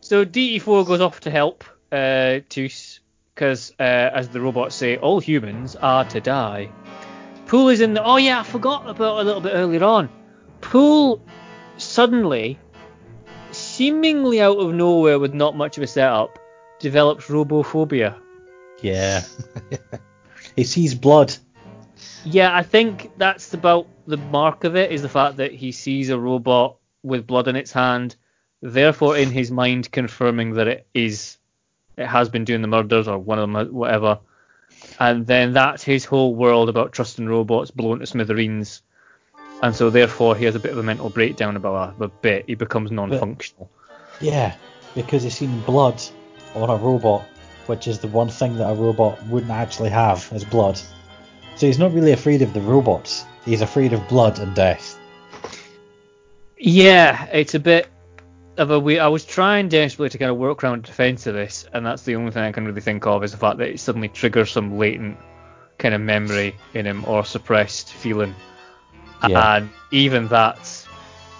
[0.00, 3.00] So D84 goes off to help uh, Toos,
[3.34, 6.70] because uh, as the robots say, all humans are to die.
[7.46, 8.02] Poul is in the.
[8.02, 10.08] Oh yeah, I forgot about a little bit earlier on.
[10.60, 11.20] Poul
[11.76, 12.58] suddenly,
[13.50, 16.38] seemingly out of nowhere with not much of a setup,
[16.82, 18.16] develops robophobia.
[18.82, 19.22] Yeah.
[20.56, 21.34] he sees blood.
[22.24, 26.10] Yeah, I think that's about the mark of it is the fact that he sees
[26.10, 28.16] a robot with blood in its hand,
[28.60, 31.38] therefore in his mind confirming that it is
[31.96, 34.18] it has been doing the murders or one of them whatever.
[34.98, 38.82] And then that's his whole world about trusting robots blown to smithereens.
[39.62, 42.46] And so therefore he has a bit of a mental breakdown about a, a bit.
[42.46, 43.70] He becomes non-functional.
[44.20, 44.56] Yeah,
[44.94, 46.02] because he's seen blood
[46.54, 47.22] on a robot,
[47.66, 50.78] which is the one thing that a robot wouldn't actually have is blood.
[51.56, 53.24] So he's not really afraid of the robots.
[53.44, 54.98] He's afraid of blood and death.
[56.56, 57.88] Yeah, it's a bit
[58.56, 58.98] of a we.
[58.98, 62.02] I was trying desperately to kind of work around the defense of this, and that's
[62.02, 64.50] the only thing I can really think of is the fact that it suddenly triggers
[64.50, 65.18] some latent
[65.78, 68.34] kind of memory in him or suppressed feeling.
[69.28, 69.56] Yeah.
[69.56, 70.86] And even that,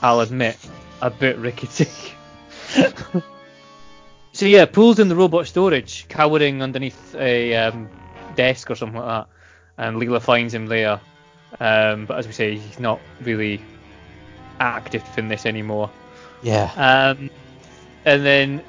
[0.02, 0.56] I'll admit,
[1.00, 1.88] a bit rickety.
[4.32, 7.88] so yeah, Poul's in the robot storage, cowering underneath a um,
[8.34, 9.28] desk or something like that,
[9.84, 11.00] and Leela finds him there.
[11.60, 13.62] Um, but as we say, he's not really
[14.58, 15.90] active in this anymore.
[16.42, 16.72] Yeah.
[16.76, 17.30] Um,
[18.06, 18.62] and then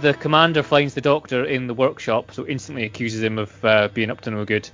[0.00, 4.10] the commander finds the doctor in the workshop, so instantly accuses him of uh, being
[4.10, 4.70] up to no good.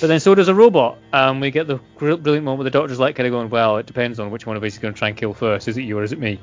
[0.00, 0.98] But then so does a robot.
[1.14, 3.86] Um, we get the brilliant moment where the doctor's like kind of going, well, it
[3.86, 5.66] depends on which one of us is going to try and kill first.
[5.66, 6.38] Is it you or is it me?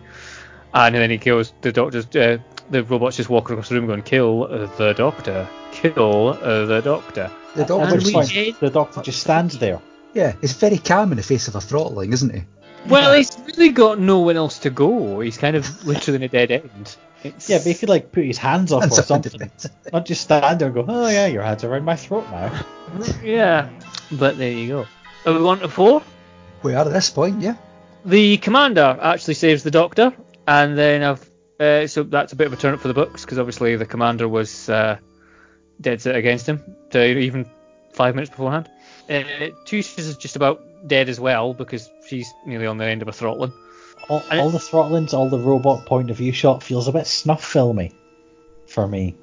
[0.74, 2.08] And then he kills the doctor's.
[2.16, 2.40] Uh,
[2.70, 4.48] the robot's just walk across the room going, kill
[4.78, 7.32] the doctor, kill uh, the doctor.
[7.56, 9.80] The doctor, which we the doctor just stands there.
[10.14, 12.44] yeah, he's very calm in the face of a throttling, isn't he?
[12.88, 15.20] Well, he's really got no one else to go.
[15.20, 16.96] He's kind of literally in a dead end.
[17.24, 19.52] It's, Yeah, but he could like put his hands up Hands or something.
[19.92, 22.66] Not just stand there and go, oh yeah, your hands are around my throat now.
[23.24, 23.70] yeah.
[24.12, 24.86] But there you go.
[25.26, 26.04] Are we on to four?
[26.62, 27.56] We are at this point, yeah.
[28.06, 30.14] The commander actually saves the doctor,
[30.48, 31.28] and then I've
[31.60, 33.86] uh, so that's a bit of a turn up for the books because obviously the
[33.86, 34.98] commander was uh,
[35.82, 37.50] dead set against him to even
[37.94, 38.70] five minutes beforehand.
[39.10, 39.24] Uh,
[39.66, 43.12] Toos is just about dead as well because she's nearly on the end of a
[43.14, 43.54] throttling.
[44.10, 47.44] All, all the throttlings, all the robot point of view shot feels a bit snuff
[47.44, 47.92] filmy
[48.68, 49.16] for me.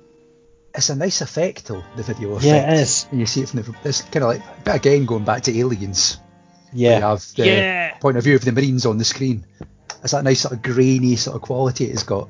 [0.74, 2.44] It's a nice effect, though, the video effect.
[2.46, 3.06] Yeah, it is.
[3.10, 3.74] And you see it from the.
[3.84, 4.42] It's kind of like.
[4.64, 6.18] But again, going back to Aliens,
[6.72, 6.96] Yeah.
[6.96, 7.98] you have the Yeah.
[7.98, 9.44] point of view of the Marines on the screen.
[10.02, 12.28] It's that nice sort of grainy sort of quality it's got.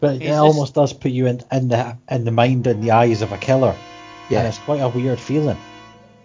[0.00, 2.90] But it this- almost does put you in, in the in the mind and the
[2.92, 3.70] eyes of a killer.
[3.70, 4.42] And Yeah.
[4.48, 5.56] it's quite a weird feeling.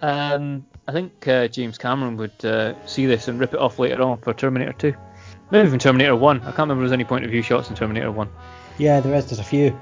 [0.01, 4.01] Um, I think uh, James Cameron would uh, see this and rip it off later
[4.01, 4.93] on for Terminator 2.
[5.51, 6.37] Maybe even Terminator 1.
[6.39, 8.29] I can't remember if there's any point of view shots in Terminator 1.
[8.77, 9.25] Yeah, there is.
[9.25, 9.77] There's a few.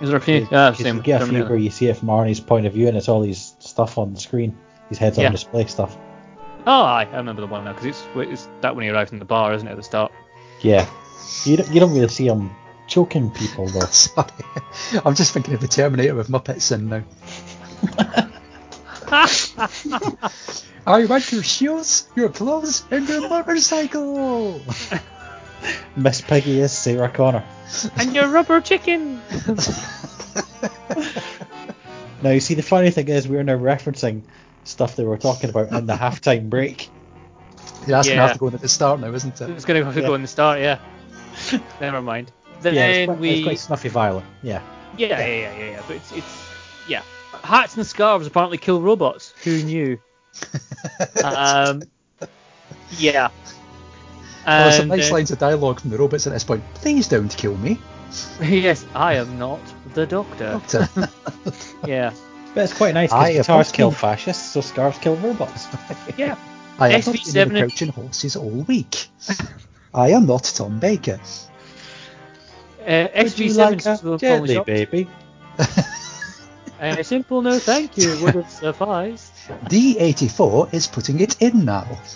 [0.00, 0.36] Is there a few?
[0.36, 0.96] You- Yeah, 'cause same.
[0.96, 3.08] you get a few where you see it from Arnie's point of view, and it's
[3.08, 4.56] all these stuff on the screen,
[4.88, 5.26] these heads Yeah.
[5.26, 5.96] on display stuff.
[6.66, 9.18] Oh, aye, I remember the one now because it's, it's that when he arrives in
[9.18, 10.12] the bar, isn't it, at the start?
[10.62, 10.88] Yeah,
[11.44, 12.50] you don't, you don't really see him
[12.86, 13.80] choking people though.
[13.90, 14.28] Sorry.
[15.04, 17.02] I'm just thinking of the Terminator with Muppets in now.
[20.86, 24.60] I want your shoes, your clothes, and your motorcycle.
[25.96, 27.44] Miss Piggy is Sarah Connor.
[27.96, 29.20] and your rubber chicken.
[32.22, 34.22] Now you see the funny thing is we're now referencing
[34.64, 36.90] stuff they were talking about in the halftime break.
[37.90, 38.14] That's Yeah.
[38.14, 39.50] gonna have to go in at the start now, isn't it?
[39.50, 40.06] It's going to have to Yeah.
[40.06, 40.78] go in the start, yeah.
[41.80, 42.32] Never mind.
[42.60, 43.30] Then yeah, it's quite, we.
[43.30, 44.26] it's quite snuffy violent.
[44.42, 44.62] Yeah.
[44.96, 45.82] Yeah, yeah, yeah, yeah, yeah.
[45.86, 46.48] But it's, it's.
[46.88, 47.02] Yeah.
[47.42, 49.32] Hats and scarves apparently kill robots.
[49.44, 49.98] Who knew?
[51.24, 51.82] um.
[52.98, 53.30] Yeah.
[54.46, 56.62] Well, there's some nice uh, lines of dialogue from the robots at this point.
[56.74, 57.78] Please don't kill me.
[58.40, 59.60] yes, I am not
[59.94, 60.60] the doctor.
[60.68, 60.88] Doctor.
[61.86, 62.12] Yeah.
[62.54, 65.68] But it's quite nice because have guitars kill fascists, so scarves kill robots.
[66.16, 66.36] Yeah.
[66.80, 69.08] I have been SV7 in the crouching horses all week.
[69.92, 71.20] I am not Tom Baker.
[72.86, 74.66] Uh, Would you SV7 like is the a one calling the gently, shots.
[74.66, 75.08] baby?
[76.82, 79.34] A simple no thank you would have sufficed.
[79.66, 81.86] D84 is putting it in now.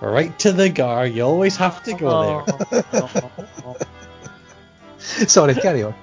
[0.00, 1.06] Right to the gar.
[1.06, 3.74] You always have to go there.
[5.26, 5.94] Sorry, carry on.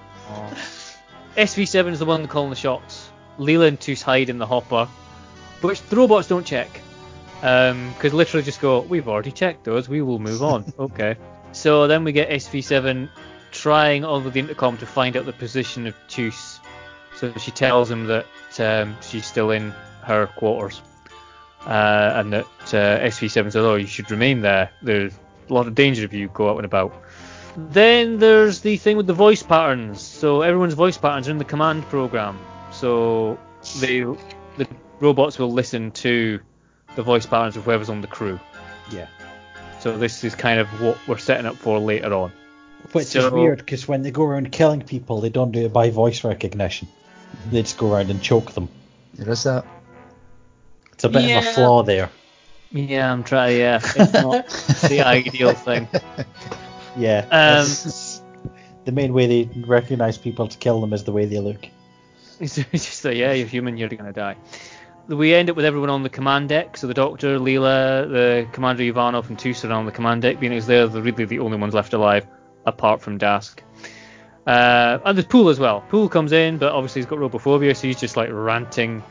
[1.37, 3.11] SV7 is the one calling the shots.
[3.39, 4.89] Leela and Toos hide in the hopper,
[5.67, 6.69] which the robots don't check.
[7.41, 10.71] Because literally just go, we've already checked those, we will move on.
[10.79, 11.17] okay.
[11.51, 13.09] So then we get SV7
[13.51, 16.59] trying over the intercom to find out the position of Toos.
[17.17, 18.25] So she tells him that
[18.59, 19.71] um, she's still in
[20.03, 20.81] her quarters.
[21.65, 24.69] Uh, and that uh, SV7 says, oh, you should remain there.
[24.81, 25.13] There's
[25.49, 26.93] a lot of danger if you go out and about.
[27.55, 30.01] Then there's the thing with the voice patterns.
[30.01, 32.39] So everyone's voice patterns are in the command program.
[32.71, 33.37] So
[33.79, 34.17] they, the
[35.03, 36.39] robots will listen to
[36.95, 38.39] the voice patterns of whoever's on the crew.
[38.91, 39.07] Yeah.
[39.81, 42.31] So this is kind of what we're setting up for later on.
[42.93, 45.73] Which So- is weird because when they go around killing people, they don't do it
[45.73, 46.87] by voice recognition.
[47.51, 48.69] They just go around and choke them.
[49.15, 49.65] There is that.
[50.93, 52.09] It's a bit of a flaw there.
[52.71, 53.59] Yeah, I'm trying.
[53.59, 54.47] Yeah, it's not
[54.89, 55.87] the ideal thing.
[56.97, 57.25] Yeah.
[57.31, 57.67] Um,
[58.85, 61.65] the main way they recognize people to kill them is the way they look.
[62.39, 64.35] It's just like, yeah, you're human, you're gonna die.
[65.07, 66.77] We end up with everyone on the command deck.
[66.77, 70.65] So the Doctor, Leela, the Commander Uvanov, and are on the command deck, being as
[70.65, 72.25] they're the, really the only ones left alive,
[72.65, 73.59] apart from Dask.
[74.47, 75.81] Uh, and there's Poul as well.
[75.89, 79.03] Poul comes in, but obviously he's got robophobia, so he's just like ranting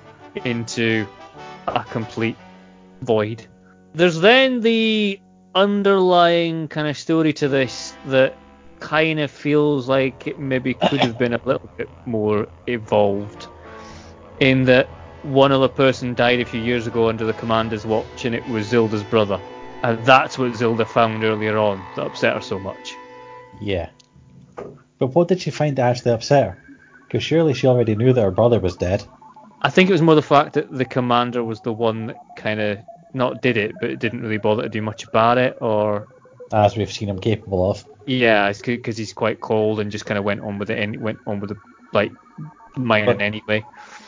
[0.45, 1.07] into
[1.67, 2.37] a complete
[3.03, 3.47] void.
[3.95, 5.21] There's then the
[5.55, 8.37] underlying kind of story to this that
[8.81, 13.47] kind of feels like it maybe could have been a little bit more evolved
[14.41, 14.89] in that
[15.23, 18.71] one other person died a few years ago under the commander's watch and it was
[18.71, 19.41] Zilda's brother.
[19.83, 22.99] And that's what Zilda found earlier on that upset her so much.
[23.59, 23.91] Yeah.
[24.99, 26.59] But what did she find that actually upset her?
[27.07, 29.05] Because surely she already knew that her brother was dead.
[29.61, 32.61] I think it was more the fact that the commander was the one that kind
[32.61, 32.79] of
[33.15, 36.09] not did it, but it didn't really bother to do much about it, or
[36.53, 37.85] As we've seen him capable of.
[38.07, 41.19] yeah, because he's quite cold and just kind of went on with it and went
[41.27, 41.57] on with the
[41.93, 42.13] like
[42.77, 43.65] mining But- anyway.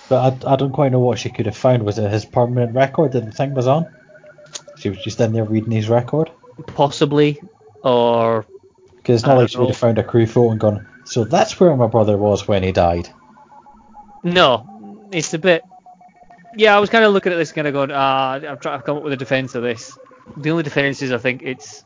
[0.09, 1.83] But I, I don't quite know what she could have found.
[1.83, 3.87] Was it his permanent record that the thing was on?
[4.77, 6.31] She was just in there reading his record?
[6.67, 7.41] Possibly,
[7.83, 8.45] or
[8.97, 11.59] Because it's not like she would have found a crew photo and gone, so that's
[11.59, 13.09] where my brother was when he died.
[14.23, 14.67] No,
[15.11, 15.65] it's a bit.
[16.57, 18.79] Yeah, I was kind of looking at this, and kind of going, ah, I'm trying
[18.79, 19.97] to come up with a defense of this.
[20.37, 21.85] The only defense is I think it's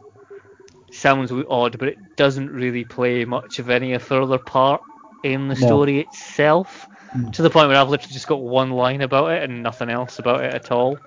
[0.90, 4.82] sounds odd, but it doesn't really play much of any further part
[5.24, 5.66] in the No.
[5.66, 6.86] story itself.
[7.14, 7.32] Mm.
[7.32, 10.18] To the point where I've literally just got one line about it and nothing else
[10.18, 10.98] about it at all.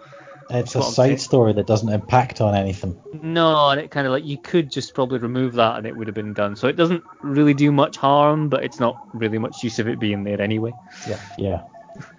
[0.49, 2.99] It's That's a side story that doesn't impact on anything.
[3.21, 6.07] No, and it kind of like you could just probably remove that and it would
[6.07, 6.55] have been done.
[6.55, 9.99] So it doesn't really do much harm, but it's not really much use of it
[9.99, 10.73] being there anyway.
[11.07, 11.19] Yeah.
[11.37, 11.61] Yeah.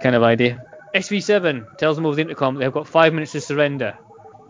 [0.01, 0.63] kind of idea.
[0.95, 3.99] SV7 tells them over the intercom they've got five minutes to surrender,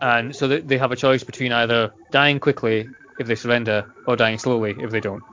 [0.01, 2.89] and so they have a choice between either dying quickly
[3.19, 5.23] if they surrender or dying slowly if they don't.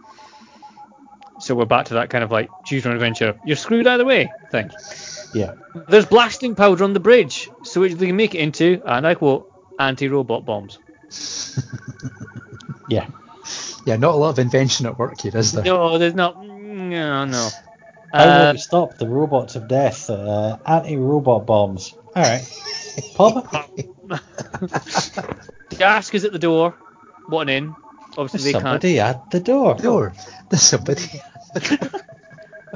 [1.40, 3.38] So we're back to that kind of like choose your own adventure.
[3.44, 4.70] You're screwed either way thing.
[5.34, 5.54] Yeah.
[5.88, 9.14] There's blasting powder on the bridge, so which they can make it into, and I
[9.14, 10.78] quote, anti-robot bombs.
[12.88, 13.06] Yeah.
[13.86, 15.62] Yeah, not a lot of invention at work here, is there?
[15.62, 16.44] No, there's not.
[16.44, 17.48] No, no.
[18.12, 20.10] How will Uh, we stop the robots of death?
[20.10, 21.94] Uh, anti-robot bombs.
[22.16, 22.42] All right.
[23.14, 23.46] Pop.
[25.70, 26.74] Dask is at the door,
[27.28, 27.74] wanting in.
[28.18, 28.62] Obviously, There's they can't.
[28.64, 29.76] somebody at the door.
[29.76, 30.14] Door.
[30.48, 31.02] There's somebody.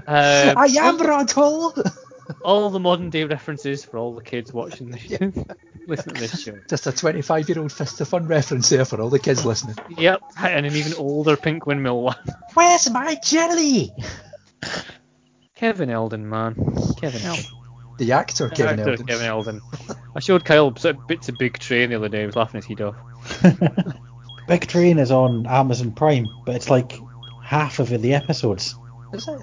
[0.06, 1.74] Uh, I am Rod Hull!
[2.42, 5.10] all the modern day references for all the kids watching this,
[5.86, 6.58] listen to this show.
[6.68, 9.76] Just a 25 year old Fist of Fun reference there for all the kids listening.
[9.96, 12.16] Yep, and an even older Pink Windmill one.
[12.54, 13.92] Where's my jelly?
[15.54, 16.54] Kevin Eldon, man,
[17.00, 17.44] Kevin Eldon.
[17.98, 19.06] The actor Kevin Actor Eldon.
[19.06, 19.60] Kevin Eldon.
[20.16, 22.20] I showed Kyle bits of Big Train the other day.
[22.20, 22.96] He was laughing his head off.
[24.48, 26.98] Big Train is on Amazon Prime, but it's like
[27.44, 28.74] half of the episodes.
[29.12, 29.42] Is it?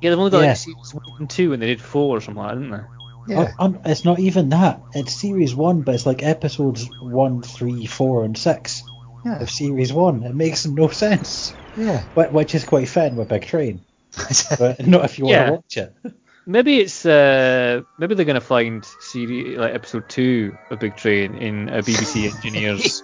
[0.00, 0.48] Yeah, they've only got Yeah.
[0.48, 3.34] like seasons one and two, and they did four or something like that, didn't they?
[3.36, 3.54] Oh, yeah.
[3.58, 4.80] Oh, it's not even that.
[4.94, 8.82] It's series one, but it's like episodes one, three, four, and six
[9.24, 9.40] Yeah.
[9.40, 10.22] of series one.
[10.22, 11.52] It makes no sense.
[11.74, 12.02] Yeah.
[12.14, 13.80] Wh- Which is quite fun with Big Train,
[14.58, 15.46] but not if you want Yeah.
[15.46, 15.94] to watch it.
[16.46, 21.70] Maybe it's uh, maybe they're gonna find series like episode two of Big Train in
[21.70, 23.02] a BBC engineer's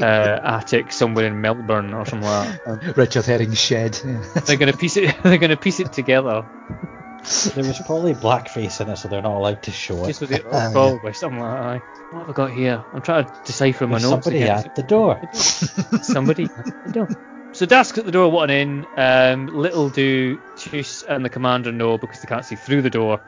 [0.00, 2.96] uh, attic somewhere in Melbourne or something like that.
[2.96, 3.98] Richard Herring's shed.
[4.04, 4.22] Yeah.
[4.46, 5.16] They're gonna piece it.
[5.24, 6.46] They're gonna piece it together.
[7.54, 10.30] There was probably blackface in it, so they're not allowed to show This it.
[10.30, 10.46] was it.
[10.46, 11.62] Uh, Probably something like that.
[11.62, 11.82] aye.
[12.12, 12.84] What have I got here?
[12.94, 14.24] I'm trying to decipher my There's notes.
[14.24, 14.58] somebody again.
[14.64, 15.20] at the door.
[15.34, 17.08] Somebody at the door.
[17.58, 18.86] So Dask's at the door wanting in.
[18.96, 23.20] Um, little do Chase and the commander know because they can't see through the door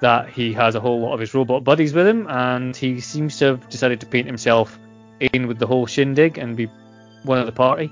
[0.00, 3.38] that he has a whole lot of his robot buddies with him, and he seems
[3.38, 4.78] to have decided to paint himself
[5.18, 6.70] in with the whole shindig and be
[7.24, 7.90] one of the party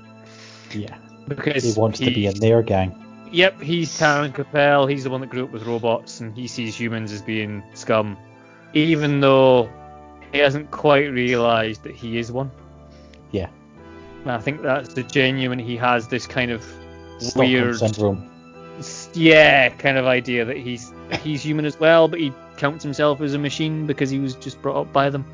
[0.73, 0.95] Yeah.
[1.27, 2.95] because He wants to be in their gang.
[3.33, 4.87] Yep, he's Taren Capel.
[4.87, 8.15] He's the one that grew up with robots, and he sees humans as being scum,
[8.73, 9.69] even though
[10.31, 12.49] he hasn't quite realised that he is one.
[14.23, 15.59] And I think that's the genuine.
[15.59, 16.63] He has this kind of
[17.19, 18.29] Stockholm weird, syndrome.
[19.13, 23.33] yeah, kind of idea that he's he's human as well, but he counts himself as
[23.33, 25.25] a machine because he was just brought up by them.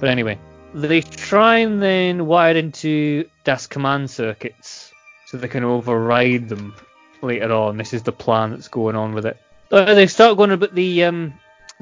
[0.00, 0.38] But anyway,
[0.74, 4.92] they try and then wire into Das command circuits
[5.26, 6.74] so they can override them
[7.22, 7.76] later on.
[7.76, 9.36] This is the plan that's going on with it.
[9.70, 11.34] Uh, they start going about the um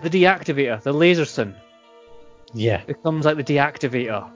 [0.02, 1.54] the deactivator, the laser sun
[2.54, 2.82] Yeah.
[2.86, 4.30] It becomes like the deactivator.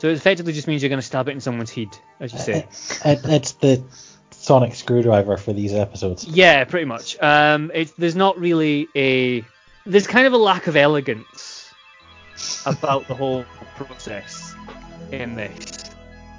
[0.00, 2.38] So it effectively just means you're going to stab it in someone's head, as you
[2.38, 2.66] say.
[3.04, 3.82] It, it's the
[4.30, 6.26] sonic screwdriver for these episodes.
[6.26, 7.18] Yeah, pretty much.
[7.20, 9.44] Um, it's there's not really a
[9.84, 11.70] there's kind of a lack of elegance
[12.64, 13.44] about the whole
[13.76, 14.54] process
[15.12, 15.90] in this.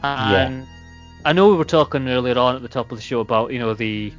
[0.02, 0.66] And
[1.24, 3.60] I know we were talking earlier on at the top of the show about you
[3.60, 4.12] know the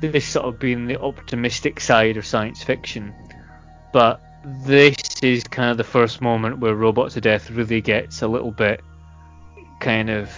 [0.00, 3.12] this sort of being the optimistic side of science fiction,
[3.92, 8.28] but this is kind of the first moment where Robots to Death really gets a
[8.28, 8.80] little bit
[9.80, 10.30] kind of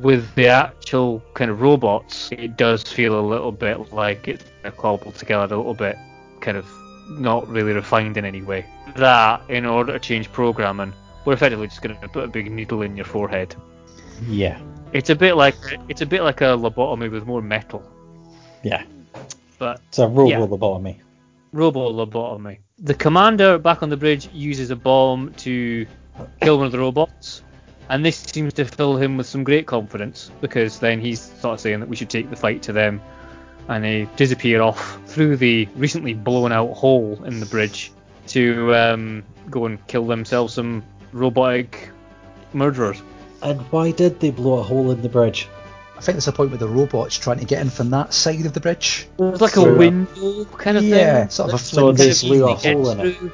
[0.00, 4.44] with the actual kind of robots, it does feel a little bit like it's
[4.76, 5.96] cobbled together a little bit,
[6.40, 6.68] kind of
[7.10, 8.64] not really refined in any way.
[8.96, 10.92] That, in order to change programming,
[11.24, 13.56] we're effectively just going to put a big needle in your forehead.
[14.26, 14.60] Yeah.
[14.92, 15.54] It's a bit like
[15.88, 17.82] it's a bit like a lobotomy with more metal,
[18.62, 18.82] Yeah.
[19.58, 20.38] but It's a robo Yeah.
[20.38, 20.96] lobotomy.
[21.52, 22.58] robo lobotomy.
[22.80, 25.84] The commander back on the bridge uses a bomb to
[26.40, 27.42] kill one of the robots,
[27.88, 31.60] and this seems to fill him with some great confidence because then he's sort of
[31.60, 33.00] saying that we should take the fight to them,
[33.66, 37.90] and they disappear off through the recently blown out hole in the bridge
[38.28, 41.90] to um, go and kill themselves some robotic
[42.52, 43.02] murderers.
[43.42, 45.48] And why did they blow a hole in the bridge?
[45.98, 48.46] I think there's a point where the robot's trying to get in from that side
[48.46, 49.08] of the bridge.
[49.18, 51.06] It was like a So- window kind of Yeah, thing.
[51.06, 52.66] Yeah, sort of a So they flimsy- blew a hole get
[53.00, 53.16] in it.
[53.18, 53.30] through.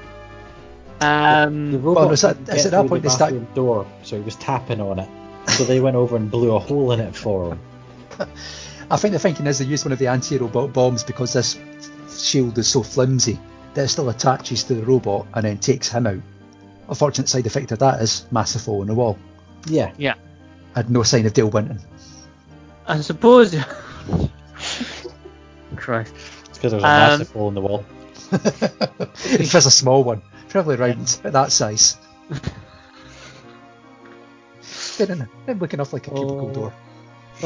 [1.01, 4.16] The Um, robot is that- couldn't at that point the they start- bathroom door, so
[4.16, 5.09] he was tapping on it.
[5.49, 7.61] So they went over and blew a hole in it for him.
[8.91, 11.59] I think the thinking is they used one of the anti-robot bombs because this
[12.16, 13.39] shield is so flimsy
[13.74, 16.20] that it still attaches to the robot and then takes him out.
[16.89, 19.19] Unfortunate side effect of that is massive hole in the wall.
[19.66, 19.91] Yeah.
[19.99, 20.15] yeah.
[20.74, 21.78] Had no sign of Dale Winton.
[22.86, 23.55] I suppose.
[25.77, 26.15] Christ.
[26.48, 27.85] It's because there was a Um, massive hole in the wall.
[28.32, 31.97] if there's a small one, probably round at that size.
[34.98, 35.59] Didn't it?
[35.59, 36.55] Looking off like a cubicle Oh.
[36.55, 36.73] door.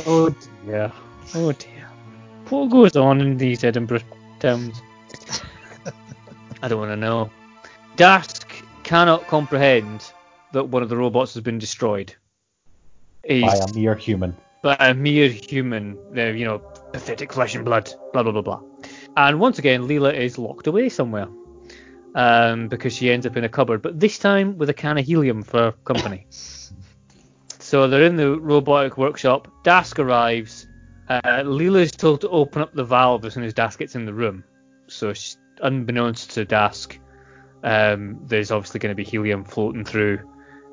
[0.06, 0.30] Oh
[0.66, 0.92] dear.
[1.34, 1.88] Oh dear.
[2.50, 4.02] What goes on in these Edinburgh
[4.40, 4.80] towns?
[6.62, 7.30] I don't want to know.
[7.96, 8.44] Dask
[8.82, 10.12] cannot comprehend
[10.52, 12.14] that one of the robots has been destroyed.
[13.26, 14.36] He's By a mere human.
[14.62, 16.58] But a mere human, uh, you know,
[16.92, 18.60] pathetic flesh and blood, blah blah blah blah.
[19.16, 21.28] And once again, Leela is locked away somewhere
[22.14, 25.06] um, because she ends up in a cupboard, but this time with a can of
[25.06, 26.26] helium for company.
[27.58, 29.48] so they're in the robotic workshop.
[29.64, 30.66] Dask arrives.
[31.08, 34.04] Uh, Leela is told to open up the valve as soon as Dask gets in
[34.04, 34.44] the room.
[34.88, 36.98] So, she, unbeknownst to Dask,
[37.62, 40.20] um, there's obviously going to be helium floating through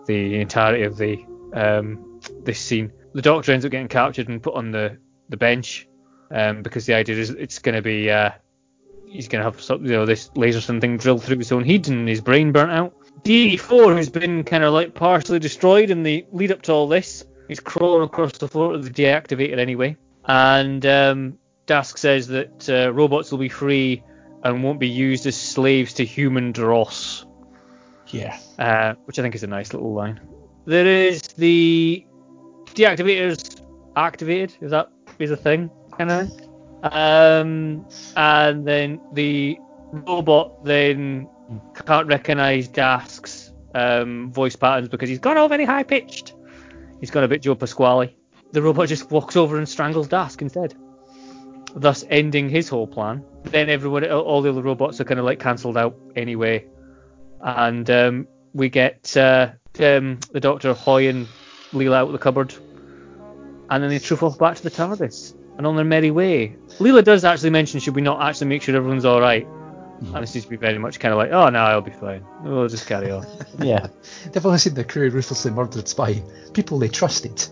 [0.08, 1.18] the entirety of the
[1.54, 2.92] um, this scene.
[3.16, 4.98] The Doctor ends up getting captured and put on the
[5.30, 5.88] the bench
[6.32, 8.30] um, because the idea is it's going to be uh,
[9.08, 11.88] he's going to have some, you know this laser something drilled through his own head
[11.88, 12.94] and his brain burnt out.
[13.24, 17.24] D4, who's been kind of like partially destroyed in the lead up to all this,
[17.48, 19.98] he's crawling across the floor to the deactivator anyway.
[20.26, 21.38] And um,
[21.68, 24.04] Dask says that uh, robots will be free
[24.44, 27.26] and won't be used as slaves to human dross
[28.10, 28.38] Yeah.
[28.60, 30.20] uh, which I think is a nice little line.
[30.66, 32.06] There is the
[32.76, 33.62] deactivators
[33.96, 34.56] activated.
[34.62, 34.90] Is that
[35.20, 36.32] is a thing kind of?
[36.84, 37.86] Um,
[38.16, 39.58] and then the
[39.92, 41.28] robot then
[41.86, 46.34] can't recognise Dask's um, voice patterns because he's gone all very high pitched.
[47.00, 48.16] He's gone a bit Joe Pasquale.
[48.52, 50.76] The robot just walks over and strangles Dask instead,
[51.76, 53.24] thus ending his whole plan.
[53.44, 56.66] Then everyone, all the other robots are kind of like cancelled out anyway,
[57.42, 61.28] and um, we get uh, um, the Doctor hoying
[61.76, 62.54] Leela out of the cupboard,
[63.70, 65.34] and then they troof off back to the TARDIS.
[65.58, 66.56] and on their merry way.
[66.80, 69.48] Leela does actually mention, should we not actually make sure everyone's all right?
[70.14, 72.26] And it seems to be very much kind of like, oh no, I'll be fine.
[72.44, 73.26] We'll just carry on.
[73.60, 73.88] Yeah.
[74.32, 76.22] They've only seen the crew ruthlessly murdered by
[76.54, 77.48] people they trusted.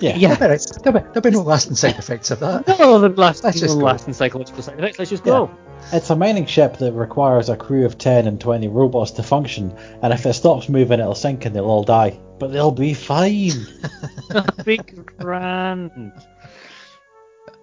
[0.00, 0.16] Yeah.
[0.16, 0.34] Yeah.
[0.34, 2.66] There'll be, there'll be, there'll be no lasting side effects of that.
[2.66, 3.86] No, the last, Let's just no go.
[3.86, 4.98] lasting psychological side effects.
[4.98, 5.50] Let's just go.
[5.92, 9.76] It's a mining ship that requires a crew of 10 and 20 robots to function,
[10.02, 12.18] and if it stops moving, it'll sink and they'll all die.
[12.38, 13.52] But they'll be fine.
[14.64, 16.12] Big grand.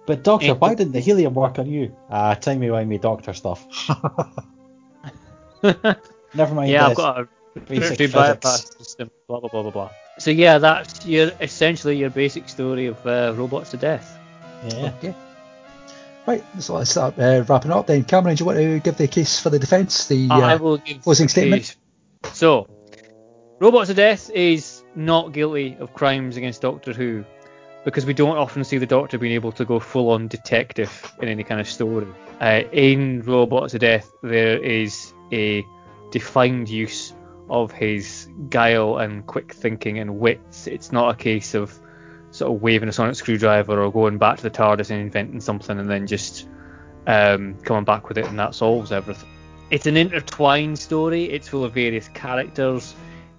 [0.06, 1.96] But Doctor, why didn't the helium work on you?
[2.10, 3.66] Ah, timey wimey Doctor stuff.
[5.62, 8.12] Never mind yeah, I've got a Basic respiratory physics.
[8.12, 9.10] bypass system.
[9.28, 9.90] Blah blah blah blah blah.
[10.18, 14.18] So yeah, that's your essentially your basic story of uh, robots to death.
[14.68, 14.92] Yeah.
[14.98, 15.14] Okay.
[16.24, 18.04] Right, so let's start uh, wrapping up then.
[18.04, 20.06] Cameron, do you want to give the case for the defence?
[20.06, 21.62] The I uh, will give closing the statement?
[21.62, 21.76] case.
[22.32, 22.68] So,
[23.58, 27.24] Robots to Death is not guilty of crimes against Doctor Who
[27.84, 31.28] because we don't often see the Doctor being able to go full on detective in
[31.28, 32.06] any kind of story.
[32.40, 35.64] Uh, in Robots to Death, there is a
[36.12, 37.14] defined use
[37.48, 40.66] of his guile and quick thinking and wits.
[40.66, 41.78] It's not a case of
[42.30, 45.78] sort of waving a sonic screwdriver or going back to the TARDIS and inventing something
[45.78, 46.48] and then just
[47.06, 49.28] um, coming back with it and that solves everything.
[49.70, 51.24] It's an intertwined story.
[51.24, 52.94] It's full of various characters.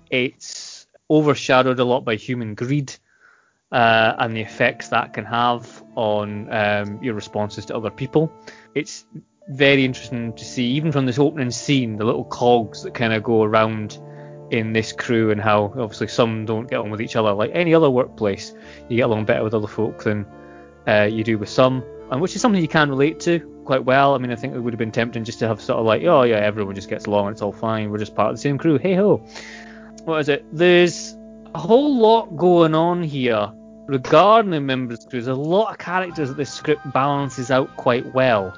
[0.09, 2.93] It's overshadowed a lot by human greed
[3.71, 8.31] uh, and the effects that can have on um, your responses to other people.
[8.75, 9.05] It's
[9.47, 13.23] very interesting to see, even from this opening scene, the little cogs that kind of
[13.23, 13.97] go around
[14.51, 17.33] in this crew and how obviously some don't get on with each other.
[17.33, 18.53] Like any other workplace,
[18.87, 20.25] you get along better with other folk than
[20.87, 24.13] uh, you do with some, and which is something you can relate to quite well.
[24.13, 26.03] I mean, I think it would have been tempting just to have sort of like,
[26.03, 27.89] oh yeah, everyone just gets along and it's all fine.
[27.89, 28.77] We're just part of the same crew.
[28.77, 29.25] Hey ho.
[30.03, 30.45] What is it?
[30.51, 31.17] There's
[31.55, 33.51] a whole lot going on here
[33.87, 35.21] regarding the members crew.
[35.21, 38.55] There's a lot of characters that this script balances out quite well.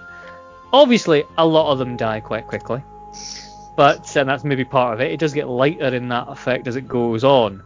[0.74, 2.84] Obviously, a lot of them die quite quickly,
[3.78, 5.12] but and that's maybe part of it.
[5.12, 7.64] It does get lighter in that effect as it goes on.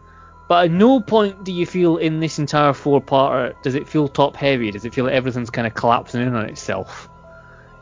[0.48, 4.72] But at no point do you feel in this entire four-parter does it feel top-heavy?
[4.72, 7.08] Does it feel like everything's kind of collapsing in on itself?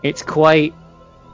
[0.03, 0.75] It's quite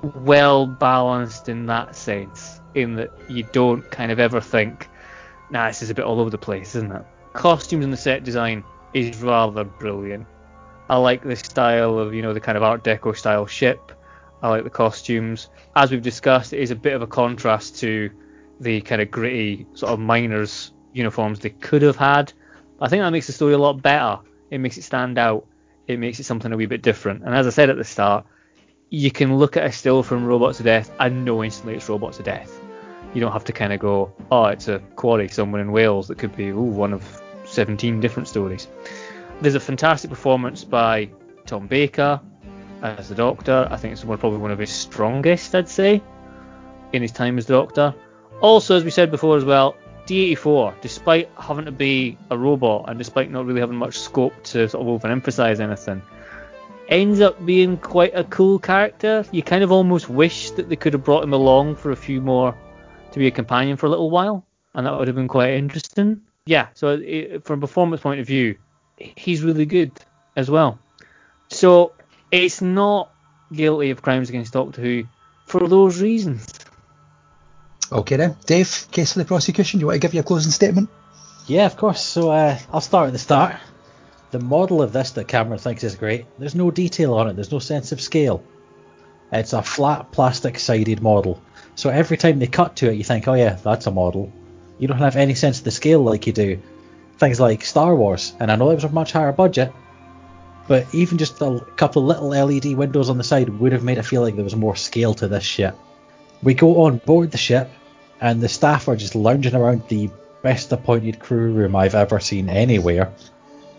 [0.02, 4.88] well balanced in that sense, in that you don't kind of ever think,
[5.50, 7.02] nah, this is a bit all over the place, isn't it?
[7.32, 8.62] Costumes and the set design
[8.92, 10.26] is rather brilliant.
[10.88, 13.92] I like the style of, you know, the kind of Art Deco style ship.
[14.42, 15.48] I like the costumes.
[15.74, 18.10] As we've discussed, it is a bit of a contrast to
[18.60, 22.32] the kind of gritty sort of miners uniforms they could have had.
[22.80, 24.20] I think that makes the story a lot better.
[24.50, 25.46] It makes it stand out.
[25.86, 27.24] It makes it something a wee bit different.
[27.24, 28.26] And as I said at the start,
[28.90, 32.18] you can look at a still from Robots to Death and know instantly it's Robots
[32.18, 32.60] to Death.
[33.14, 36.18] You don't have to kind of go, oh, it's a quarry somewhere in Wales that
[36.18, 38.68] could be ooh, one of 17 different stories.
[39.40, 41.10] There's a fantastic performance by
[41.46, 42.20] Tom Baker
[42.82, 43.68] as the Doctor.
[43.70, 46.02] I think it's probably one of his strongest, I'd say,
[46.92, 47.94] in his time as Doctor.
[48.40, 52.98] Also, as we said before as well, D84, despite having to be a robot and
[52.98, 56.02] despite not really having much scope to sort of overemphasize anything,
[56.88, 59.24] ends up being quite a cool character.
[59.32, 62.20] You kind of almost wish that they could have brought him along for a few
[62.20, 62.54] more
[63.12, 64.44] to be a companion for a little while,
[64.74, 66.20] and that would have been quite interesting.
[66.46, 68.56] Yeah, so it, from a performance point of view,
[68.98, 69.92] he's really good
[70.36, 70.78] as well.
[71.48, 71.92] So
[72.30, 73.12] it's not
[73.52, 75.04] guilty of crimes against Doctor Who
[75.46, 76.46] for those reasons.
[77.92, 79.80] Okay then, Dave, case for the prosecution.
[79.80, 80.88] You want to give your closing statement?
[81.46, 82.02] Yeah, of course.
[82.02, 83.56] So uh, I'll start at the start.
[84.30, 87.52] The model of this that Cameron thinks is great, there's no detail on it, there's
[87.52, 88.42] no sense of scale.
[89.30, 91.40] It's a flat plastic sided model.
[91.76, 94.32] So every time they cut to it, you think, oh yeah, that's a model.
[94.78, 96.60] You don't have any sense of the scale like you do.
[97.18, 99.72] Things like Star Wars, and I know it was a much higher budget,
[100.66, 104.04] but even just a couple little LED windows on the side would have made it
[104.04, 105.76] feel like there was more scale to this ship.
[106.42, 107.70] We go on board the ship,
[108.20, 110.10] and the staff are just lounging around the
[110.42, 113.12] best appointed crew room I've ever seen anywhere,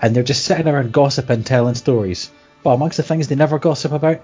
[0.02, 2.32] and they're just sitting around gossiping, telling stories.
[2.64, 4.22] But amongst the things they never gossip about,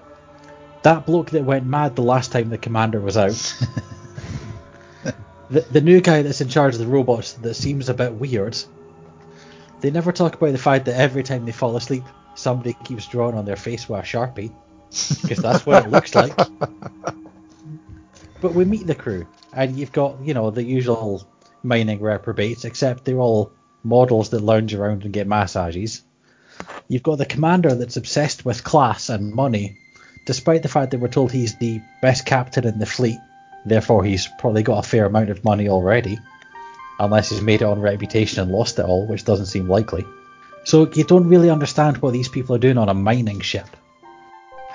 [0.82, 3.30] that bloke that went mad the last time the commander was out.
[5.50, 8.56] the, the new guy that's in charge of the robots that seems a bit weird.
[9.82, 12.04] They never talk about the fact that every time they fall asleep,
[12.36, 14.52] somebody keeps drawing on their face with a sharpie,
[15.22, 16.36] because that's what it looks like.
[18.40, 21.26] But we meet the crew, and you've got, you know, the usual
[21.64, 23.50] mining reprobates, except they're all
[23.82, 26.02] models that lounge around and get massages.
[26.86, 29.78] You've got the commander that's obsessed with class and money,
[30.26, 33.18] despite the fact that we're told he's the best captain in the fleet,
[33.66, 36.20] therefore he's probably got a fair amount of money already,
[37.02, 40.06] unless he's made it on reputation and lost it all, which doesn't seem likely.
[40.64, 43.66] So you don't really understand what these people are doing on a mining ship.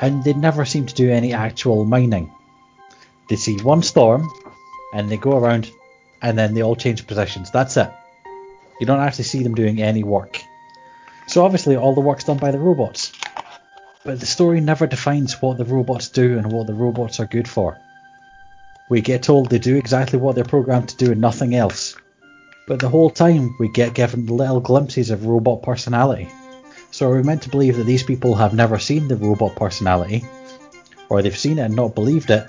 [0.01, 2.29] And they never seem to do any actual mining.
[3.29, 4.29] They see one storm,
[4.93, 5.71] and they go around,
[6.21, 7.49] and then they all change positions.
[7.49, 7.89] That's it.
[8.81, 10.41] You don't actually see them doing any work.
[11.27, 13.13] So obviously all the work's done by the robots.
[14.03, 17.47] But the story never defines what the robots do and what the robots are good
[17.47, 17.77] for.
[18.89, 21.95] We get told they do exactly what they're programmed to do and nothing else.
[22.67, 26.27] But the whole time we get given little glimpses of robot personality.
[26.91, 30.25] So are we meant to believe that these people have never seen the robot personality?
[31.07, 32.45] Or they've seen it and not believed it?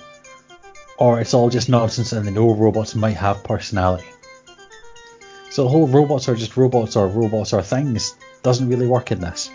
[0.98, 4.08] Or it's all just nonsense and they know robots might have personality?
[5.50, 9.20] So the whole robots are just robots or robots are things doesn't really work in
[9.20, 9.50] this.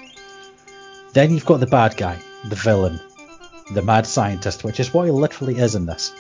[1.12, 2.18] Then you've got the bad guy,
[2.48, 3.02] the villain,
[3.74, 6.14] the mad scientist, which is what he literally is in this.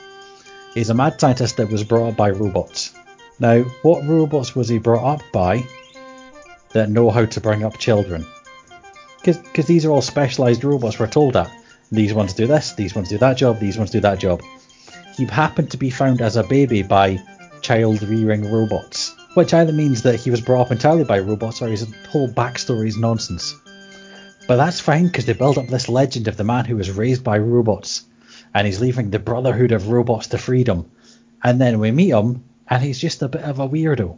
[0.73, 2.93] He's a mad scientist that was brought up by robots.
[3.39, 5.65] Now, what robots was he brought up by
[6.73, 8.25] that know how to bring up children?
[9.23, 11.51] Because these are all specialised robots, we're told that.
[11.91, 14.41] These ones do this, these ones do that job, these ones do that job.
[15.15, 17.19] He happened to be found as a baby by
[17.61, 21.67] child rearing robots, which either means that he was brought up entirely by robots or
[21.67, 23.55] his whole backstory is nonsense.
[24.47, 27.23] But that's fine because they build up this legend of the man who was raised
[27.23, 28.03] by robots
[28.53, 30.91] and he's leaving the Brotherhood of Robots to freedom.
[31.43, 32.43] And then we meet him
[32.73, 34.17] and he's just a bit of a weirdo.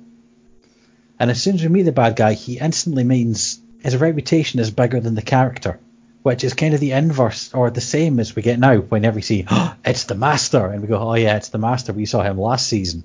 [1.20, 4.72] And as soon as we meet the bad guy, he instantly means his reputation is
[4.72, 5.78] bigger than the character,
[6.24, 9.24] which is kind of the inverse or the same as we get now whenever we
[9.24, 11.92] see, oh, it's the Master, and we go, oh yeah, it's the Master.
[11.92, 13.04] We saw him last season.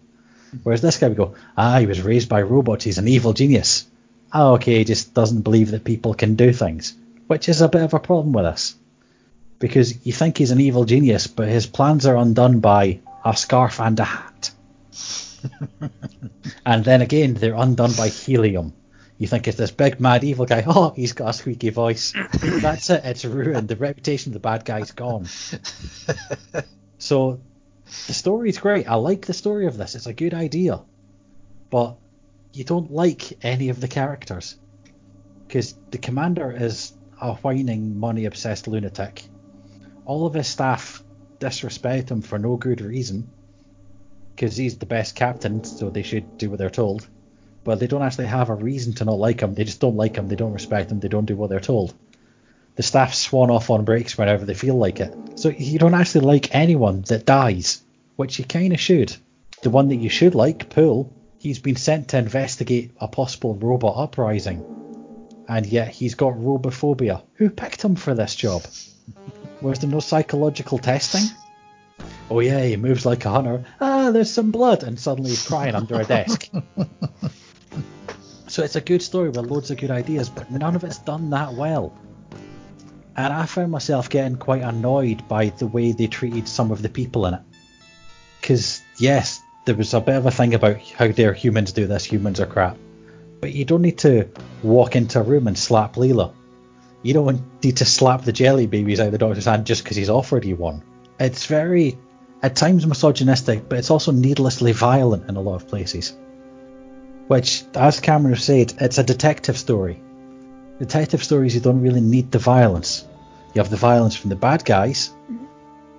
[0.63, 2.85] Whereas this guy, we go, ah, he was raised by robots.
[2.85, 3.89] He's an evil genius.
[4.33, 6.95] Oh, okay, he just doesn't believe that people can do things,
[7.27, 8.77] which is a bit of a problem with us.
[9.59, 13.81] Because you think he's an evil genius, but his plans are undone by a scarf
[13.81, 14.53] and a hat.
[16.67, 18.73] and then again, they're undone by helium.
[19.19, 20.65] You think it's this big mad evil guy.
[20.67, 22.15] Oh, he's got a squeaky voice.
[22.41, 23.05] That's it.
[23.05, 23.69] It's ruined.
[23.69, 25.27] The reputation of the bad guy's gone.
[26.99, 27.41] so
[28.07, 28.89] the story's great.
[28.89, 29.95] I like the story of this.
[29.95, 30.81] It's a good idea,
[31.69, 31.97] but
[32.53, 34.57] you don't like any of the characters
[35.47, 39.23] because the commander is a whining, money-obsessed lunatic.
[40.07, 41.03] All of his staff
[41.39, 43.31] disrespect him for no good reason
[44.41, 47.07] because he's the best captain, so they should do what they're told.
[47.63, 49.53] But they don't actually have a reason to not like him.
[49.53, 50.29] They just don't like him.
[50.29, 50.99] They don't respect him.
[50.99, 51.93] They don't do what they're told.
[52.77, 55.15] The staff swan off on breaks whenever they feel like it.
[55.39, 57.83] So you don't actually like anyone that dies,
[58.17, 59.15] which you kind of should.
[59.61, 63.99] The one that you should like, Poul, he's been sent to investigate a possible robot
[63.99, 64.65] uprising.
[65.51, 67.25] And yet he's got robophobia.
[67.35, 68.63] Who picked him for this job?
[69.61, 71.29] Was there no psychological testing?
[72.31, 73.65] Oh yeah, he moves like a hunter.
[73.81, 76.49] Ah, there's some blood, and suddenly he's crying under a desk.
[78.47, 81.31] so it's a good story with loads of good ideas, but none of it's done
[81.31, 81.93] that well.
[83.17, 86.89] And I found myself getting quite annoyed by the way they treated some of the
[86.89, 87.43] people in it.
[88.41, 92.05] Because yes, there was a bit of a thing about how dare humans do this,
[92.05, 92.77] humans are crap.
[93.41, 94.29] But you don't need to
[94.63, 96.33] walk into a room and slap Leela.
[97.03, 99.97] You don't need to slap the jelly babies out of the doctor's hand just because
[99.97, 100.85] he's offered you one.
[101.19, 101.99] It's very,
[102.43, 106.15] at times misogynistic, but it's also needlessly violent in a lot of places.
[107.29, 110.01] Which, as Cameron said, it's a detective story.
[110.79, 113.07] Detective stories, you don't really need the violence.
[113.55, 115.45] You have the violence from the bad guys, mm-hmm.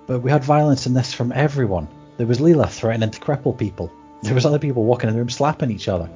[0.06, 1.88] but we had violence in this from everyone.
[2.16, 3.92] There was Leela threatening to cripple people.
[4.22, 6.08] There was other people walking in the room slapping each other.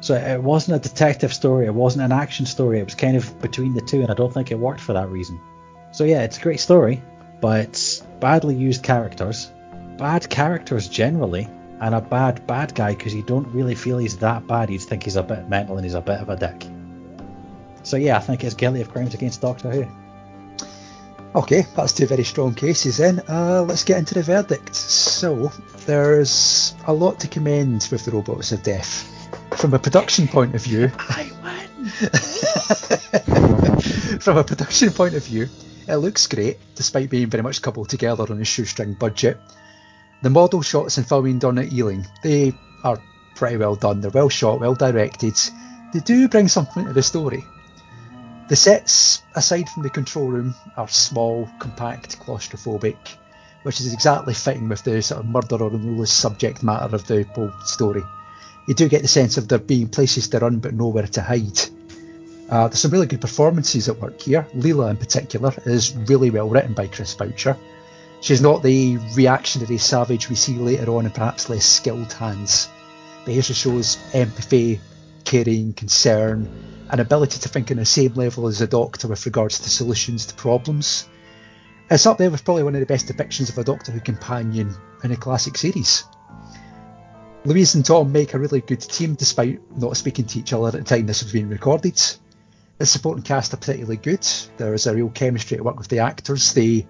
[0.00, 3.40] So it wasn't a detective story, it wasn't an action story, it was kind of
[3.40, 5.40] between the two, and I don't think it worked for that reason.
[5.92, 7.02] So yeah, it's a great story,
[7.40, 9.52] but badly used characters,
[9.96, 11.48] bad characters generally,
[11.80, 14.70] and a bad bad guy because you don't really feel he's that bad.
[14.70, 16.66] You'd think he's a bit mental and he's a bit of a dick.
[17.82, 19.86] So yeah, I think it's guilty of crimes against Doctor Who.
[21.34, 23.20] Okay, that's two very strong cases then.
[23.28, 24.74] Uh, let's get into the verdict.
[24.74, 25.52] So,
[25.84, 29.04] there's a lot to commend with the Robots of Death.
[29.56, 31.88] From a production point of view, I win.
[34.20, 35.48] from a production point of view,
[35.88, 39.38] it looks great, despite being very much coupled together on a shoestring budget.
[40.22, 42.52] The model shots and filming done at Ealing, they
[42.84, 43.00] are
[43.34, 44.00] pretty well done.
[44.00, 45.34] They're well shot, well directed.
[45.92, 47.44] They do bring something to the story.
[48.48, 52.96] The sets, aside from the control room, are small, compact, claustrophobic,
[53.62, 57.24] which is exactly fitting with the sort of murder or Lewis subject matter of the
[57.34, 58.02] whole story.
[58.66, 61.60] You do get the sense of there being places to run but nowhere to hide.
[62.48, 64.46] Uh, there's some really good performances at work here.
[64.54, 67.56] Leela, in particular, is really well written by Chris Boucher.
[68.20, 72.68] She's not the reactionary savage we see later on in perhaps less skilled hands,
[73.24, 74.80] but here she shows empathy,
[75.24, 76.48] caring, concern,
[76.90, 80.26] an ability to think on the same level as a doctor with regards to solutions
[80.26, 81.08] to problems.
[81.90, 84.74] It's up there with probably one of the best depictions of a Doctor Who companion
[85.04, 86.04] in a classic series.
[87.44, 90.72] Louise and Tom make a really good team despite not speaking to each other at
[90.72, 92.00] the time this was being recorded.
[92.78, 94.26] The supporting cast are particularly good.
[94.56, 96.54] There is a real chemistry to work with the actors.
[96.54, 96.86] They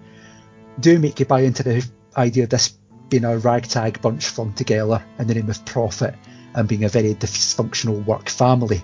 [0.79, 1.85] do make you buy into the
[2.15, 2.73] idea of this
[3.09, 6.13] being a ragtag bunch flung together in the name of profit
[6.53, 8.83] and being a very dysfunctional work family.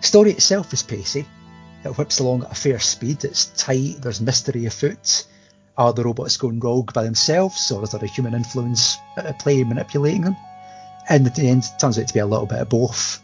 [0.00, 1.26] Story itself is pacey.
[1.84, 3.24] It whips along at a fair speed.
[3.24, 3.96] It's tight.
[4.00, 5.26] There's mystery afoot.
[5.76, 9.62] Are the robots going rogue by themselves, or is there a human influence at play
[9.64, 10.36] manipulating them?
[11.08, 13.22] And the end, it turns out to be a little bit of both.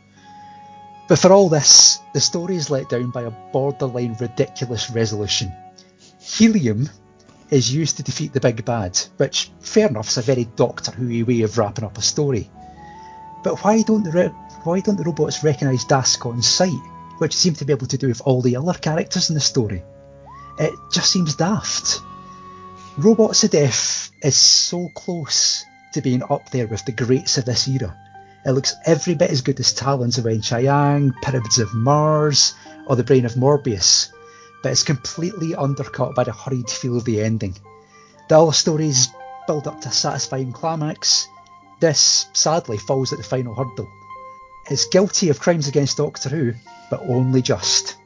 [1.12, 5.52] But for all this, the story is let down by a borderline ridiculous resolution.
[6.18, 6.88] Helium
[7.50, 11.26] is used to defeat the big bad, which, fair enough, is a very Doctor Who
[11.26, 12.50] way of wrapping up a story.
[13.44, 14.34] But why don't the re-
[14.64, 16.80] why don't the robots recognise Dask on sight,
[17.18, 19.84] which seem to be able to do with all the other characters in the story?
[20.58, 22.00] It just seems daft.
[22.96, 25.62] Robots of Death is so close
[25.92, 27.94] to being up there with the greats of this era.
[28.44, 32.54] It looks every bit as good as Talons of Weng-Chiang, Pyramids of Mars,
[32.86, 34.08] or The Brain of Morbius,
[34.62, 37.56] but it's completely undercut by the hurried feel of the ending.
[38.28, 39.08] The other stories
[39.46, 41.28] build up to a satisfying climax.
[41.80, 43.88] This, sadly, falls at the final hurdle.
[44.70, 46.54] It's guilty of crimes against Doctor Who,
[46.90, 47.96] but only just.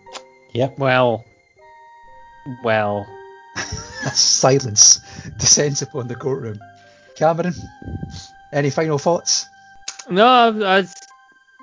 [0.52, 0.78] Yep.
[0.78, 1.24] Well,
[2.62, 3.06] well,
[4.12, 5.00] Silence
[5.38, 6.60] descends upon the courtroom.
[7.16, 7.54] Cameron,
[8.52, 9.46] any final thoughts?
[10.08, 10.86] No, I, I,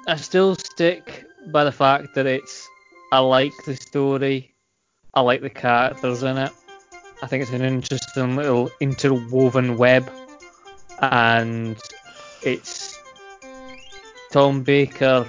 [0.07, 2.67] I still stick by the fact that it's.
[3.11, 4.53] I like the story.
[5.13, 6.51] I like the characters in it.
[7.21, 10.11] I think it's an interesting little interwoven web,
[10.99, 11.77] and
[12.41, 12.99] it's
[14.31, 15.25] Tom Baker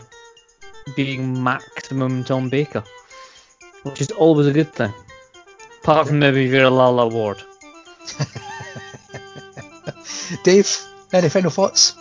[0.97, 2.83] being maximum Tom Baker,
[3.85, 4.93] which is always a good thing.
[5.83, 7.41] Apart from maybe Vera Lalla Ward.
[10.43, 11.95] Dave, any final thoughts?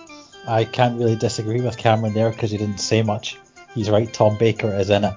[0.47, 3.37] I can't really disagree with Cameron there because he didn't say much.
[3.73, 5.13] He's right, Tom Baker is in it.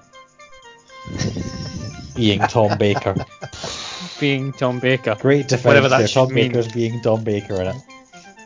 [2.14, 3.14] being Tom Baker.
[4.18, 5.16] Being Tom Baker.
[5.20, 6.08] Great defense Whatever that there.
[6.08, 6.48] Tom should mean.
[6.48, 7.76] Baker's being Tom Baker in it.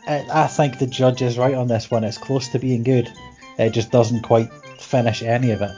[0.07, 2.05] I, I think the judge is right on this one.
[2.05, 3.13] It's close to being good.
[3.59, 5.71] It just doesn't quite finish any of it.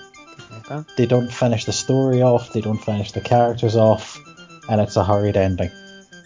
[0.70, 0.88] Okay.
[0.96, 2.52] They don't finish the story off.
[2.52, 4.18] They don't finish the characters off,
[4.68, 5.70] and it's a hurried ending.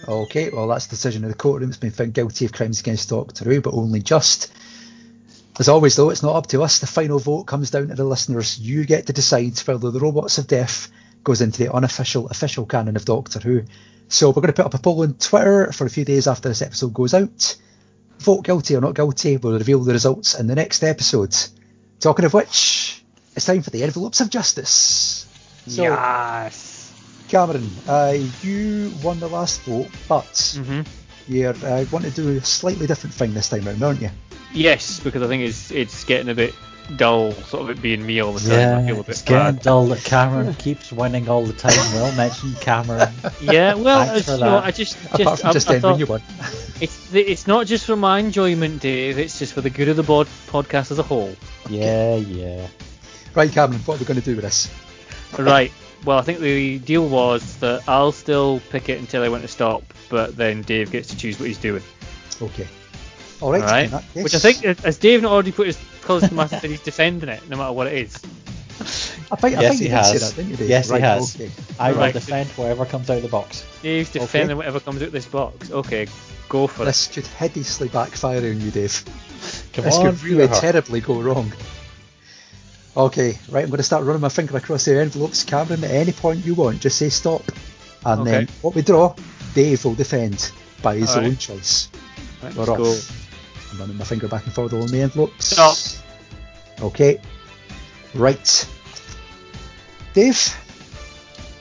[0.06, 1.70] Okay, well, that's the decision of the courtroom.
[1.70, 4.52] It's been found guilty of crimes against Doctor Who, but only just.
[5.58, 6.80] As always, though, it's not up to us.
[6.80, 8.58] The final vote comes down to the listeners.
[8.58, 10.90] You get to decide whether the Robots of Death
[11.24, 13.62] goes into the unofficial official canon of Doctor Who.
[14.08, 16.48] So we're going to put up a poll on Twitter for a few days after
[16.48, 17.56] this episode goes out.
[18.18, 19.36] Vote guilty or not guilty.
[19.36, 21.34] We'll reveal the results in the next episode.
[22.00, 23.02] Talking of which,
[23.34, 25.26] it's time for the envelopes of justice.
[25.66, 26.92] So, yes.
[27.28, 30.82] Cameron, uh, you won the last vote, but hmm
[31.28, 34.10] you uh, want to do a slightly different thing this time round, aren't you?
[34.52, 36.54] Yes, because I think it's it's getting a bit
[36.96, 38.78] dull, sort of it being me all the time.
[38.78, 39.62] I feel a it's bit getting bad.
[39.62, 41.76] dull that Cameron keeps winning all the time.
[41.94, 43.12] Well mentioned, Cameron.
[43.40, 44.58] Yeah, well, Thanks you know.
[44.58, 46.22] I just, just, Apart from I, just I then when thought you won.
[46.80, 49.18] it's it's not just for my enjoyment, Dave.
[49.18, 51.34] It's just for the good of the bod- podcast as a whole.
[51.68, 52.68] Yeah, yeah.
[53.34, 54.72] Right, Cameron, what are we going to do with this?
[55.38, 55.72] Right.
[56.04, 59.48] Well, I think the deal was that I'll still pick it until I want to
[59.48, 61.82] stop, but then Dave gets to choose what he's doing.
[62.40, 62.66] Okay.
[63.40, 63.62] All right.
[63.62, 63.90] All right.
[63.90, 66.68] that case- Which I think, has Dave not already put his colours to master that
[66.70, 68.16] he's defending it, no matter what it is?
[69.30, 70.30] I think, I yes, think he you did say has.
[70.30, 70.68] that, didn't you, Dave?
[70.68, 71.34] Yes, right, he has.
[71.34, 71.50] Okay.
[71.78, 72.12] I will Right.
[72.12, 73.64] defend whatever comes out of the box.
[73.82, 75.70] Dave's defending whatever comes out of this box.
[75.70, 76.06] Okay,
[76.48, 76.86] go for it.
[76.86, 79.02] This could hideously backfire on you, Dave.
[79.72, 80.60] Come this on, could really Fear Her.
[80.60, 81.52] terribly go wrong.
[82.96, 85.44] Okay, right, I'm going to start running my finger across the envelopes.
[85.44, 87.42] Cameron, at any point you want, just say stop.
[88.06, 88.52] And then Okay.
[88.62, 89.14] what we draw,
[89.54, 90.50] Dave will defend
[90.82, 91.26] by his All right.
[91.26, 91.88] own choice.
[92.42, 92.96] Let's We're go.
[93.66, 93.72] Off.
[93.72, 95.46] I'm running my finger back and forth along the envelopes.
[95.46, 95.76] Stop.
[96.80, 97.20] Okay.
[98.14, 98.68] Right.
[100.14, 100.56] Dave,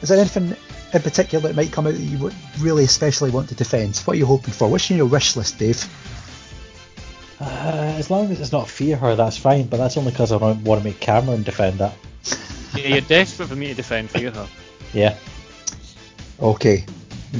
[0.02, 0.56] is there anything
[0.94, 3.98] in particular that might come out that you would really especially want to defend?
[3.98, 4.70] What are you hoping for?
[4.70, 5.84] What's in your wish list, Dave?
[7.40, 9.68] Uh, as long as it's not fear her, that's fine.
[9.68, 11.94] But that's only because I don't want to make Cameron defend that.
[12.76, 14.48] Yeah, you're desperate for me to defend for you, huh?
[14.92, 15.18] Yeah.
[16.42, 16.84] Okay.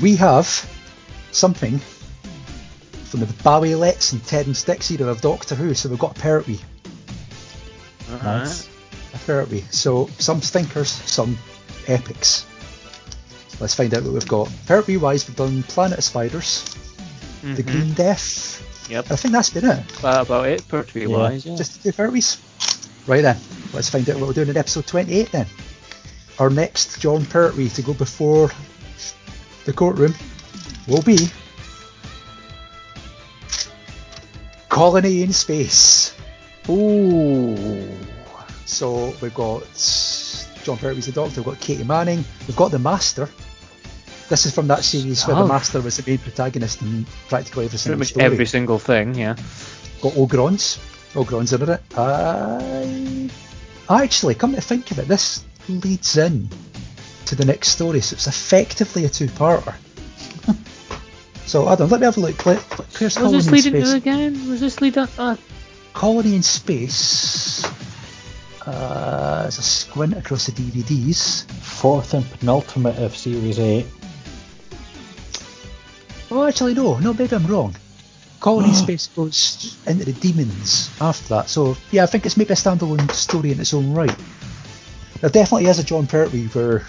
[0.02, 0.48] We have
[1.32, 1.82] something
[3.18, 6.20] from the Barry Letts and Terrance Dicks era of Doctor Who, so we've got a
[6.20, 6.60] Pertwee.
[8.10, 8.68] Nice.
[9.14, 9.64] A Pertwee.
[9.72, 11.38] So some stinkers, some
[11.88, 12.46] epics.
[13.62, 14.50] Let's find out what we've got.
[14.68, 16.76] Pertwee wise, we've done Planet of Spiders,
[17.42, 17.68] The Mhm.
[17.72, 18.90] Green Death.
[18.90, 19.12] Yep.
[19.12, 19.88] I think that's been it.
[20.02, 21.08] That about it, Pertwee Yeah.
[21.08, 21.46] wise.
[21.46, 21.56] Yeah.
[21.56, 22.38] Just the Pertwees.
[23.08, 23.38] Right then,
[23.72, 25.46] let's find out what we're doing in episode 28 then.
[26.38, 28.52] Our next Jon Pertwee to go before
[29.64, 30.16] the courtroom
[30.88, 31.32] will be
[34.70, 36.14] Colony in Space.
[36.70, 37.88] Ooh.
[38.66, 39.62] So we've got
[40.64, 43.30] Jon Pertwee's the Doctor, we've got Katy Manning, we've got the Master.
[44.28, 45.44] This is from that series where Oh.
[45.44, 48.26] the Master was the main protagonist in practically every Pretty single much story.
[48.26, 49.36] every single thing, yeah.
[50.02, 50.80] Got Ogrons.
[51.14, 51.82] Ogrons in it.
[51.96, 56.50] Uh, actually, come to think of it, this leads in
[57.28, 59.76] to the next story, so it's effectively a two-parter.
[61.46, 62.46] So, Adam, let me have a look.
[62.46, 63.92] Let, let- here's Was Colony this in leading Space.
[63.92, 64.50] to again?
[64.50, 65.08] Was this leading?
[65.18, 65.38] Uh,
[65.94, 67.64] Colony in Space.
[68.66, 71.50] Uh, it's a squint across the DVDs.
[71.52, 73.86] Fourth and penultimate of Series 8.
[76.32, 77.76] Oh, actually, no, no, maybe I'm wrong.
[78.40, 82.54] Colony in Space goes into the demons after that, so yeah, I think it's maybe
[82.54, 84.16] a standalone story in its own right.
[85.22, 86.86] There definitely is a Jon Pertwee where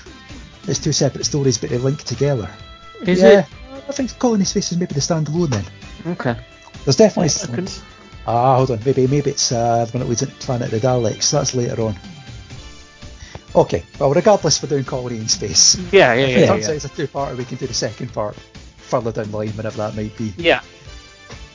[0.66, 2.50] it's two separate stories but they link together.
[3.02, 3.46] is yeah,
[3.88, 5.64] I think Colony in Space is maybe the standalone then.
[6.12, 6.36] Okay.
[6.84, 7.30] There's definitely.
[7.42, 7.82] I couldn't-
[8.28, 11.30] Ah, hold on, maybe maybe it's uh, when it leads into Planet of the Daleks.
[11.30, 11.96] That's later on.
[13.54, 15.76] Okay, well, regardless, we're doing Colony in Space.
[15.92, 16.36] Yeah, yeah, If yeah.
[16.36, 16.68] it yeah, turns yeah.
[16.70, 18.34] out it's a two-parter, we can do the second part
[18.78, 20.34] further down the line, whenever that might be.
[20.36, 20.60] Yeah.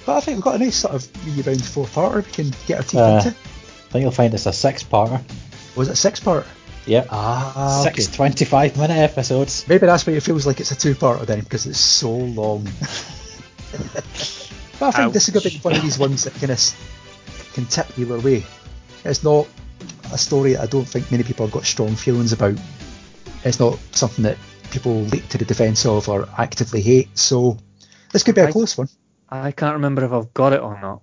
[0.05, 2.83] But I think we've got a nice sort of year-round four-parter we can get our
[2.83, 3.29] teeth Uh, into.
[3.29, 5.21] I think you'll find it's a six-parter.
[5.75, 6.45] Was it a six-parter?
[6.87, 7.07] Yep.
[7.11, 8.01] Ah, okay.
[8.01, 9.65] Six 25 minute episodes.
[9.67, 12.63] Maybe that's why it feels like it's a two-parter then, because it's so long.
[14.79, 17.53] but I think this is going to be one of these ones that kind of
[17.53, 18.43] can tip either way.
[19.05, 19.47] It's not
[20.11, 22.57] a story that I don't think many people have got strong feelings about.
[23.43, 24.37] It's not something that
[24.71, 27.17] people leap to the defence of or actively hate.
[27.17, 27.57] So
[28.11, 28.89] this could be a I- close one.
[29.29, 31.01] I can't remember if I've got it or not.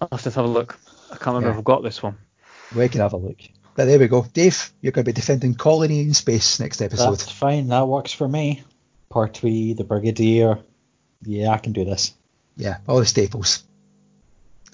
[0.00, 0.78] I'll have to have a look.
[1.12, 1.52] I can't remember Yeah.
[1.54, 2.16] if I've got this one.
[2.74, 3.36] We can have a look.
[3.80, 4.26] But there we go.
[4.34, 7.12] Dave, you're going to be defending Colony in Space next episode.
[7.12, 7.68] That's fine.
[7.68, 8.62] That works for me.
[9.10, 10.58] Pertwee, the Brigadier.
[11.22, 12.12] Yeah, I can do this.
[12.58, 13.64] Yeah, all the staples.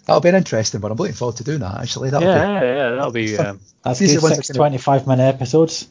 [0.07, 0.91] That'll be an interesting one.
[0.91, 2.11] I'm looking forward to doing that actually.
[2.11, 3.39] That'll Yeah, yeah, yeah, that'll be.
[3.39, 4.23] Um, That's These are good.
[4.25, 5.89] ones Six that kind 25 minute episodes.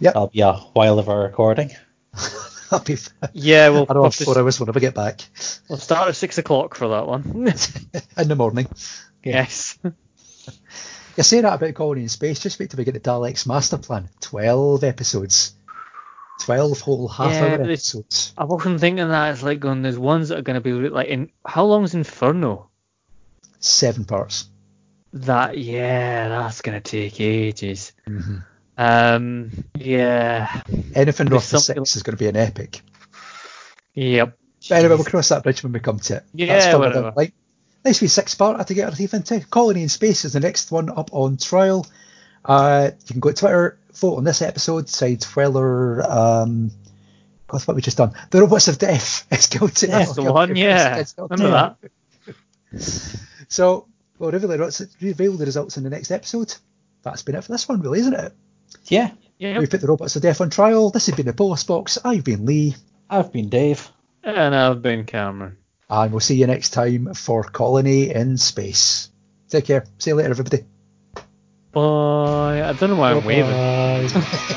[0.00, 0.14] Yep.
[0.14, 1.68] That'll be a while of our recording.
[1.68, 1.74] be,
[2.70, 3.28] that'll be fun.
[3.34, 5.20] yeah, we'll, I don't we'll, have four hours whenever I get back
[5.68, 7.22] we'll start at six o'clock for that one.
[8.16, 8.66] in the morning.
[9.22, 9.78] yes.
[11.16, 13.78] You say that about Colony in Space, just wait till we get the Daleks Master
[13.78, 14.08] Plan.
[14.20, 15.54] 12 episodes.
[16.42, 18.34] 12 whole half Yeah, hour but episodes.
[18.36, 19.32] I wasn't thinking that.
[19.32, 19.80] It's like going.
[19.82, 21.30] There's ones that are going to be like in.
[21.46, 22.68] How long's Inferno?
[23.58, 24.46] Seven parts.
[25.14, 27.92] That yeah, that's going to take ages.
[28.06, 28.44] Mhm.
[28.76, 29.64] Um.
[29.74, 30.60] Yeah.
[30.94, 32.82] Anything north of six is going to be an epic.
[33.94, 34.36] Yep.
[34.68, 36.24] But anyway, we'll cross that bridge when we come to it.
[36.34, 37.12] Yeah, That's whatever.
[37.16, 37.32] line.
[37.86, 39.38] Nice wee six parter to get our teeth into.
[39.46, 41.86] Colony in Space is the next one up on trial.
[42.44, 46.72] Uh, you can go to Twitter, vote on this episode, decide whether um,
[47.48, 48.12] what's what we just done.
[48.30, 49.86] The Robots of Death is guilty.
[49.86, 50.56] That's the one.
[50.56, 51.04] Yeah.
[51.16, 51.76] Remember that?
[53.48, 53.86] So
[54.18, 56.52] we'll reveal the, results- reveal the results in the next episode.
[57.02, 58.32] That's been it for this one, really, isn't it?
[58.86, 59.12] Yeah.
[59.38, 59.60] Yep.
[59.60, 60.90] We put the Robots of Death on trial.
[60.90, 61.96] This has been the Polis Box.
[62.04, 62.74] I've been Lee.
[63.08, 63.88] I've been Dave.
[64.24, 65.56] And I've been Cameron.
[65.88, 69.10] And we'll see you next time for Colony in Space.
[69.48, 69.84] Take care.
[69.98, 70.64] See you later, everybody.
[71.72, 72.62] Bye.
[72.68, 73.52] I don't know why I'm waving.
[73.52, 74.46] Bye.